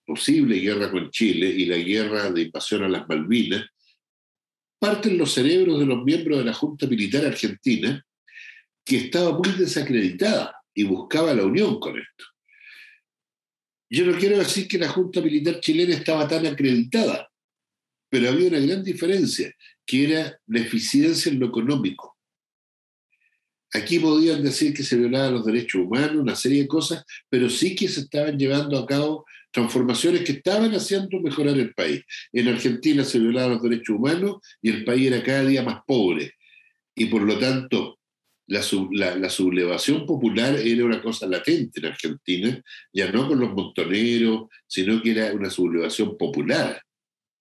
posible 0.05 0.57
guerra 0.57 0.91
con 0.91 1.09
Chile 1.11 1.47
y 1.47 1.65
la 1.65 1.77
guerra 1.77 2.29
de 2.31 2.41
invasión 2.43 2.83
a 2.83 2.89
las 2.89 3.07
Malvinas, 3.07 3.65
parte 4.79 5.09
en 5.09 5.17
los 5.17 5.31
cerebros 5.31 5.79
de 5.79 5.85
los 5.85 6.03
miembros 6.03 6.39
de 6.39 6.45
la 6.45 6.53
Junta 6.53 6.87
Militar 6.87 7.25
Argentina, 7.25 8.05
que 8.83 8.97
estaba 8.97 9.37
muy 9.37 9.51
desacreditada 9.51 10.55
y 10.73 10.83
buscaba 10.83 11.33
la 11.33 11.45
unión 11.45 11.79
con 11.79 11.97
esto. 11.97 12.25
Yo 13.91 14.05
no 14.05 14.17
quiero 14.17 14.37
decir 14.37 14.67
que 14.67 14.77
la 14.77 14.89
Junta 14.89 15.21
Militar 15.21 15.59
chilena 15.59 15.95
estaba 15.95 16.27
tan 16.27 16.45
acreditada, 16.45 17.29
pero 18.09 18.29
había 18.29 18.49
una 18.49 18.59
gran 18.59 18.83
diferencia 18.83 19.53
que 19.89 20.03
era 20.03 20.39
la 20.45 20.59
eficiencia 20.59 21.31
en 21.31 21.39
lo 21.39 21.47
económico. 21.47 22.15
Aquí 23.73 23.97
podían 23.97 24.43
decir 24.43 24.71
que 24.71 24.83
se 24.83 24.95
violaban 24.95 25.33
los 25.33 25.45
derechos 25.45 25.81
humanos, 25.81 26.17
una 26.17 26.35
serie 26.35 26.61
de 26.61 26.67
cosas, 26.67 27.03
pero 27.27 27.49
sí 27.49 27.75
que 27.75 27.87
se 27.87 28.01
estaban 28.01 28.37
llevando 28.37 28.77
a 28.77 28.85
cabo 28.85 29.25
transformaciones 29.51 30.21
que 30.21 30.33
estaban 30.33 30.75
haciendo 30.75 31.19
mejorar 31.19 31.57
el 31.57 31.73
país. 31.73 32.03
En 32.31 32.49
Argentina 32.49 33.03
se 33.03 33.17
violaban 33.17 33.53
los 33.53 33.63
derechos 33.63 33.95
humanos 33.95 34.37
y 34.61 34.69
el 34.69 34.85
país 34.85 35.07
era 35.07 35.23
cada 35.23 35.43
día 35.45 35.63
más 35.63 35.79
pobre. 35.87 36.33
Y 36.93 37.05
por 37.05 37.23
lo 37.23 37.39
tanto, 37.39 37.97
la, 38.45 38.61
sublevación 38.61 40.05
popular 40.05 40.55
era 40.55 40.85
una 40.85 41.01
cosa 41.01 41.25
latente 41.25 41.79
en 41.79 41.87
Argentina, 41.87 42.61
ya 42.93 43.11
no 43.11 43.27
con 43.27 43.39
los 43.39 43.53
montoneros, 43.53 44.49
sino 44.67 45.01
que 45.01 45.11
era 45.11 45.33
una 45.33 45.49
sublevación 45.49 46.15
popular. 46.15 46.79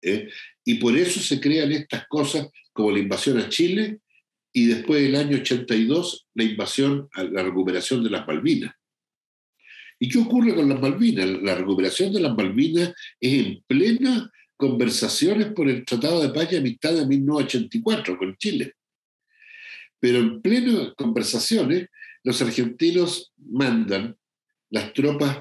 ¿Eh? 0.02 0.28
Y 0.64 0.74
por 0.74 0.96
eso 0.96 1.20
se 1.20 1.40
crean 1.40 1.72
estas 1.72 2.06
cosas 2.08 2.48
como 2.72 2.90
la 2.90 2.98
invasión 2.98 3.38
a 3.38 3.48
Chile 3.48 4.00
y 4.52 4.66
después 4.66 5.02
del 5.02 5.16
año 5.16 5.38
82 5.38 6.28
la 6.34 6.44
invasión, 6.44 7.08
la 7.14 7.42
recuperación 7.42 8.02
de 8.02 8.10
las 8.10 8.26
Malvinas. 8.26 8.74
¿Y 9.98 10.08
qué 10.08 10.18
ocurre 10.18 10.54
con 10.54 10.68
las 10.68 10.80
Malvinas? 10.80 11.26
La 11.42 11.54
recuperación 11.54 12.12
de 12.12 12.20
las 12.20 12.36
Malvinas 12.36 12.92
es 13.20 13.46
en 13.46 13.64
plena 13.66 14.30
conversaciones 14.56 15.52
por 15.52 15.68
el 15.68 15.84
Tratado 15.84 16.20
de 16.22 16.30
Paz 16.30 16.52
y 16.52 16.56
Amistad 16.56 16.94
de 16.94 17.06
1984 17.06 18.18
con 18.18 18.36
Chile. 18.36 18.74
Pero 20.00 20.18
en 20.18 20.40
plena 20.40 20.94
conversaciones, 20.96 21.88
los 22.22 22.40
argentinos 22.42 23.32
mandan 23.36 24.16
las 24.70 24.92
tropas 24.92 25.38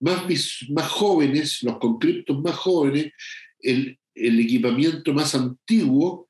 más, 0.00 0.24
más 0.70 0.88
jóvenes, 0.88 1.62
los 1.62 1.78
conscriptos 1.78 2.40
más 2.40 2.56
jóvenes, 2.56 3.12
el, 3.60 3.99
el 4.26 4.40
equipamiento 4.40 5.12
más 5.12 5.34
antiguo 5.34 6.28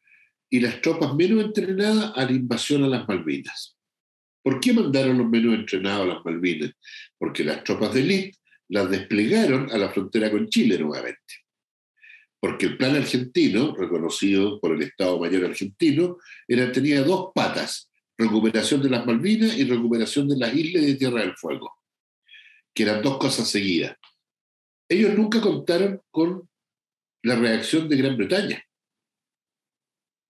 y 0.48 0.60
las 0.60 0.80
tropas 0.80 1.14
menos 1.14 1.44
entrenadas 1.44 2.12
a 2.16 2.24
la 2.24 2.32
invasión 2.32 2.84
a 2.84 2.88
las 2.88 3.06
Malvinas. 3.06 3.76
¿Por 4.42 4.58
qué 4.58 4.72
mandaron 4.72 5.18
los 5.18 5.28
menos 5.28 5.54
entrenados 5.54 6.02
a 6.02 6.14
las 6.14 6.24
Malvinas? 6.24 6.72
Porque 7.18 7.44
las 7.44 7.62
tropas 7.62 7.94
de 7.94 8.00
élite 8.00 8.38
las 8.68 8.90
desplegaron 8.90 9.70
a 9.70 9.78
la 9.78 9.90
frontera 9.90 10.30
con 10.30 10.48
Chile 10.48 10.78
nuevamente. 10.78 11.34
porque 12.40 12.66
el 12.66 12.78
plan 12.78 12.96
argentino, 12.96 13.74
reconocido 13.76 14.58
por 14.60 14.74
el 14.74 14.82
Estado 14.82 15.20
Mayor 15.20 15.44
argentino, 15.44 16.16
era, 16.48 16.72
tenía 16.72 17.02
dos 17.02 17.32
patas, 17.34 17.90
recuperación 18.16 18.82
de 18.82 18.88
las 18.88 19.04
Malvinas 19.06 19.58
y 19.58 19.64
recuperación 19.64 20.26
de 20.26 20.38
las 20.38 20.54
islas 20.54 20.86
de 20.86 20.94
Tierra 20.94 21.20
del 21.20 21.36
Fuego, 21.36 21.70
que 22.74 22.84
eran 22.84 23.02
dos 23.02 23.18
cosas 23.18 23.48
seguidas. 23.48 23.96
Ellos 24.88 25.14
nunca 25.16 25.40
contaron 25.40 26.00
con 26.10 26.48
la 27.22 27.36
reacción 27.36 27.88
de 27.88 27.96
Gran 27.96 28.16
Bretaña. 28.16 28.62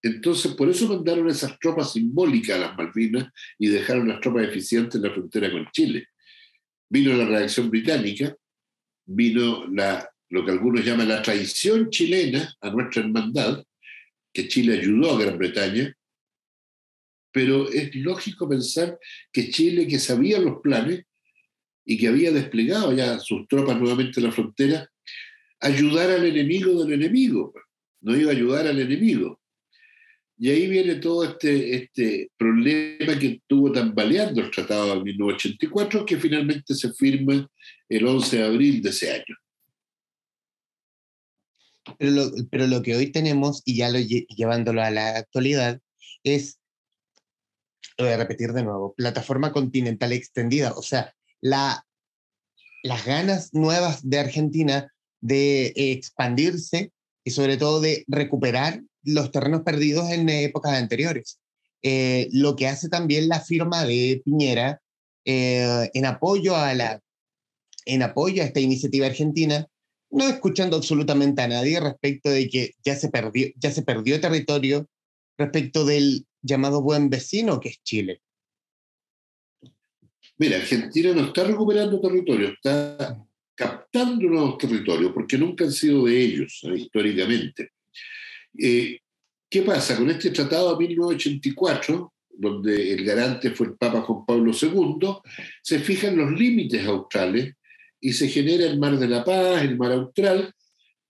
Entonces, 0.03 0.55
por 0.55 0.69
eso 0.69 0.89
mandaron 0.89 1.29
esas 1.29 1.59
tropas 1.59 1.93
simbólicas 1.93 2.57
a 2.57 2.61
las 2.61 2.77
Malvinas 2.77 3.31
y 3.59 3.69
dejaron 3.69 4.09
las 4.09 4.21
tropas 4.21 4.45
eficientes 4.49 4.97
en 4.97 5.03
la 5.03 5.13
frontera 5.13 5.51
con 5.51 5.69
Chile. 5.73 6.07
Vino 6.89 7.13
la 7.13 7.27
reacción 7.27 7.71
británica, 7.71 8.35
vino 9.05 9.67
lo 9.67 10.45
que 10.45 10.51
algunos 10.51 10.85
llaman 10.85 11.09
la 11.09 11.23
traición 11.23 11.91
chilena 11.91 12.55
a 12.61 12.71
nuestra 12.71 13.03
hermandad, 13.03 13.63
que 14.33 14.49
Chile 14.49 14.79
ayudó 14.79 15.13
a 15.13 15.21
Gran 15.21 15.37
Bretaña, 15.37 15.95
pero 17.33 17.71
es 17.71 17.95
lógico 17.95 18.49
pensar 18.49 18.99
que 19.33 19.51
Chile, 19.51 19.87
que 19.87 19.99
sabía 19.99 20.41
los 20.41 20.61
planes 20.61 21.05
y 21.85 21.99
que 21.99 22.09
había 22.09 22.33
desplegado 22.33 22.93
ya 22.93 23.19
sus 23.19 23.47
tropas 23.49 23.79
nuevamente 23.79 24.21
en 24.21 24.27
la 24.27 24.33
frontera, 24.33 24.91
ayudar 25.61 26.11
al 26.11 26.25
enemigo 26.25 26.83
del 26.83 26.95
enemigo, 26.95 27.53
no 28.01 28.17
iba 28.17 28.31
a 28.31 28.35
ayudar 28.35 28.67
al 28.67 28.81
enemigo. 28.81 29.41
Y 30.39 30.49
ahí 30.49 30.69
viene 30.69 30.95
todo 30.95 31.25
este, 31.25 31.77
este 31.77 32.31
problema 32.39 33.19
que 33.19 33.27
estuvo 33.27 33.71
tambaleando 33.71 34.41
el 34.41 34.51
Tratado 34.51 34.97
de 34.97 35.03
1984, 35.03 36.07
que 36.07 36.17
finalmente 36.17 36.75
se 36.75 36.95
firma 36.95 37.47
el 37.89 38.07
11 38.07 38.39
de 38.39 38.45
abril 38.45 38.83
de 38.83 38.89
ese 38.89 39.13
año. 39.13 39.37
Pero 41.99 42.13
lo, 42.13 42.31
pero 42.51 42.67
lo 42.67 42.81
que 42.81 42.97
hoy 42.97 43.13
tenemos, 43.13 43.61
y 43.67 43.77
ya 43.77 43.91
lo, 43.91 43.99
llevándolo 43.99 44.83
a 44.83 44.91
la 44.91 45.19
actualidad, 45.19 45.79
es, 46.25 46.59
lo 47.99 48.07
voy 48.07 48.15
a 48.15 48.19
repetir 48.19 48.53
de 48.53 48.63
nuevo, 48.63 48.95
plataforma 48.95 49.53
continental 49.53 50.13
extendida, 50.13 50.73
o 50.73 50.83
sea, 50.83 51.15
la, 51.43 51.85
las 52.83 53.05
ganas 53.05 53.53
nuevas 53.53 54.09
de 54.09 54.19
Argentina 54.21 54.91
de 55.21 55.73
expandirse 55.75 56.93
y 57.25 57.31
sobre 57.31 57.57
todo 57.57 57.81
de 57.81 58.05
recuperar 58.09 58.83
los 59.03 59.31
terrenos 59.31 59.63
perdidos 59.63 60.11
en 60.11 60.29
épocas 60.29 60.75
anteriores. 60.75 61.39
Eh, 61.83 62.29
lo 62.33 62.57
que 62.57 62.67
hace 62.67 62.89
también 62.89 63.29
la 63.29 63.41
firma 63.41 63.85
de 63.85 64.21
Piñera 64.25 64.83
eh, 65.25 65.91
en, 65.95 66.07
apoyo 66.07 66.57
a 66.57 66.75
la, 66.75 67.01
en 67.87 68.03
apoyo 68.03 68.43
a 68.43 68.47
esta 68.47 68.61
iniciativa 68.61 69.07
argentina, 69.07 69.67
no 70.11 70.29
escuchando 70.29 70.77
absolutamente 70.77 71.41
a 71.43 71.49
nadie 71.49 71.81
respecto 71.81 72.31
de 72.31 72.49
que 72.49 72.73
ya 72.85 72.97
se 72.97 73.09
perdió, 73.09 73.49
ya 73.57 73.71
se 73.71 73.83
perdió 73.83 74.21
territorio 74.21 74.89
respecto 75.39 75.85
del 75.85 76.27
llamado 76.43 76.83
buen 76.83 77.09
vecino 77.09 77.61
que 77.61 77.71
es 77.71 77.83
Chile. 77.83 78.21
Mira, 80.37 80.57
Argentina 80.57 81.13
no 81.13 81.27
está 81.27 81.45
recuperando 81.45 82.01
territorio, 82.01 82.49
está 82.49 83.27
captando 83.61 84.27
nuevos 84.27 84.57
territorios, 84.57 85.13
porque 85.13 85.37
nunca 85.37 85.65
han 85.65 85.73
sido 85.73 86.07
de 86.07 86.19
ellos 86.19 86.61
eh, 86.63 86.77
históricamente. 86.77 87.73
Eh, 88.59 89.01
¿Qué 89.51 89.61
pasa? 89.61 89.99
Con 89.99 90.09
este 90.09 90.31
tratado 90.31 90.73
de 90.73 90.87
1984, 90.87 92.15
donde 92.31 92.95
el 92.95 93.05
garante 93.05 93.51
fue 93.51 93.67
el 93.67 93.75
Papa 93.75 94.01
Juan 94.01 94.25
Pablo 94.25 94.53
II, 94.53 95.09
se 95.63 95.79
fijan 95.81 96.17
los 96.17 96.33
límites 96.33 96.87
australes 96.87 97.53
y 98.01 98.15
se 98.15 98.29
genera 98.29 98.65
el 98.65 98.79
Mar 98.79 98.99
de 98.99 99.09
la 99.09 99.23
Paz, 99.23 99.63
el 99.63 99.77
Mar 99.77 99.93
Austral, 99.93 100.55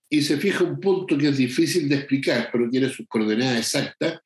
y 0.09 0.21
se 0.21 0.35
fija 0.35 0.65
un 0.65 0.77
punto 0.77 1.17
que 1.17 1.29
es 1.29 1.37
difícil 1.37 1.87
de 1.87 1.95
explicar, 1.95 2.49
pero 2.51 2.69
tiene 2.69 2.89
sus 2.89 3.07
coordenadas 3.07 3.59
exactas, 3.59 4.19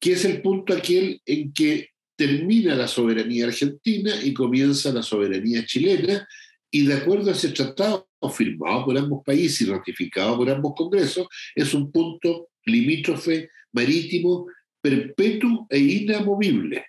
que 0.00 0.12
es 0.12 0.24
el 0.24 0.40
punto 0.40 0.72
aquel 0.72 1.20
en 1.26 1.52
que 1.52 1.90
termina 2.16 2.74
la 2.74 2.88
soberanía 2.88 3.44
argentina 3.44 4.14
y 4.22 4.32
comienza 4.32 4.90
la 4.90 5.02
soberanía 5.02 5.66
chilena, 5.66 6.26
y 6.74 6.86
de 6.86 6.94
acuerdo 6.94 7.30
a 7.30 7.34
ese 7.34 7.50
tratado 7.50 8.08
firmado 8.34 8.86
por 8.86 8.96
ambos 8.96 9.22
países 9.24 9.60
y 9.60 9.70
ratificado 9.70 10.38
por 10.38 10.50
ambos 10.50 10.72
congresos, 10.74 11.28
es 11.54 11.74
un 11.74 11.92
punto 11.92 12.48
limítrofe 12.64 13.50
marítimo 13.72 14.46
perpetuo 14.80 15.66
e 15.68 15.78
inamovible. 15.78 16.86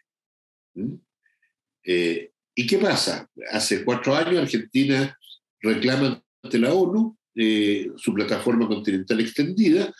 ¿Mm? 0.76 0.94
Eh, 1.86 2.32
¿Y 2.56 2.66
qué 2.66 2.78
pasa? 2.78 3.30
Hace 3.52 3.84
cuatro 3.84 4.16
años 4.16 4.42
Argentina 4.42 5.18
reclama 5.60 6.24
ante 6.42 6.60
la 6.60 6.74
ONU 6.74 7.18
eh, 7.36 7.92
su 7.98 8.14
plataforma 8.14 8.68
continental 8.68 9.20
extendida 9.20 9.94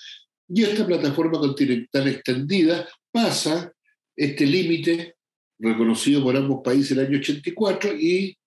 y 0.48 0.64
esta 0.64 0.86
plataforma 0.86 1.40
continental 1.40 2.08
extendida 2.08 2.88
pasa 3.12 3.74
este 4.16 4.46
límite 4.46 5.16
reconocido 5.60 6.24
por 6.24 6.38
ambos 6.38 6.62
países 6.64 6.92
el 6.92 7.06
año 7.06 7.18
84 7.18 7.98
y 8.00 8.38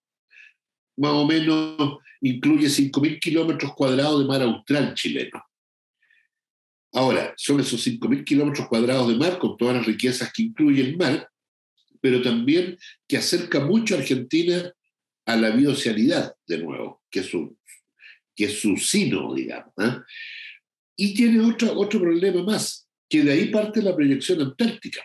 más 0.96 1.12
o 1.12 1.26
menos 1.26 1.98
incluye 2.20 2.68
5.000 2.68 3.20
kilómetros 3.20 3.74
cuadrados 3.74 4.20
de 4.20 4.26
mar 4.26 4.42
austral 4.42 4.94
chileno. 4.94 5.42
Ahora, 6.92 7.34
son 7.36 7.60
esos 7.60 7.86
5.000 7.86 8.24
kilómetros 8.24 8.66
cuadrados 8.68 9.08
de 9.08 9.16
mar 9.16 9.38
con 9.38 9.56
todas 9.56 9.76
las 9.76 9.86
riquezas 9.86 10.32
que 10.32 10.42
incluye 10.42 10.82
el 10.82 10.96
mar, 10.96 11.28
pero 12.00 12.22
también 12.22 12.78
que 13.06 13.18
acerca 13.18 13.60
mucho 13.60 13.94
a 13.94 13.98
Argentina 13.98 14.72
a 15.26 15.36
la 15.36 15.50
bioceanidad, 15.50 16.34
de 16.46 16.58
nuevo, 16.58 17.02
que 17.10 17.20
es 17.20 18.60
su, 18.60 18.76
sino, 18.76 19.34
digamos. 19.34 19.74
¿eh? 19.78 19.98
Y 20.96 21.14
tiene 21.14 21.40
otro, 21.40 21.78
otro 21.78 22.00
problema 22.00 22.42
más, 22.42 22.88
que 23.08 23.22
de 23.22 23.32
ahí 23.32 23.46
parte 23.46 23.82
la 23.82 23.94
proyección 23.94 24.40
antártica 24.40 25.02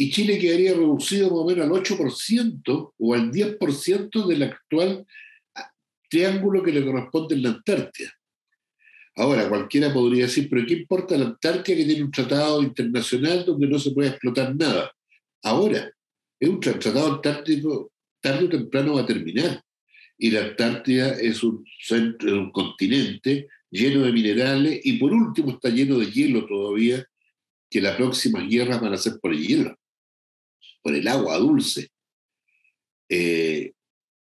y 0.00 0.10
Chile 0.10 0.38
quedaría 0.38 0.72
reducido 0.72 1.28
más 1.28 1.40
o 1.40 1.44
menos 1.44 1.66
al 1.66 1.72
8% 1.72 2.94
o 2.96 3.14
al 3.14 3.30
10% 3.30 4.26
del 4.26 4.42
actual 4.44 5.06
ah, 5.54 5.70
triángulo 6.08 6.62
que 6.62 6.72
le 6.72 6.86
corresponde 6.86 7.34
en 7.34 7.42
la 7.42 7.50
Antártida. 7.50 8.10
Ahora, 9.16 9.46
cualquiera 9.50 9.92
podría 9.92 10.24
decir, 10.24 10.48
pero 10.48 10.64
¿qué 10.66 10.72
importa 10.72 11.18
la 11.18 11.26
Antártida 11.26 11.76
que 11.76 11.84
tiene 11.84 12.02
un 12.02 12.10
tratado 12.10 12.62
internacional 12.62 13.44
donde 13.44 13.66
no 13.66 13.78
se 13.78 13.90
puede 13.90 14.08
explotar 14.08 14.56
nada? 14.56 14.90
Ahora, 15.42 15.92
es 16.40 16.48
un 16.48 16.60
tratado 16.60 17.16
antártico, 17.16 17.92
tarde 18.22 18.46
o 18.46 18.48
temprano 18.48 18.94
va 18.94 19.02
a 19.02 19.06
terminar. 19.06 19.62
Y 20.16 20.30
la 20.30 20.44
Antártida 20.46 21.10
es 21.20 21.42
un, 21.42 21.62
centro, 21.78 22.38
un 22.38 22.52
continente 22.52 23.48
lleno 23.70 24.00
de 24.00 24.12
minerales 24.12 24.80
y 24.82 24.94
por 24.94 25.12
último 25.12 25.50
está 25.50 25.68
lleno 25.68 25.98
de 25.98 26.10
hielo 26.10 26.46
todavía, 26.46 27.04
que 27.68 27.82
las 27.82 27.96
próximas 27.96 28.48
guerras 28.48 28.80
van 28.80 28.94
a 28.94 28.96
ser 28.96 29.18
por 29.20 29.34
el 29.34 29.46
hielo 29.46 29.79
por 30.82 30.94
el 30.94 31.06
agua 31.08 31.38
dulce. 31.38 31.88
Eh, 33.08 33.72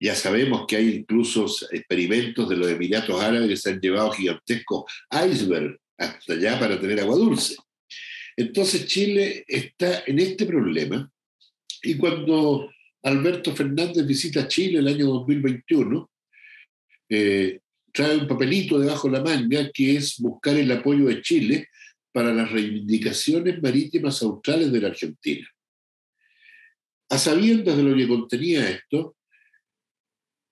ya 0.00 0.14
sabemos 0.14 0.64
que 0.66 0.76
hay 0.76 0.88
incluso 0.88 1.46
experimentos 1.70 2.48
de 2.48 2.56
los 2.56 2.68
Emiratos 2.68 3.20
Árabes 3.20 3.48
que 3.48 3.56
se 3.56 3.70
han 3.70 3.80
llevado 3.80 4.10
gigantescos 4.12 4.84
iceberg 5.26 5.78
hasta 5.98 6.32
allá 6.32 6.58
para 6.58 6.80
tener 6.80 7.00
agua 7.00 7.16
dulce. 7.16 7.56
Entonces 8.36 8.86
Chile 8.86 9.44
está 9.46 10.02
en 10.06 10.18
este 10.18 10.46
problema 10.46 11.10
y 11.82 11.96
cuando 11.96 12.70
Alberto 13.02 13.54
Fernández 13.54 14.06
visita 14.06 14.48
Chile 14.48 14.78
el 14.78 14.88
año 14.88 15.06
2021, 15.06 16.10
eh, 17.10 17.60
trae 17.92 18.16
un 18.16 18.28
papelito 18.28 18.78
debajo 18.78 19.08
de 19.08 19.18
la 19.18 19.24
manga 19.24 19.70
que 19.72 19.96
es 19.96 20.18
buscar 20.18 20.56
el 20.56 20.70
apoyo 20.70 21.06
de 21.06 21.20
Chile 21.20 21.68
para 22.12 22.32
las 22.32 22.50
reivindicaciones 22.50 23.62
marítimas 23.62 24.22
australes 24.22 24.72
de 24.72 24.80
la 24.80 24.88
Argentina. 24.88 25.48
A 27.10 27.18
sabiendas 27.18 27.76
de 27.76 27.82
lo 27.82 27.96
que 27.96 28.08
contenía 28.08 28.70
esto, 28.70 29.16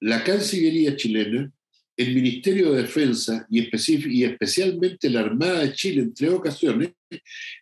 la 0.01 0.23
Cancillería 0.23 0.97
chilena, 0.97 1.51
el 1.97 2.15
Ministerio 2.15 2.73
de 2.73 2.83
Defensa 2.83 3.47
y, 3.51 3.61
y 3.61 4.25
especialmente 4.25 5.11
la 5.11 5.21
Armada 5.21 5.61
de 5.61 5.73
Chile, 5.73 6.03
en 6.03 6.15
tres 6.15 6.31
ocasiones, 6.31 6.93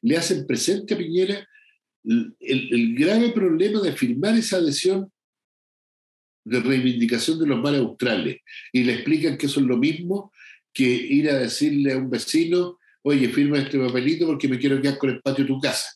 le 0.03 0.17
hacen 0.17 0.47
presente 0.47 0.95
a 0.95 0.99
Piñera 0.99 1.49
el, 2.05 2.37
el, 2.41 2.95
grave 2.95 3.33
problema 3.33 3.81
de 3.81 3.93
firmar 3.93 4.37
esa 4.37 4.59
adhesión 4.59 5.11
de 6.45 6.61
reivindicación 6.61 7.39
de 7.39 7.47
los 7.47 7.61
mares 7.61 7.81
australes 7.81 8.39
y 8.73 8.85
le 8.85 8.95
explican 8.95 9.37
que 9.37 9.47
eso 9.47 9.61
es 9.61 9.67
lo 9.67 9.77
mismo 9.77 10.33
que 10.73 10.85
ir 10.85 11.31
a 11.31 11.39
decirle 11.39 11.95
a 11.95 11.97
un 11.97 12.11
vecino, 12.11 12.79
oye, 13.03 13.29
firma 13.31 13.59
este 13.59 13.79
papelito 13.79 14.27
porque 14.27 14.47
me 14.47 14.59
quiero 14.59 14.81
quedar 14.81 14.99
con 14.99 15.11
el 15.11 15.23
patio 15.23 15.45
de 15.45 15.49
tu 15.49 15.59
casa. 15.59 15.89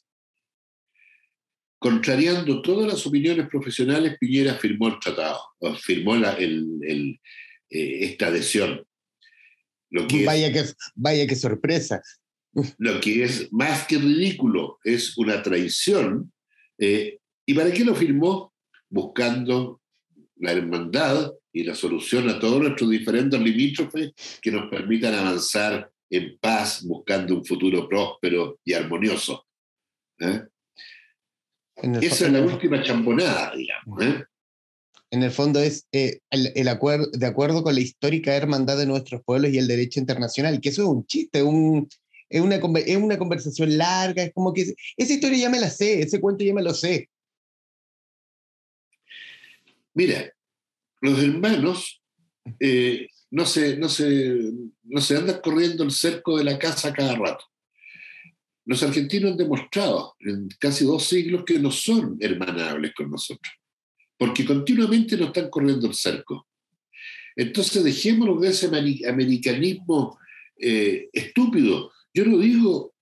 Contrariando 1.81 2.61
todas 2.61 2.87
las 2.87 3.07
opiniones 3.07 3.49
profesionales, 3.49 4.19
Piñera 4.21 4.55
firmó 4.57 4.89
el 4.89 5.01
tratado, 5.01 5.41
firmó 5.81 6.15
eh, 6.15 7.19
esta 7.71 8.27
adhesión. 8.27 8.87
Lo 9.89 10.07
que 10.07 10.27
vaya, 10.27 10.53
que, 10.53 10.67
vaya 10.95 11.27
que 11.27 11.35
sorpresa. 11.35 12.03
Lo 12.77 13.01
que 13.01 13.25
es 13.25 13.51
más 13.51 13.87
que 13.87 13.97
ridículo, 13.97 14.79
es 14.85 15.17
una 15.17 15.43
traición. 15.43 16.31
Eh, 16.79 17.19
¿Y 17.47 17.55
para 17.55 17.73
qué 17.73 17.83
lo 17.83 17.95
firmó? 17.95 18.53
Buscando 18.91 19.81
la 20.37 20.53
hermandad 20.53 21.33
y 21.51 21.65
la 21.65 21.75
solución 21.75 22.29
a 22.29 22.39
todos 22.39 22.61
nuestros 22.61 22.91
diferentes 22.91 23.41
limítrofes 23.41 24.13
que 24.43 24.53
nos 24.53 24.69
permitan 24.71 25.15
avanzar 25.15 25.91
en 26.11 26.39
paz, 26.39 26.83
buscando 26.85 27.37
un 27.37 27.45
futuro 27.45 27.89
próspero 27.89 28.61
y 28.65 28.75
armonioso. 28.75 29.47
¿eh? 30.19 30.43
Esa 31.83 32.27
es 32.27 32.33
la 32.33 32.41
última 32.41 32.83
chambonada, 32.83 33.55
digamos. 33.55 34.03
¿eh? 34.03 34.25
En 35.11 35.23
el 35.23 35.31
fondo 35.31 35.61
es 35.61 35.87
eh, 35.93 36.21
el, 36.31 36.69
acuerdo, 36.69 37.09
de 37.13 37.27
acuerdo 37.27 37.65
con 37.65 37.75
la 37.75 37.81
histórica 37.81 38.35
hermandad 38.35 38.79
de 38.79 38.87
nuestros 38.87 39.23
pueblos 39.25 39.51
y 39.53 39.59
el 39.59 39.67
derecho 39.67 39.99
internacional, 39.99 40.61
que 40.61 40.69
eso 40.69 40.83
es 40.83 40.89
un 40.89 41.05
chiste, 41.07 41.43
un, 41.43 41.89
es, 42.29 42.41
una, 42.41 42.57
es 42.57 42.97
una 42.97 43.19
conversación 43.19 43.77
larga, 43.77 44.23
es 44.23 44.33
como 44.33 44.53
que 44.53 44.73
esa 44.97 45.13
historia 45.13 45.39
ya 45.39 45.51
me 45.51 45.59
la 45.59 45.69
sé, 45.69 46.01
ese 46.01 46.21
cuento 46.21 46.45
ya 46.45 46.55
me 46.55 46.63
lo 46.63 46.73
sé. 46.73 47.09
Mira, 49.95 50.33
los 51.01 51.19
hermanos 51.21 52.01
eh, 52.61 53.09
no, 53.31 53.47
se, 53.47 53.77
no, 53.77 53.89
se, 53.89 54.53
no 54.85 55.01
se 55.01 55.17
andan 55.17 55.41
corriendo 55.43 55.83
el 55.83 55.91
cerco 55.91 56.39
de 56.39 56.45
la 56.45 56.57
casa 56.57 56.93
cada 56.93 57.17
rato. 57.17 57.50
Los 58.71 58.85
argentinos 58.85 59.33
han 59.33 59.37
demostrado 59.37 60.15
en 60.21 60.49
casi 60.61 60.85
dos 60.85 61.03
siglos 61.03 61.43
que 61.45 61.59
no 61.59 61.73
son 61.73 62.17
hermanables 62.21 62.93
con 62.95 63.11
nosotros, 63.11 63.53
porque 64.17 64.45
continuamente 64.45 65.17
nos 65.17 65.27
están 65.27 65.51
corriendo 65.51 65.89
el 65.89 65.95
cerco. 65.95 66.47
Entonces 67.35 67.83
dejémonos 67.83 68.41
de 68.41 68.49
ese 68.51 68.69
americanismo 69.09 70.21
eh, 70.57 71.09
estúpido. 71.13 71.91
Yo 72.15 72.25
no 72.25 72.39
digo 72.39 72.95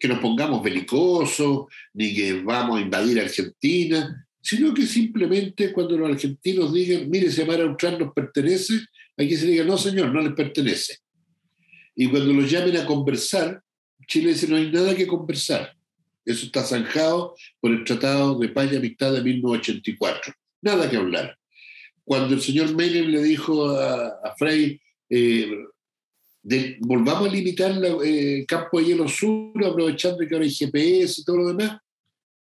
que 0.00 0.08
nos 0.08 0.18
pongamos 0.18 0.64
belicosos, 0.64 1.66
ni 1.92 2.12
que 2.12 2.42
vamos 2.42 2.78
a 2.78 2.82
invadir 2.82 3.20
Argentina, 3.20 4.26
sino 4.42 4.74
que 4.74 4.84
simplemente 4.84 5.72
cuando 5.72 5.96
los 5.96 6.10
argentinos 6.10 6.74
digan, 6.74 7.08
mire, 7.08 7.28
ese 7.28 7.44
mar 7.44 7.60
austral 7.60 8.00
nos 8.00 8.12
pertenece, 8.12 8.80
aquí 9.16 9.36
se 9.36 9.46
diga, 9.46 9.62
no 9.62 9.78
señor, 9.78 10.12
no 10.12 10.20
les 10.20 10.32
pertenece. 10.32 10.98
Y 11.94 12.08
cuando 12.08 12.32
los 12.32 12.50
llamen 12.50 12.78
a 12.78 12.84
conversar, 12.84 13.63
Chile 14.06 14.30
dice, 14.30 14.48
no 14.48 14.56
hay 14.56 14.70
nada 14.70 14.94
que 14.94 15.06
conversar. 15.06 15.76
Eso 16.24 16.46
está 16.46 16.62
zanjado 16.62 17.34
por 17.60 17.70
el 17.70 17.84
Tratado 17.84 18.38
de 18.38 18.48
Paz 18.48 18.72
y 18.72 18.76
Amistad 18.76 19.12
de 19.12 19.22
1984. 19.22 20.34
Nada 20.62 20.88
que 20.88 20.96
hablar. 20.96 21.38
Cuando 22.04 22.34
el 22.34 22.40
señor 22.40 22.74
Menem 22.74 23.06
le 23.06 23.22
dijo 23.22 23.68
a, 23.68 24.34
Frey, 24.38 24.80
eh, 25.08 25.50
volvamos 26.80 27.28
a 27.28 27.32
limitar 27.32 27.72
eh, 28.04 28.38
el 28.40 28.46
campo 28.46 28.78
de 28.78 28.86
hielo 28.86 29.08
sur, 29.08 29.52
aprovechando 29.64 30.18
que 30.26 30.34
ahora 30.34 30.44
hay 30.44 30.54
GPS 30.54 31.20
y 31.20 31.24
todo 31.24 31.38
lo 31.38 31.48
demás, 31.48 31.78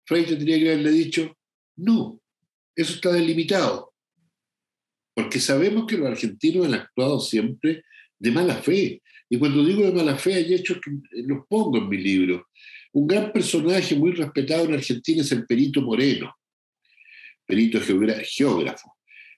Frey 0.04 0.24
tendría 0.24 0.58
que 0.58 0.72
haberle 0.72 0.90
dicho, 0.90 1.36
no, 1.76 2.20
eso 2.74 2.94
está 2.94 3.12
delimitado. 3.12 3.92
Porque 5.14 5.40
sabemos 5.40 5.86
que 5.86 5.98
los 5.98 6.08
argentinos 6.08 6.66
han 6.66 6.74
actuado 6.74 7.20
siempre 7.20 7.84
de 8.18 8.30
mala 8.30 8.54
fe. 8.56 9.01
Y 9.32 9.38
cuando 9.38 9.64
digo 9.64 9.82
de 9.82 9.92
mala 9.92 10.18
fe, 10.18 10.34
hay 10.34 10.52
hechos 10.52 10.78
que 10.84 10.90
los 11.22 11.46
pongo 11.48 11.78
en 11.78 11.88
mi 11.88 11.96
libro. 11.96 12.48
Un 12.92 13.06
gran 13.06 13.32
personaje 13.32 13.94
muy 13.94 14.12
respetado 14.12 14.66
en 14.66 14.74
Argentina 14.74 15.22
es 15.22 15.32
el 15.32 15.46
Perito 15.46 15.80
Moreno, 15.80 16.36
perito 17.46 17.80
geógrafo. 17.80 18.92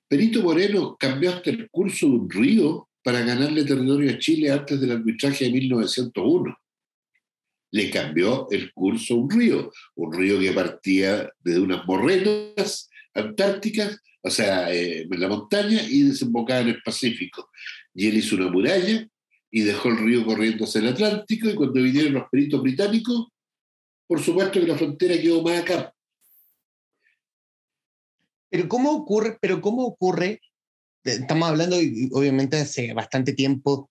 Perito 0.09 0.43
Moreno 0.43 0.97
cambió 0.99 1.31
hasta 1.31 1.51
el 1.51 1.71
curso 1.71 2.07
de 2.07 2.13
un 2.13 2.29
río 2.29 2.89
para 3.05 3.21
ganarle 3.21 3.63
territorio 3.63 4.11
a 4.11 4.19
Chile 4.19 4.51
antes 4.51 4.81
del 4.81 4.91
arbitraje 4.91 5.45
de 5.45 5.53
1901 5.53 6.59
le 7.71 7.91
cambió 7.91 8.49
el 8.51 8.73
curso 8.73 9.15
a 9.15 9.17
un 9.19 9.31
río, 9.31 9.73
un 9.95 10.13
río 10.13 10.41
que 10.41 10.53
partía 10.53 11.29
de 11.41 11.59
unas 11.61 11.85
morrenas 11.87 12.89
antárticas, 13.15 14.01
o 14.23 14.31
sea, 14.31 14.73
eh, 14.73 15.07
en 15.09 15.21
la 15.21 15.29
montaña, 15.29 15.83
y 15.89 16.03
desembocaba 16.03 16.61
en 16.61 16.69
el 16.69 16.83
Pacífico. 16.83 17.51
Y 17.93 18.07
él 18.07 18.17
hizo 18.17 18.37
una 18.37 18.49
muralla 18.49 19.09
y 19.55 19.61
dejó 19.61 19.89
el 19.89 19.99
río 19.99 20.27
corriendo 20.27 20.65
hacia 20.65 20.81
el 20.81 20.89
Atlántico, 20.89 21.49
y 21.49 21.55
cuando 21.55 21.81
vinieron 21.81 22.15
los 22.15 22.29
peritos 22.29 22.61
británicos, 22.61 23.29
por 24.09 24.21
supuesto 24.21 24.59
que 24.59 24.67
la 24.67 24.77
frontera 24.77 25.15
quedó 25.21 25.43
más 25.43 25.63
acá. 25.63 25.95
Pero 28.51 28.69
¿cómo 28.69 28.91
ocurre? 28.91 29.39
Pero 29.41 29.61
¿cómo 29.61 29.85
ocurre? 29.85 30.41
Estamos 31.05 31.49
hablando, 31.49 31.77
obviamente, 32.13 32.57
hace 32.57 32.93
bastante 32.95 33.33
tiempo, 33.33 33.91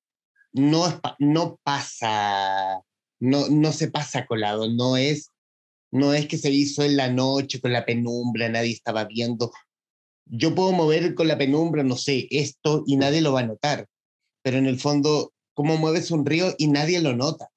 no, 0.51 1.01
no 1.19 1.59
pasa 1.63 2.83
no, 3.23 3.47
no 3.47 3.71
se 3.71 3.89
pasa 3.89 4.25
colado, 4.25 4.69
no 4.69 4.97
es, 4.97 5.29
no 5.91 6.13
es 6.13 6.27
que 6.27 6.37
se 6.37 6.51
hizo 6.51 6.83
en 6.83 6.97
la 6.97 7.09
noche 7.09 7.61
con 7.61 7.71
la 7.71 7.85
penumbra, 7.85 8.49
nadie 8.49 8.71
estaba 8.71 9.05
viendo. 9.05 9.51
Yo 10.25 10.53
puedo 10.53 10.73
mover 10.73 11.15
con 11.15 11.29
la 11.29 11.37
penumbra, 11.37 11.83
no 11.83 11.95
sé, 11.95 12.27
esto 12.31 12.83
y 12.85 12.97
nadie 12.97 13.21
lo 13.21 13.31
va 13.31 13.39
a 13.39 13.47
notar, 13.47 13.87
pero 14.41 14.57
en 14.57 14.65
el 14.65 14.77
fondo, 14.77 15.32
¿cómo 15.53 15.77
mueves 15.77 16.11
un 16.11 16.25
río 16.25 16.53
y 16.57 16.67
nadie 16.67 17.01
lo 17.01 17.15
nota? 17.15 17.49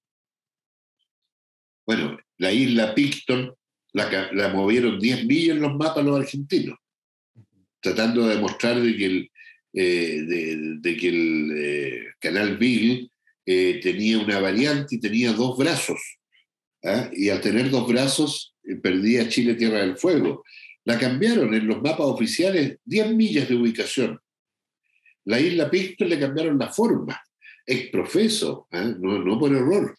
Bueno, 1.87 2.19
la 2.39 2.53
isla 2.53 2.95
Picton 2.95 3.55
la, 3.93 4.49
movieron 4.53 4.99
10 4.99 5.25
millas 5.25 5.57
en 5.57 5.63
los 5.63 5.75
mapas 5.75 6.05
los 6.05 6.19
argentinos, 6.19 6.79
tratando 7.81 8.27
de 8.27 8.35
demostrar 8.35 8.81
de 8.81 8.97
que 8.97 9.07
el, 9.07 9.31
eh, 9.73 10.23
de, 10.79 10.97
que 10.97 11.09
el 11.09 11.53
eh, 11.57 12.07
canal 12.19 12.59
Bill 12.59 13.11
eh, 13.47 13.81
tenía 13.83 14.19
una 14.19 14.41
variante 14.41 14.97
y 14.97 15.01
tenía 15.01 15.33
dos 15.33 15.57
brazos. 15.57 16.01
¿ah? 16.85 17.11
Y 17.13 17.31
al 17.31 17.41
tener 17.41 17.71
dos 17.71 17.89
brazos, 17.89 18.55
perdía 18.83 19.29
Chile 19.29 19.55
Tierra 19.55 19.79
del 19.79 19.97
Fuego. 19.97 20.45
La 20.85 20.99
cambiaron 20.99 21.55
en 21.55 21.67
los 21.67 21.79
mapas 21.79 22.07
oficiales 22.07 22.79
10 22.85 23.13
millas 23.15 23.49
de 23.49 23.57
ubicación. 23.57 24.21
La 25.25 25.41
isla 25.41 25.71
Picton 25.71 26.09
le 26.09 26.21
cambiaron 26.21 26.59
la 26.59 26.73
forma, 26.73 27.21
ex 27.67 27.91
profeso, 27.91 28.69
¿ah? 28.71 28.95
no, 28.99 29.39
por 29.39 29.55
error. 29.55 29.99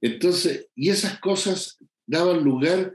Entonces, 0.00 0.68
y 0.74 0.90
esas 0.90 1.18
cosas 1.20 1.78
daban 2.06 2.42
lugar 2.42 2.94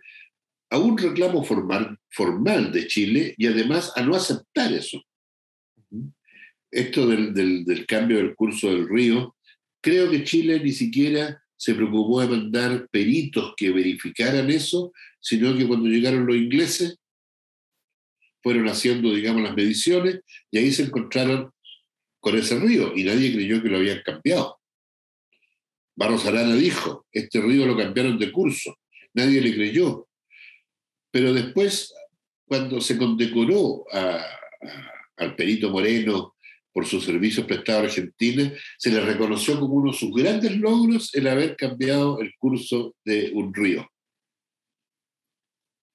a 0.71 0.79
un 0.79 0.97
reclamo 0.97 1.43
formal, 1.43 1.97
formal 2.09 2.71
de 2.71 2.87
Chile 2.87 3.35
y 3.37 3.47
además 3.47 3.93
a 3.95 4.01
no 4.01 4.15
aceptar 4.15 4.73
eso. 4.73 5.01
Esto 6.71 7.07
del, 7.07 7.33
del, 7.33 7.63
del, 7.63 7.85
cambio 7.85 8.17
del 8.17 8.35
curso 8.35 8.67
del 8.67 8.89
río 8.89 9.35
Creo 9.85 10.09
que 10.09 10.23
Chile 10.23 10.59
ni 10.63 10.71
siquiera 10.71 11.43
se 11.55 11.75
preocupó 11.75 12.19
de 12.21 12.27
mandar 12.27 12.89
peritos 12.89 13.53
que 13.55 13.69
verificaran 13.69 14.49
eso, 14.49 14.91
sino 15.19 15.55
que 15.55 15.67
cuando 15.67 15.87
llegaron 15.87 16.25
los 16.25 16.35
ingleses 16.35 16.97
fueron 18.41 18.67
haciendo, 18.67 19.13
digamos, 19.13 19.43
las 19.43 19.55
mediciones 19.55 20.21
y 20.49 20.57
ahí 20.57 20.71
se 20.71 20.85
encontraron 20.85 21.51
con 22.25 22.35
ese 22.35 22.57
río 22.57 22.91
y 22.95 23.03
nadie 23.03 23.31
creyó 23.31 23.61
que 23.61 23.69
lo 23.69 23.77
habían 23.77 24.01
cambiado. 24.01 24.59
Barros 25.95 26.25
Arana 26.25 26.55
dijo, 26.55 27.05
este 27.11 27.39
río 27.39 27.67
lo 27.67 27.77
cambiaron 27.77 28.17
de 28.17 28.31
curso, 28.31 28.79
nadie 29.13 29.39
le 29.41 29.53
creyó. 29.53 30.07
Pero 31.11 31.31
después, 31.31 31.93
cuando 32.47 32.81
se 32.81 32.97
condecoró 32.97 33.85
al 35.17 35.35
perito 35.35 35.69
Moreno 35.69 36.35
por 36.73 36.87
sus 36.87 37.05
servicios 37.05 37.45
prestados 37.45 37.83
a 37.83 37.85
Argentina, 37.85 38.51
se 38.79 38.89
le 38.89 39.01
reconoció 39.01 39.59
como 39.59 39.75
uno 39.75 39.91
de 39.91 39.97
sus 39.97 40.11
grandes 40.11 40.57
logros 40.57 41.13
el 41.13 41.27
haber 41.27 41.55
cambiado 41.55 42.19
el 42.21 42.33
curso 42.39 42.95
de 43.05 43.29
un 43.35 43.53
río 43.53 43.87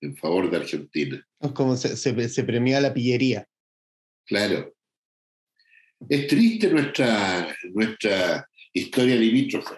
en 0.00 0.16
favor 0.16 0.48
de 0.48 0.58
Argentina. 0.58 1.28
Como 1.54 1.76
se, 1.76 1.96
se, 1.96 2.44
premia 2.44 2.80
la 2.80 2.94
pillería. 2.94 3.48
Claro. 4.26 4.72
Es 6.08 6.26
triste 6.26 6.68
nuestra, 6.70 7.54
nuestra 7.72 8.48
historia 8.72 9.16
limítrofe. 9.16 9.74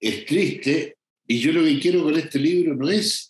Es 0.00 0.26
triste, 0.26 0.96
y 1.26 1.38
yo 1.38 1.52
lo 1.52 1.64
que 1.64 1.78
quiero 1.78 2.02
con 2.02 2.16
este 2.16 2.38
libro 2.38 2.74
no 2.74 2.88
es 2.88 3.28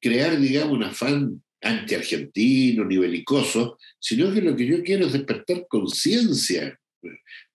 crear, 0.00 0.38
digamos, 0.38 0.74
un 0.74 0.84
afán 0.84 1.42
anti-argentino 1.60 2.84
ni 2.84 2.98
belicoso, 2.98 3.78
sino 3.98 4.32
que 4.32 4.40
lo 4.40 4.54
que 4.54 4.66
yo 4.66 4.82
quiero 4.82 5.06
es 5.06 5.12
despertar 5.12 5.66
conciencia. 5.68 6.78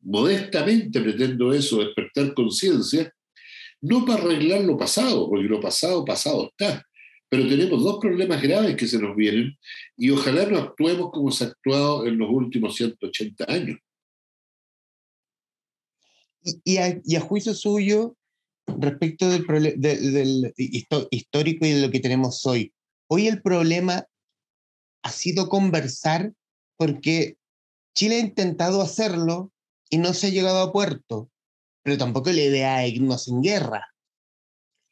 Modestamente 0.02 1.00
pretendo 1.00 1.54
eso, 1.54 1.80
despertar 1.80 2.34
conciencia, 2.34 3.12
no 3.82 4.06
para 4.06 4.24
arreglar 4.24 4.62
lo 4.64 4.78
pasado, 4.78 5.30
porque 5.30 5.48
lo 5.48 5.60
pasado, 5.60 6.06
pasado 6.06 6.50
está. 6.50 6.86
Pero 7.30 7.48
tenemos 7.48 7.84
dos 7.84 7.98
problemas 8.00 8.42
graves 8.42 8.76
que 8.76 8.88
se 8.88 9.00
nos 9.00 9.16
vienen 9.16 9.58
y 9.98 10.10
ojalá 10.12 10.46
no 10.46 10.60
actuemos 10.60 11.10
como 11.12 11.32
se 11.32 11.46
ha 11.46 11.48
actuado 11.48 12.06
en 12.06 12.18
los 12.18 12.30
últimos 12.30 12.76
180 12.76 13.46
años. 13.48 13.80
Y, 16.44 16.78
a, 16.78 17.20
juicio 17.22 17.54
suyo, 17.54 18.16
respecto 18.66 19.30
del, 19.30 19.46
del 19.80 20.54
histórico 20.58 21.66
y 21.66 21.72
de 21.72 21.82
lo 21.82 21.92
que 21.92 22.00
tenemos 22.00 22.46
hoy, 22.46 22.74
Hoy 23.08 23.28
el 23.28 23.42
problema 23.42 24.08
ha 25.04 25.12
sido 25.12 25.48
conversar 25.48 26.34
porque 26.78 27.38
Chile 27.96 28.16
ha 28.16 28.20
intentado 28.20 28.82
hacerlo 28.82 29.52
y 29.90 30.00
no 30.00 30.14
se 30.14 30.28
ha 30.28 30.30
llegado 30.32 30.64
a 30.64 30.72
puerto, 30.72 31.30
pero 31.84 31.98
tampoco 31.98 32.32
la 32.32 32.42
idea 32.42 32.84
es 32.84 32.94
irnos 32.94 33.28
en 33.28 33.44
guerra. 33.44 33.94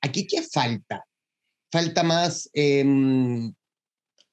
¿Aquí 0.02 0.28
qué 0.28 0.44
falta? 0.44 1.06
¿Falta 1.72 2.04
más 2.04 2.48
em, 2.54 3.54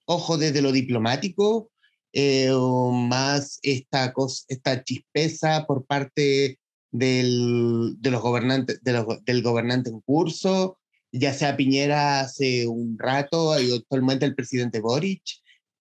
ojo 0.04 0.36
desde 0.36 0.60
lo 0.60 0.72
diplomático? 0.72 1.70
eh, 2.12 2.50
más 2.92 3.58
esta, 3.62 4.12
esta 4.48 4.82
chispeza 4.82 5.66
por 5.66 5.84
parte 5.86 6.57
del, 6.90 7.94
de 7.98 8.10
los 8.10 8.22
gobernantes, 8.22 8.80
del 8.82 9.42
gobernante 9.42 9.90
en 9.90 10.00
curso, 10.00 10.78
ya 11.12 11.32
sea 11.32 11.56
Piñera 11.56 12.20
hace 12.20 12.66
un 12.66 12.98
rato 12.98 13.60
y 13.60 13.74
actualmente 13.74 14.26
el 14.26 14.34
presidente 14.34 14.80
Boric. 14.80 15.22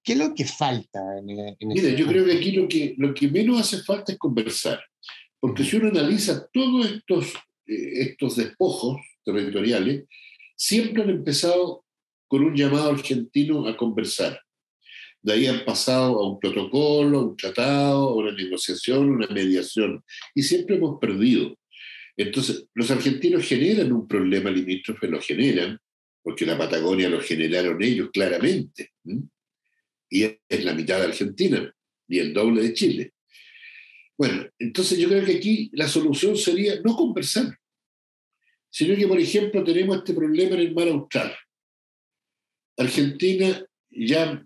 ¿Qué 0.04 0.14
es 0.14 0.20
lo 0.20 0.34
que 0.34 0.46
falta? 0.46 1.00
En, 1.18 1.56
Mira, 1.60 1.90
yo 1.90 2.08
creo 2.08 2.26
que 2.26 2.34
aquí 2.34 2.52
lo 2.52 2.68
que, 2.68 2.96
lo 2.98 3.14
que 3.14 3.28
menos 3.28 3.60
hace 3.60 3.84
falta 3.84 4.14
es 4.14 4.18
conversar, 4.18 4.80
porque 5.40 5.64
si 5.64 5.76
uno 5.76 5.90
analiza 5.90 6.48
todos 6.54 6.92
estos, 6.92 7.34
eh, 7.66 8.10
estos 8.10 8.38
despojos 8.38 8.98
territoriales, 9.26 10.06
siempre 10.56 11.04
han 11.04 11.10
empezado 11.10 11.84
con 12.28 12.44
un 12.44 12.56
llamado 12.56 12.92
argentino 12.92 13.68
a 13.68 13.76
conversar. 13.76 14.40
De 15.22 15.34
ahí 15.34 15.48
han 15.48 15.66
pasado 15.66 16.20
a 16.20 16.30
un 16.30 16.40
protocolo, 16.40 17.20
a 17.20 17.26
un 17.28 17.38
tratado, 17.38 18.10
a 18.10 18.16
una 18.16 18.32
negociación, 18.32 19.10
una 19.10 19.28
mediación, 19.28 20.04
y 20.34 20.44
siempre 20.44 20.76
hemos 20.78 21.00
perdido. 21.00 21.58
Entonces, 22.16 22.66
los 22.74 22.90
argentinos 22.90 23.46
generan 23.46 23.92
un 23.92 24.08
problema 24.08 24.50
limítrofe, 24.50 25.08
lo 25.08 25.22
generan, 25.22 25.80
porque 26.24 26.46
la 26.46 26.58
Patagonia 26.58 27.10
lo 27.10 27.22
generaron 27.22 27.82
ellos 27.82 28.10
claramente 28.12 28.92
y 30.10 30.24
es 30.24 30.64
la 30.64 30.74
mitad 30.74 31.00
de 31.00 31.06
Argentina 31.06 31.74
y 32.08 32.20
el 32.20 32.34
doble 32.34 32.62
de 32.64 32.74
Chile. 32.74 33.14
Bueno, 34.18 34.48
entonces 34.58 34.98
yo 34.98 35.08
creo 35.10 35.24
que 35.24 35.36
aquí 35.36 35.70
la 35.74 35.88
solución 35.88 36.36
sería 36.36 36.82
no 36.84 36.96
conversar, 36.96 37.58
sino 38.70 38.96
que, 38.96 39.08
por 39.08 39.20
ejemplo, 39.20 39.64
tenemos 39.64 39.98
este 39.98 40.14
problema 40.14 40.56
en 40.56 40.62
el 40.62 40.74
mar 40.74 40.88
austral. 40.88 41.36
Argentina, 42.78 43.66
ya 43.90 44.44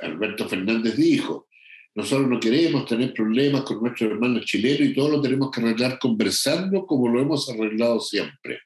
Alberto 0.00 0.48
Fernández 0.48 0.96
dijo, 0.96 1.48
nosotros 1.94 2.28
no 2.28 2.38
queremos 2.38 2.84
tener 2.84 3.14
problemas 3.14 3.62
con 3.62 3.80
nuestros 3.80 4.10
hermanos 4.10 4.44
chilenos 4.44 4.80
y 4.80 4.94
todo 4.94 5.08
lo 5.08 5.22
tenemos 5.22 5.50
que 5.50 5.60
arreglar 5.60 5.98
conversando 5.98 6.84
como 6.84 7.08
lo 7.08 7.20
hemos 7.20 7.48
arreglado 7.48 8.00
siempre. 8.00 8.58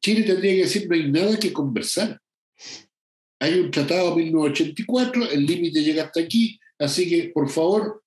Chile 0.00 0.22
tendría 0.22 0.52
que 0.52 0.62
decir, 0.62 0.86
no 0.88 0.94
hay 0.94 1.10
nada 1.10 1.38
que 1.38 1.52
conversar. 1.52 2.20
Hay 3.40 3.58
un 3.58 3.70
tratado 3.70 4.10
de 4.10 4.24
1984, 4.24 5.30
el 5.30 5.46
límite 5.46 5.82
llega 5.82 6.04
hasta 6.04 6.20
aquí, 6.20 6.58
así 6.78 7.08
que 7.08 7.30
por 7.30 7.48
favor 7.48 8.02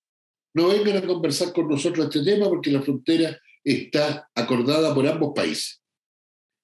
no 0.54 0.68
vengan 0.68 0.98
a 0.98 1.06
conversar 1.06 1.52
con 1.52 1.68
nosotros 1.68 2.06
este 2.06 2.22
tema 2.22 2.48
porque 2.48 2.70
la 2.70 2.82
frontera 2.82 3.38
está 3.64 4.30
acordada 4.34 4.94
por 4.94 5.06
ambos 5.06 5.32
países 5.34 5.82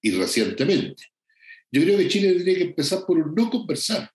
y 0.03 0.11
recientemente. 0.13 1.05
Yo 1.71 1.83
creo 1.83 1.99
que 1.99 2.09
Chile 2.09 2.33
tendría 2.33 2.57
que 2.57 2.65
empezar 2.65 3.05
por 3.07 3.37
no 3.37 3.51
conversar, 3.51 4.11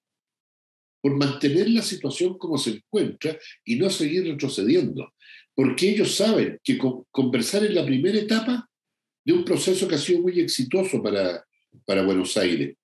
por 1.03 1.17
mantener 1.17 1.69
la 1.69 1.81
situación 1.81 2.37
como 2.37 2.57
se 2.57 2.71
encuentra 2.71 3.37
y 3.65 3.75
no 3.75 3.89
seguir 3.89 4.25
retrocediendo, 4.25 5.13
porque 5.53 5.89
ellos 5.89 6.15
saben 6.15 6.61
que 6.63 6.79
conversar 7.11 7.65
es 7.65 7.73
la 7.73 7.85
primera 7.85 8.17
etapa 8.17 8.69
de 9.25 9.33
un 9.33 9.43
proceso 9.43 9.85
que 9.85 9.95
ha 9.95 9.97
sido 9.97 10.21
muy 10.21 10.39
exitoso 10.39 11.03
para, 11.03 11.45
para 11.85 12.03
Buenos 12.03 12.37
Aires 12.37 12.77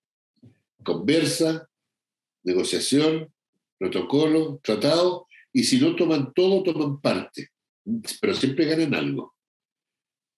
conversa, 0.83 1.69
negociación, 2.43 3.31
protocolo, 3.77 4.59
tratado, 4.63 5.27
y 5.51 5.63
si 5.63 5.79
no 5.79 5.95
toman 5.95 6.33
todo, 6.33 6.63
toman 6.63 7.01
parte, 7.01 7.49
pero 8.21 8.33
siempre 8.33 8.65
ganan 8.65 8.93
algo. 8.93 9.35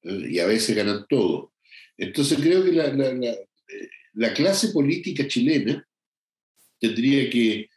¿eh? 0.04 0.28
Y 0.32 0.40
a 0.40 0.46
veces 0.48 0.76
ganan 0.76 1.06
todo. 1.08 1.54
Entonces 1.98 2.40
creo 2.40 2.64
que 2.64 2.72
la, 2.72 3.38
la, 4.14 4.34
clase 4.34 4.70
política 4.70 5.28
chilena 5.28 5.88
tendría 6.80 7.30
que 7.30 7.70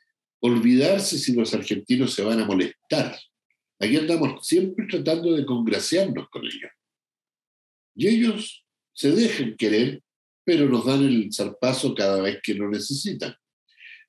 olvidarse 0.45 1.19
si 1.19 1.33
los 1.33 1.55
argentinos 1.55 2.15
se 2.15 2.23
van 2.23 2.41
a 2.41 2.45
molestar. 2.45 3.19
Aquí 3.79 3.97
andamos 3.97 4.47
siempre 4.47 4.87
tratando 4.89 5.33
de 5.33 5.45
congraciarnos 5.47 6.29
con 6.29 6.45
ellos. 6.45 6.71
Y 7.95 8.09
ellos 8.09 8.65
se 8.93 9.13
dejan 9.13 9.57
querer 9.57 10.05
pero 10.45 10.69
nos 10.69 10.85
dan 10.85 11.03
el 11.03 11.33
zarpazo 11.33 11.95
cada 11.95 12.21
vez 12.21 12.39
que 12.43 12.55
lo 12.55 12.69
necesitan. 12.69 13.35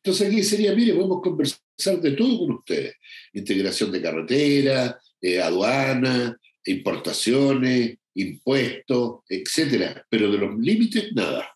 Entonces 0.04 0.28
aquí 0.28 0.44
sería, 0.44 0.76
mire, 0.76 0.94
podemos 0.94 1.22
conversar 1.22 2.02
de 2.02 2.12
todo 2.12 2.40
con 2.40 2.52
ustedes. 2.58 2.96
Integración 3.34 3.92
de 3.92 4.02
carretera, 4.02 5.00
eh, 5.22 5.42
aduana, 5.42 6.38
importaciones, 6.66 7.98
impuestos, 8.14 9.22
etcétera, 9.30 10.06
pero 10.10 10.32
de 10.32 10.38
los 10.38 10.60
límites 10.60 11.12
nada. 11.14 11.50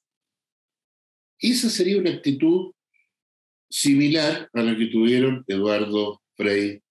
Esa 1.38 1.70
sería 1.70 2.00
una 2.00 2.12
actitud 2.12 2.72
similar 3.70 4.50
a 4.54 4.64
la 4.64 4.76
que 4.78 4.88
tuvieron 4.88 5.44
Eduardo 5.48 6.22
Frei 6.36 6.82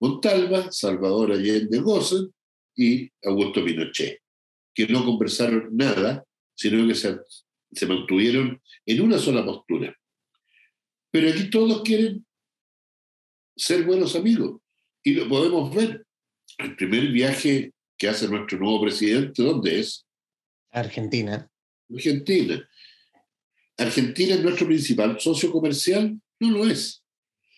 Montalva, 0.00 0.70
Salvador 0.72 1.32
Allende 1.32 1.78
Gossen 1.78 2.34
y 2.76 3.08
Augusto 3.22 3.64
Pinochet, 3.64 4.18
que 4.74 4.86
no 4.88 5.04
conversaron 5.04 5.68
nada 5.76 6.24
sino 6.54 6.86
que 6.86 6.94
se, 6.94 7.18
se 7.72 7.86
mantuvieron 7.86 8.60
en 8.86 9.00
una 9.00 9.18
sola 9.18 9.44
postura. 9.44 9.96
Pero 11.10 11.30
aquí 11.30 11.50
todos 11.50 11.82
quieren 11.82 12.24
ser 13.56 13.84
buenos 13.84 14.16
amigos 14.16 14.60
y 15.02 15.14
lo 15.14 15.28
podemos 15.28 15.74
ver. 15.74 16.06
El 16.58 16.76
primer 16.76 17.08
viaje 17.08 17.72
que 17.96 18.08
hace 18.08 18.28
nuestro 18.28 18.58
nuevo 18.58 18.82
presidente, 18.82 19.42
¿dónde 19.42 19.80
es? 19.80 20.06
Argentina. 20.70 21.48
Argentina. 21.90 22.68
Argentina 23.76 24.34
es 24.34 24.42
nuestro 24.42 24.66
principal 24.66 25.18
socio 25.20 25.50
comercial, 25.50 26.20
no 26.40 26.50
lo 26.50 26.66
es. 26.66 27.02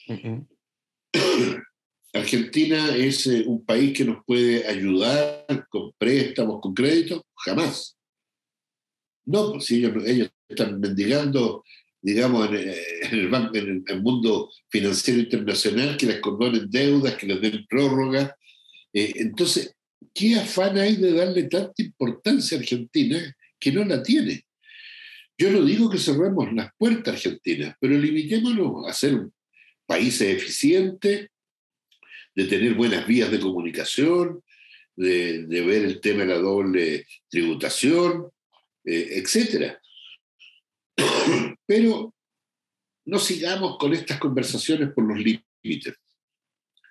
Argentina 2.13 2.95
es 2.97 3.27
eh, 3.27 3.45
un 3.47 3.65
país 3.65 3.97
que 3.97 4.05
nos 4.05 4.25
puede 4.25 4.67
ayudar 4.67 5.67
con 5.69 5.93
préstamos, 5.99 6.61
con 6.61 6.75
créditos, 6.75 7.23
jamás. 7.35 7.97
No, 9.25 9.53
pues 9.53 9.71
ellos, 9.71 9.93
ellos 10.07 10.31
están 10.49 10.81
mendigando, 10.81 11.65
digamos, 12.01 12.49
en, 12.49 12.55
el, 12.55 13.35
en, 13.55 13.85
el, 13.87 14.03
mundo 14.03 14.51
financiero 14.69 15.21
internacional 15.21 15.97
que 15.97 16.07
les 16.07 16.21
condonen 16.21 16.71
deudas, 16.71 17.17
que 17.17 17.27
les 17.27 17.41
den 17.41 17.67
prórroga. 17.69 18.37
Eh, 18.93 19.13
entonces, 19.17 19.75
¿qué 20.15 20.37
afán 20.37 20.79
hay 20.79 20.97
de 20.97 21.13
darle 21.13 21.45
tanta 21.45 21.83
importancia 21.83 22.57
a 22.57 22.61
Argentina 22.61 23.37
que 23.59 23.73
no 23.73 23.85
la 23.85 24.03
tiene? 24.03 24.46
Yo 25.39 25.51
no 25.51 25.63
digo 25.63 25.91
que 25.91 25.99
cerremos 25.99 26.53
las 26.53 26.71
puertas 26.79 27.09
a 27.09 27.17
Argentina, 27.17 27.77
pero 27.81 27.99
limitémonos 27.99 28.89
a 28.89 28.93
ser 28.93 29.15
un 29.15 29.35
país 29.87 30.21
eficiente, 30.21 31.31
de 32.35 32.45
tener 32.45 32.75
buenas 32.75 33.07
vías 33.07 33.31
de 33.31 33.41
comunicación, 33.41 34.43
de, 34.95 35.47
ver 35.49 35.85
el 35.85 36.01
tema 36.01 36.21
de 36.21 36.27
la 36.27 36.39
doble 36.39 37.07
tributación, 37.29 38.31
eh, 38.85 39.09
etcétera. 39.13 39.81
Pero 41.67 42.15
no 43.07 43.19
sigamos 43.19 43.79
con 43.79 43.93
estas 43.93 44.19
conversaciones 44.19 44.91
por 44.93 45.05
los 45.05 45.19
límites. 45.19 45.95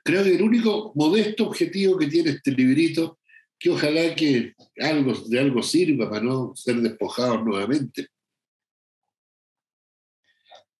Creo 0.04 0.24
que 0.24 0.36
el 0.36 0.42
único 0.42 0.92
modesto 0.96 1.48
objetivo 1.48 1.98
que 1.98 2.08
tiene 2.08 2.32
este 2.32 2.52
librito, 2.52 3.20
que 3.58 3.70
ojalá 3.72 4.14
que 4.16 4.54
algo, 4.80 5.14
de 5.14 5.40
algo 5.40 5.64
sirva 5.64 6.10
para 6.10 6.24
no 6.24 6.56
ser 6.56 6.76
despojados 6.78 7.44
nuevamente. 7.44 8.08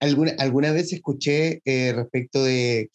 Alguna, 0.06 0.34
alguna 0.40 0.72
vez 0.72 0.94
escuché 0.94 1.62
eh, 1.66 1.94
respecto 1.94 2.44
de, 2.44 2.92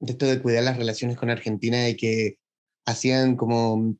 de 0.00 0.12
esto 0.12 0.26
de 0.26 0.40
cuidar 0.42 0.64
las 0.64 0.76
relaciones 0.76 1.16
con 1.16 1.30
Argentina, 1.30 1.78
de 1.78 1.96
que 1.96 2.36
hacían 2.84 3.36
como 3.36 3.96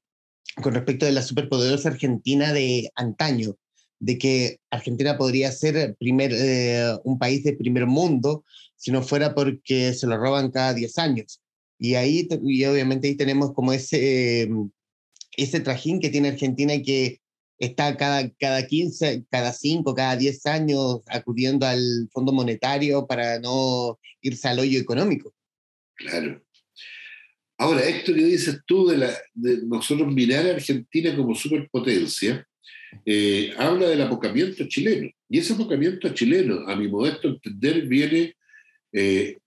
con 0.61 0.75
respecto 0.75 1.07
de 1.07 1.13
la 1.13 1.23
superpoderosa 1.23 1.89
Argentina 1.89 2.53
de 2.53 2.91
antaño, 2.95 3.57
de 4.01 4.19
que 4.19 4.59
Argentina 4.71 5.17
podría 5.17 5.53
ser 5.53 5.97
primer, 5.97 6.33
eh, 6.35 6.99
un 7.05 7.19
país 7.19 7.45
de 7.45 7.55
primer 7.55 7.87
mundo 7.87 8.45
si 8.77 8.91
no 8.91 9.03
fuera 9.03 9.35
porque 9.35 9.95
se 9.95 10.07
lo 10.07 10.19
roban 10.19 10.51
cada 10.51 10.75
10 10.75 10.99
años. 10.99 11.41
Y 11.79 11.95
ahí, 11.95 12.29
y 12.45 12.65
obviamente 12.65 13.09
ahí 13.09 13.15
tenemos 13.15 13.53
como 13.55 13.73
ese, 13.73 14.49
ese 15.37 15.61
trajín 15.61 16.01
que 16.01 16.11
tiene 16.11 16.29
Argentina 16.31 16.75
y 16.75 16.83
que 16.83 17.22
está 17.63 17.97
cada, 17.97 18.29
cada 18.41 18.67
15, 18.67 19.27
cada 19.31 19.53
5, 19.53 19.95
cada 19.95 20.17
10 20.17 20.47
años 20.47 21.01
acudiendo 21.07 21.65
al 21.65 22.09
Fondo 22.13 22.33
Monetario 22.33 23.07
para 23.07 23.39
no 23.39 24.01
irse 24.21 24.49
al 24.49 24.59
hoyo 24.59 24.81
económico. 24.81 25.33
Claro. 25.95 26.43
Ahora, 27.59 27.85
esto 27.85 28.13
que 28.13 28.25
dices 28.25 28.59
tú 28.67 28.89
de, 28.89 29.07
nosotros 29.65 30.13
mirar 30.13 30.45
a 30.47 30.55
Argentina 30.55 31.15
como 31.15 31.37
superpotencia, 31.37 32.45
eh, 33.07 33.55
habla 33.57 33.89
del 33.89 34.03
apocamiento 34.03 34.67
chileno. 34.67 35.09
Y 35.29 35.39
ese 35.39 35.53
apocamiento 35.53 36.09
chileno, 36.09 36.69
a 36.69 36.75
mi 36.75 36.89
modesto 36.89 37.29
entender, 37.29 37.87
viene 37.87 38.35
eh, 38.93 39.39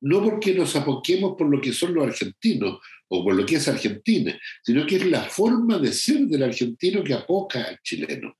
no 0.00 0.24
porque 0.24 0.52
nos 0.52 0.74
apoquemos 0.74 1.36
por 1.38 1.48
lo 1.48 1.60
que 1.60 1.72
son 1.72 1.94
los 1.94 2.08
argentinos 2.08 2.80
o 3.12 3.24
por 3.24 3.34
lo 3.34 3.44
que 3.44 3.56
es 3.56 3.68
Argentina, 3.68 4.38
sino 4.62 4.86
que 4.86 4.96
es 4.96 5.06
la 5.06 5.24
forma 5.24 5.78
de 5.78 5.92
ser 5.92 6.20
del 6.20 6.44
argentino 6.44 7.02
que 7.02 7.14
apoca 7.14 7.64
al 7.64 7.80
chileno. 7.82 8.36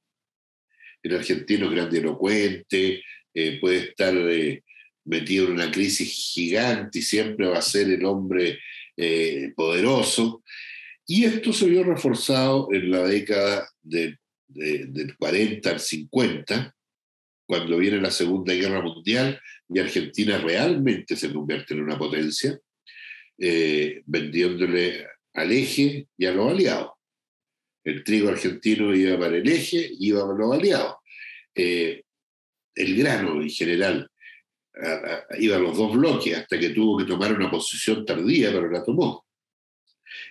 El 1.02 1.16
argentino 1.16 1.66
es 1.66 1.72
grandilocuente, 1.72 3.02
eh, 3.34 3.58
puede 3.60 3.78
estar 3.88 4.14
metido 5.04 5.46
en 5.46 5.52
una 5.52 5.70
crisis 5.70 6.08
gigante 6.32 7.00
y 7.00 7.02
siempre 7.02 7.46
va 7.46 7.58
a 7.58 7.62
ser 7.62 7.90
el 7.90 8.04
hombre 8.04 8.58
eh, 8.96 9.52
poderoso. 9.56 10.42
Y 11.06 11.24
esto 11.24 11.52
se 11.52 11.66
vio 11.66 11.82
reforzado 11.82 12.68
en 12.72 12.90
la 12.90 13.02
década 13.04 13.68
del 13.82 14.18
40 15.18 15.70
al 15.70 15.80
50, 15.80 16.76
cuando 17.46 17.78
viene 17.78 18.00
la 18.00 18.12
Segunda 18.12 18.54
Guerra 18.54 18.80
Mundial 18.80 19.40
y 19.68 19.80
Argentina 19.80 20.38
realmente 20.38 21.16
se 21.16 21.32
convierte 21.32 21.74
en 21.74 21.82
una 21.82 21.98
potencia, 21.98 22.56
eh, 23.40 24.02
vendiéndole 24.06 25.06
al 25.34 25.50
eje 25.50 26.06
y 26.16 26.26
a 26.26 26.32
los 26.32 26.52
aliados. 26.52 26.92
El 27.82 28.04
trigo 28.04 28.28
argentino 28.28 28.94
iba 28.94 29.18
para 29.18 29.36
el 29.36 29.48
eje 29.48 29.88
iba 29.98 30.26
para 30.26 30.38
los 30.38 30.52
aliados. 30.52 30.96
Eh, 31.54 32.02
el 32.74 32.96
grano 32.96 33.40
en 33.42 33.50
general 33.50 34.08
iba 35.38 35.56
a 35.56 35.58
los 35.58 35.76
dos 35.76 35.92
bloques 35.92 36.34
hasta 36.34 36.58
que 36.58 36.70
tuvo 36.70 36.96
que 36.96 37.04
tomar 37.04 37.34
una 37.34 37.50
posición 37.50 38.04
tardía, 38.06 38.50
pero 38.52 38.70
la 38.70 38.84
tomó. 38.84 39.26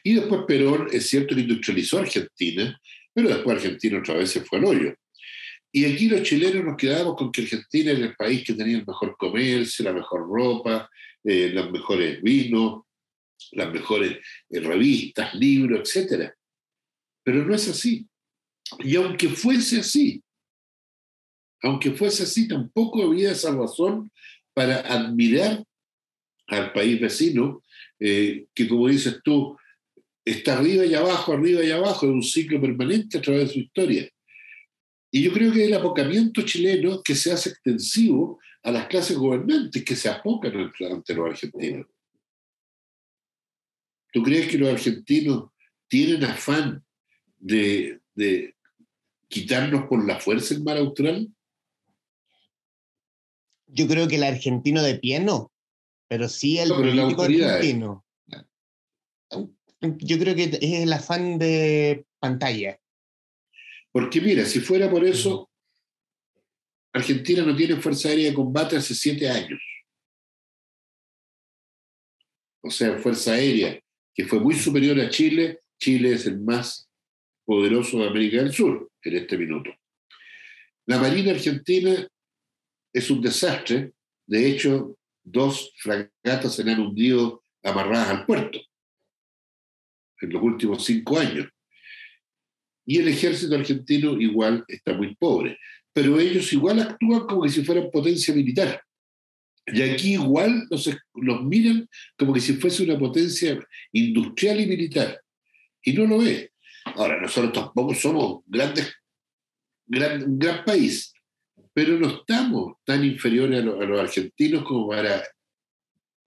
Y 0.04 0.14
después 0.14 0.42
Perón, 0.48 0.88
es 0.92 1.08
cierto 1.08 1.36
que 1.36 1.42
industrializó 1.42 2.00
Argentina, 2.00 2.80
pero 3.14 3.30
después 3.30 3.58
Argentina 3.58 4.00
otra 4.00 4.16
vez 4.16 4.32
se 4.32 4.42
fue 4.42 4.60
al 4.60 4.66
hoyo. 4.66 4.96
Y 5.72 5.86
aquí 5.86 6.08
los 6.10 6.24
chilenos 6.24 6.64
nos 6.64 6.78
quedamos 6.78 7.16
con 7.16 7.32
que 7.32 7.42
Argentina 7.42 7.92
era 7.92 8.06
el 8.06 8.16
país 8.16 8.44
que 8.44 8.54
tenía 8.54 8.78
el 8.78 8.86
mejor 8.88 9.16
comercio, 9.18 9.86
la 9.86 9.94
mejor 9.94 10.28
ropa, 10.28 10.90
eh, 11.24 11.50
los 11.54 11.72
mejores 11.72 12.22
vinos, 12.22 12.84
las 13.52 13.72
mejores 13.72 14.18
eh, 14.50 14.60
revistas, 14.60 15.34
libros, 15.36 15.96
etc. 15.96 16.32
Pero 17.24 17.46
no 17.46 17.56
es 17.56 17.68
así. 17.68 18.08
Y 18.80 18.96
aunque 18.96 19.30
fuese 19.30 19.80
así, 19.80 20.24
aunque 21.62 21.92
fuese 21.92 22.24
así, 22.24 22.48
tampoco 22.48 23.04
había 23.04 23.32
esa 23.32 23.52
razón 23.54 24.12
para 24.54 24.80
admirar 24.82 25.64
al 26.48 26.74
país 26.74 27.00
vecino, 27.00 27.62
eh, 28.00 28.46
que 28.54 28.68
como 28.68 28.88
dices 28.88 29.20
tú, 29.24 29.58
está 30.26 30.58
arriba 30.58 30.86
y 30.86 30.94
abajo, 30.94 31.34
arriba 31.34 31.64
y 31.64 31.72
abajo, 31.72 32.06
es 32.06 32.12
un 32.12 32.24
ciclo 32.24 32.62
permanente 32.62 33.18
a 33.18 33.22
través 33.22 33.48
de 33.48 33.54
su 33.54 33.60
historia. 33.60 34.10
Y 35.12 35.24
yo 35.24 35.34
creo 35.34 35.52
que 35.52 35.66
el 35.66 35.74
apocamiento 35.74 36.44
chileno 36.44 37.02
que 37.04 37.16
se 37.16 37.32
hace 37.32 37.50
extensivo 37.50 38.40
a 38.64 38.72
las 38.72 38.88
clases 38.88 39.18
gobernantes 39.18 39.84
que 39.84 39.96
se 39.96 40.10
apocan 40.10 40.72
ante 40.92 41.14
los 41.14 41.30
argentinos. 41.30 41.88
¿Tú 44.12 44.24
crees 44.24 44.50
que 44.50 44.58
los 44.58 44.70
argentinos 44.70 45.52
tienen 45.88 46.24
afán 46.24 46.84
de, 47.38 48.02
de 48.16 48.56
quitarnos 49.28 49.88
por 49.88 50.06
la 50.06 50.20
fuerza 50.20 50.54
el 50.54 50.64
mar 50.64 50.78
austral? 50.78 51.30
Yo 53.68 53.88
creo 53.88 54.08
que 54.08 54.16
el 54.16 54.24
argentino 54.24 54.82
de 54.82 54.96
pie 54.98 55.20
no, 55.20 55.52
pero 56.08 56.28
sí 56.28 56.58
el 56.58 56.70
político 56.70 57.24
argentino. 57.24 58.06
Yo 59.82 60.20
creo 60.20 60.36
que 60.36 60.44
es 60.44 60.82
el 60.82 60.92
afán 60.92 61.38
de 61.38 62.06
pantalla. 62.20 62.80
Porque 63.92 64.20
mira, 64.20 64.46
si 64.46 64.60
fuera 64.60 64.90
por 64.90 65.06
eso, 65.06 65.50
Argentina 66.92 67.44
no 67.44 67.56
tiene 67.56 67.76
Fuerza 67.76 68.10
Aérea 68.10 68.30
de 68.30 68.36
Combate 68.36 68.78
hace 68.78 68.96
siete 68.96 69.30
años. 69.30 69.62
O 72.62 72.70
sea, 72.70 72.98
Fuerza 72.98 73.34
Aérea, 73.34 73.80
que 74.14 74.26
fue 74.26 74.40
muy 74.40 74.56
superior 74.56 75.00
a 75.00 75.10
Chile, 75.10 75.62
Chile 75.80 76.14
es 76.14 76.26
el 76.26 76.40
más 76.42 76.90
poderoso 77.46 78.00
de 78.00 78.08
América 78.08 78.38
del 78.38 78.54
Sur 78.54 78.92
en 79.04 79.16
este 79.16 79.38
minuto. 79.38 79.72
La 80.86 81.00
Marina 81.00 81.32
Argentina 81.32 82.08
es 82.94 83.10
un 83.10 83.22
desastre. 83.22 83.94
De 84.28 84.48
hecho, 84.50 84.98
dos 85.24 85.74
fragatas 85.78 86.56
se 86.56 86.62
han 86.64 86.80
hundido 86.80 87.44
amarradas 87.64 88.10
al 88.10 88.26
puerto 88.26 88.60
en 90.22 90.30
los 90.30 90.42
últimos 90.42 90.84
cinco 90.84 91.18
años. 91.18 91.48
Y 92.86 92.98
el 93.00 93.08
ejército 93.08 93.56
argentino 93.56 94.20
igual 94.20 94.66
está 94.68 94.94
muy 94.94 95.16
pobre. 95.16 95.58
Pero 95.94 96.20
ellos 96.20 96.52
igual 96.54 96.80
actúan 96.80 97.28
como 97.28 97.48
si 97.48 97.64
fueran 97.64 97.90
potencia 97.92 98.34
militar. 98.34 98.82
Y 99.74 99.82
aquí 99.82 100.14
igual 100.14 100.66
los, 100.70 100.90
los 101.16 101.44
miran 101.44 101.88
como 102.18 102.34
que 102.34 102.40
si 102.40 102.54
fuese 102.54 102.84
una 102.84 102.98
potencia 102.98 103.60
industrial 103.92 104.62
y 104.62 104.68
militar. 104.68 105.22
Y 105.84 105.94
no 105.94 106.06
lo 106.06 106.20
ve. 106.20 106.52
Ahora, 106.96 107.20
nosotros 107.22 107.54
tampoco 107.54 107.94
somos 107.94 108.42
grandes, 108.48 108.94
gran, 109.86 110.24
un 110.24 110.40
gran 110.40 110.64
país, 110.66 111.14
pero 111.74 111.98
no 111.98 112.10
estamos 112.10 112.78
tan 112.84 113.04
inferiores 113.04 113.62
a, 113.62 113.64
los 113.64 114.00
argentinos 114.00 114.64
como 114.64 114.90
para 114.90 115.24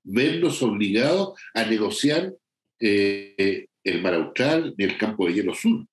vernos 0.04 0.62
obligados 0.62 1.38
a 1.54 1.64
negociar 1.64 2.32
eh, 2.80 3.66
el 3.84 4.02
mar 4.02 4.14
austral 4.14 4.74
ni 4.76 4.84
el 4.84 4.96
campo 4.96 5.26
de 5.26 5.34
hielo 5.34 5.54
sur. 5.54 5.84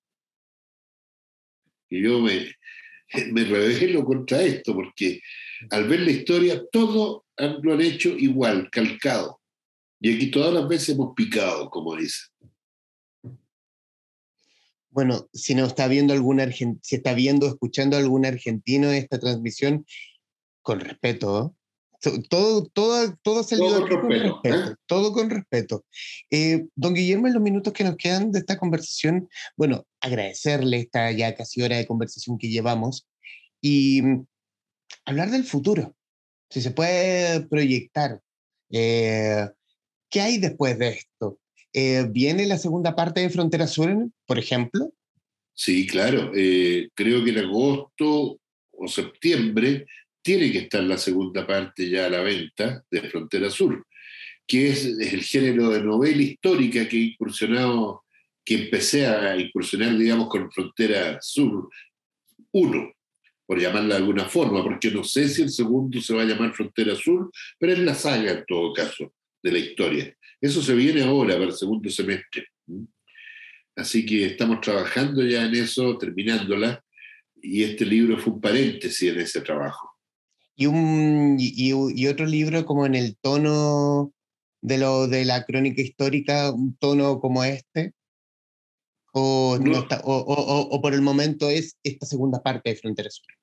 Y 1.88 2.02
yo 2.02 2.20
me, 2.20 2.54
me 3.32 3.44
revelo 3.44 4.04
contra 4.04 4.42
esto, 4.42 4.74
porque 4.74 5.20
al 5.70 5.88
ver 5.88 6.00
la 6.00 6.10
historia, 6.12 6.62
todo 6.70 7.26
lo 7.62 7.74
han 7.74 7.80
hecho 7.80 8.10
igual, 8.10 8.70
calcado. 8.70 9.40
Y 10.00 10.14
aquí 10.14 10.30
todas 10.30 10.52
las 10.52 10.66
veces 10.68 10.90
hemos 10.90 11.14
picado, 11.14 11.68
como 11.70 11.96
dice. 11.96 12.20
Bueno, 14.90 15.28
si 15.32 15.54
no 15.54 15.66
está 15.66 15.86
viendo 15.86 16.12
algún 16.12 16.40
si 16.82 16.96
está 16.96 17.14
viendo, 17.14 17.46
escuchando 17.46 17.96
algún 17.96 18.26
argentino 18.26 18.90
esta 18.90 19.20
transmisión, 19.20 19.86
con 20.62 20.80
respeto, 20.80 21.54
todo, 22.28 22.64
todo, 22.66 23.16
todo 23.22 23.42
salido 23.42 23.86
con 23.86 24.10
respeto, 24.10 24.40
¿eh? 24.44 24.74
todo 24.86 25.12
con 25.12 25.30
respeto. 25.30 25.84
Eh, 26.30 26.66
don 26.74 26.94
Guillermo, 26.94 27.26
en 27.26 27.34
los 27.34 27.42
minutos 27.42 27.72
que 27.72 27.84
nos 27.84 27.96
quedan 27.96 28.32
de 28.32 28.40
esta 28.40 28.58
conversación, 28.58 29.28
bueno, 29.56 29.86
agradecerle 30.00 30.78
esta 30.78 31.12
ya 31.12 31.34
casi 31.34 31.62
hora 31.62 31.76
de 31.76 31.86
conversación 31.86 32.38
que 32.38 32.48
llevamos 32.48 33.06
y 33.60 34.02
mm, 34.02 34.26
hablar 35.04 35.30
del 35.30 35.44
futuro, 35.44 35.94
si 36.50 36.60
se 36.60 36.72
puede 36.72 37.46
proyectar. 37.46 38.20
Eh, 38.70 39.46
¿Qué 40.10 40.20
hay 40.20 40.38
después 40.38 40.78
de 40.78 40.88
esto? 40.88 41.38
Eh, 41.72 42.06
¿Viene 42.10 42.46
la 42.46 42.58
segunda 42.58 42.96
parte 42.96 43.20
de 43.20 43.30
Frontera 43.30 43.66
Sur, 43.66 44.10
por 44.26 44.38
ejemplo? 44.38 44.92
Sí, 45.54 45.86
claro. 45.86 46.32
Eh, 46.34 46.88
creo 46.94 47.24
que 47.24 47.30
en 47.30 47.38
agosto 47.38 48.40
o 48.72 48.88
septiembre 48.88 49.86
tiene 50.22 50.50
que 50.50 50.58
estar 50.58 50.82
la 50.82 50.98
segunda 50.98 51.46
parte 51.46 51.88
ya 51.88 52.06
a 52.06 52.10
la 52.10 52.20
venta 52.20 52.84
de 52.90 53.02
Frontera 53.02 53.48
Sur, 53.48 53.86
que 54.46 54.70
es, 54.70 54.84
el 54.84 55.22
género 55.22 55.70
de 55.70 55.82
novela 55.82 56.20
histórica 56.20 56.88
que 56.88 56.96
he 56.96 57.00
incursionado, 57.00 58.04
que 58.44 58.64
empecé 58.64 59.06
a 59.06 59.36
incursionar, 59.36 59.96
digamos, 59.96 60.28
con 60.28 60.50
Frontera 60.50 61.18
Sur 61.20 61.70
1, 62.52 62.92
por 63.50 63.58
llamarla 63.58 63.96
de 63.96 64.02
alguna 64.02 64.26
forma, 64.26 64.62
porque 64.62 64.92
no 64.92 65.02
sé 65.02 65.28
si 65.28 65.42
el 65.42 65.50
segundo 65.50 66.00
se 66.00 66.14
va 66.14 66.22
a 66.22 66.24
llamar 66.24 66.54
Frontera 66.54 66.94
Sur, 66.94 67.32
pero 67.58 67.72
es 67.72 67.80
la 67.80 67.96
saga 67.96 68.30
en 68.30 68.44
todo 68.46 68.72
caso 68.72 69.12
de 69.42 69.50
la 69.50 69.58
historia. 69.58 70.16
Eso 70.40 70.62
se 70.62 70.72
viene 70.72 71.02
ahora 71.02 71.34
para 71.34 71.46
el 71.46 71.52
segundo 71.52 71.90
semestre. 71.90 72.46
Así 73.74 74.06
que 74.06 74.24
estamos 74.26 74.60
trabajando 74.60 75.26
ya 75.26 75.46
en 75.46 75.56
eso, 75.56 75.98
terminándola, 75.98 76.80
y 77.42 77.64
este 77.64 77.84
libro 77.84 78.18
fue 78.18 78.34
un 78.34 78.40
paréntesis 78.40 79.12
en 79.12 79.18
ese 79.18 79.40
trabajo. 79.40 79.98
¿Y, 80.54 80.66
un, 80.66 81.36
y, 81.40 82.06
otro 82.06 82.26
libro 82.26 82.64
como 82.64 82.86
en 82.86 82.94
el 82.94 83.16
tono 83.16 84.12
de, 84.62 84.78
lo, 84.78 85.08
de 85.08 85.24
la 85.24 85.44
crónica 85.44 85.82
histórica, 85.82 86.52
un 86.52 86.76
tono 86.76 87.18
como 87.18 87.42
este? 87.42 87.94
¿O, 89.12 89.58
o, 89.58 90.80
por 90.80 90.94
el 90.94 91.02
momento 91.02 91.50
es 91.50 91.76
esta 91.82 92.06
segunda 92.06 92.40
parte 92.40 92.70
de 92.70 92.76
Frontera 92.76 93.10
Sur? 93.10 93.39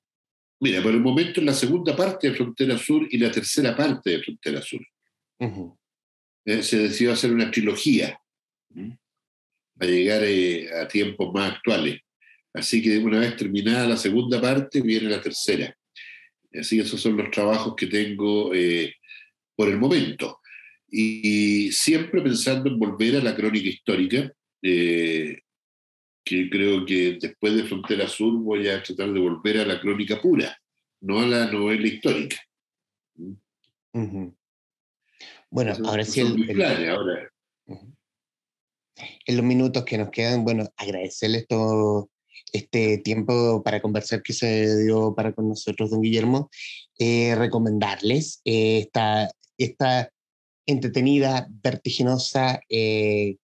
Mira, 0.60 0.82
por 0.82 0.92
el 0.92 1.00
momento 1.00 1.40
es 1.40 1.46
la 1.46 1.54
segunda 1.54 1.94
parte 1.94 2.28
de 2.28 2.34
Frontera 2.36 2.76
Sur 2.76 3.06
y 3.10 3.18
la 3.18 3.30
tercera 3.30 3.76
parte 3.76 4.10
de 4.10 4.22
Frontera 4.22 4.60
Sur. 4.60 4.80
Eh, 6.44 6.62
se 6.62 6.78
decidió 6.78 7.12
hacer 7.12 7.32
una 7.32 7.50
trilogía 7.50 8.18
para 9.76 9.90
llegar 9.90 10.22
eh, 10.24 10.68
a 10.80 10.88
tiempos 10.88 11.32
más 11.32 11.52
actuales. 11.52 12.00
Así 12.52 12.82
que 12.82 12.98
una 12.98 13.20
vez 13.20 13.36
terminada 13.36 13.86
la 13.86 13.96
segunda 13.96 14.40
parte, 14.40 14.80
viene 14.80 15.08
la 15.08 15.22
tercera. 15.22 15.72
Así 16.52 16.76
que 16.76 16.82
esos 16.82 17.00
son 17.00 17.16
los 17.16 17.30
trabajos 17.30 17.74
que 17.76 17.86
tengo 17.86 18.52
eh, 18.52 18.94
por 19.54 19.68
el 19.68 19.78
momento. 19.78 20.40
Y, 20.90 21.70
siempre 21.70 22.22
pensando 22.22 22.68
en 22.68 22.78
volver 22.78 23.16
a 23.16 23.22
la 23.22 23.36
crónica 23.36 23.68
histórica, 23.68 24.32
que 26.28 26.50
creo 26.50 26.84
que 26.84 27.18
después 27.20 27.54
de 27.54 27.64
Frontera 27.64 28.06
Sur 28.06 28.34
voy 28.42 28.68
a 28.68 28.82
tratar 28.82 29.12
de 29.12 29.20
volver 29.20 29.58
a 29.58 29.64
la 29.64 29.80
crónica 29.80 30.20
pura, 30.20 30.54
no 31.00 31.20
a 31.20 31.26
la 31.26 31.50
novela 31.50 31.86
histórica. 31.86 32.36
Bueno, 35.50 35.72
ahora 35.84 36.04
sí 36.04 36.20
el, 36.20 36.62
ahora. 36.90 37.30
En 39.26 39.36
los 39.36 39.44
minutos 39.44 39.84
que 39.84 39.96
nos 39.96 40.10
quedan, 40.10 40.44
bueno, 40.44 40.68
agradecerle 40.76 41.38
esto, 41.38 42.10
este 42.52 42.98
tiempo 42.98 43.62
para 43.62 43.80
conversar 43.80 44.22
que 44.22 44.34
se 44.34 44.84
dio 44.84 45.14
para 45.14 45.32
con 45.32 45.48
nosotros, 45.48 45.90
don 45.90 46.02
Guillermo, 46.02 46.50
eh, 46.98 47.34
recomendarles 47.36 48.42
eh, 48.44 48.80
esta, 48.80 49.30
esta 49.56 50.10
entretenida, 50.66 51.48
vertiginosa 51.62 52.60
eh, 52.68 53.36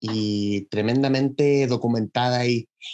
y 0.00 0.62
tremendamente 0.66 1.66
documentada 1.66 2.44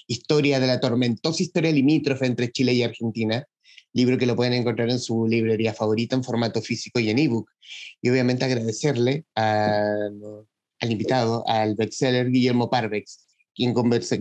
historia 0.07 0.61
de 0.61 0.67
la 0.67 0.81
tormentosa 0.81 1.43
historia 1.43 1.73
limítrofe 1.73 2.27
entre 2.27 2.51
Chile 2.51 2.75
y 2.75 2.83
Argentina, 2.83 3.45
libro 3.93 4.19
que 4.19 4.27
lo 4.27 4.37
pueden 4.37 4.55
encontrar 4.55 4.91
en 4.91 4.99
su 4.99 5.27
librería 5.27 5.75
favorita 5.75 6.17
en 6.17 6.25
formato 6.25 6.63
físico 6.63 7.01
y 7.01 7.11
en 7.11 7.19
ebook. 7.19 7.51
Y 8.01 8.11
obviamente 8.11 8.45
agradecerle 8.45 9.25
al 9.35 10.91
invitado, 10.91 11.45
al 11.47 11.75
bestseller 11.75 12.31
Guillermo 12.31 12.71
Parvex, 12.71 13.27
quien, 13.55 13.75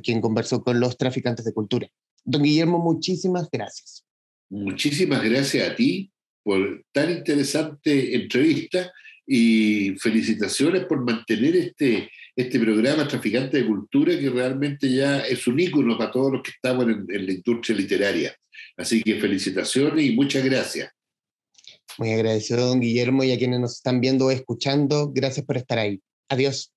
quien 0.03 0.21
conversó 0.21 0.63
con 0.63 0.79
los 0.79 0.97
traficantes 0.97 1.45
de 1.45 1.53
cultura. 1.53 1.87
Don 2.23 2.43
Guillermo, 2.43 2.79
muchísimas 2.79 3.49
gracias. 3.51 4.05
Muchísimas 4.49 5.23
gracias 5.23 5.69
a 5.69 5.75
ti 5.75 6.11
por 6.43 6.83
tan 6.91 7.11
interesante 7.11 8.15
entrevista 8.15 8.91
y 9.25 9.91
felicitaciones 9.97 10.85
por 10.85 11.05
mantener 11.05 11.55
este, 11.55 12.09
este 12.35 12.59
programa 12.59 13.07
Traficante 13.07 13.57
de 13.57 13.65
Cultura 13.65 14.17
que 14.17 14.29
realmente 14.29 14.91
ya 14.91 15.19
es 15.19 15.45
un 15.47 15.59
ícono 15.59 15.97
para 15.97 16.11
todos 16.11 16.31
los 16.33 16.41
que 16.41 16.51
estamos 16.51 16.85
en, 16.87 17.05
la 17.07 17.31
industria 17.31 17.75
literaria. 17.75 18.35
Así 18.77 19.01
que 19.01 19.19
felicitaciones 19.19 20.05
y 20.05 20.15
muchas 20.15 20.43
gracias. 20.43 20.89
Muy 21.97 22.13
agradecido, 22.13 22.67
don 22.67 22.79
Guillermo, 22.79 23.23
y 23.23 23.31
a 23.31 23.37
quienes 23.37 23.59
nos 23.59 23.75
están 23.75 23.99
viendo 23.99 24.27
o 24.27 24.31
escuchando, 24.31 25.11
gracias 25.13 25.45
por 25.45 25.57
estar 25.57 25.77
ahí. 25.77 25.99
Adiós. 26.29 26.71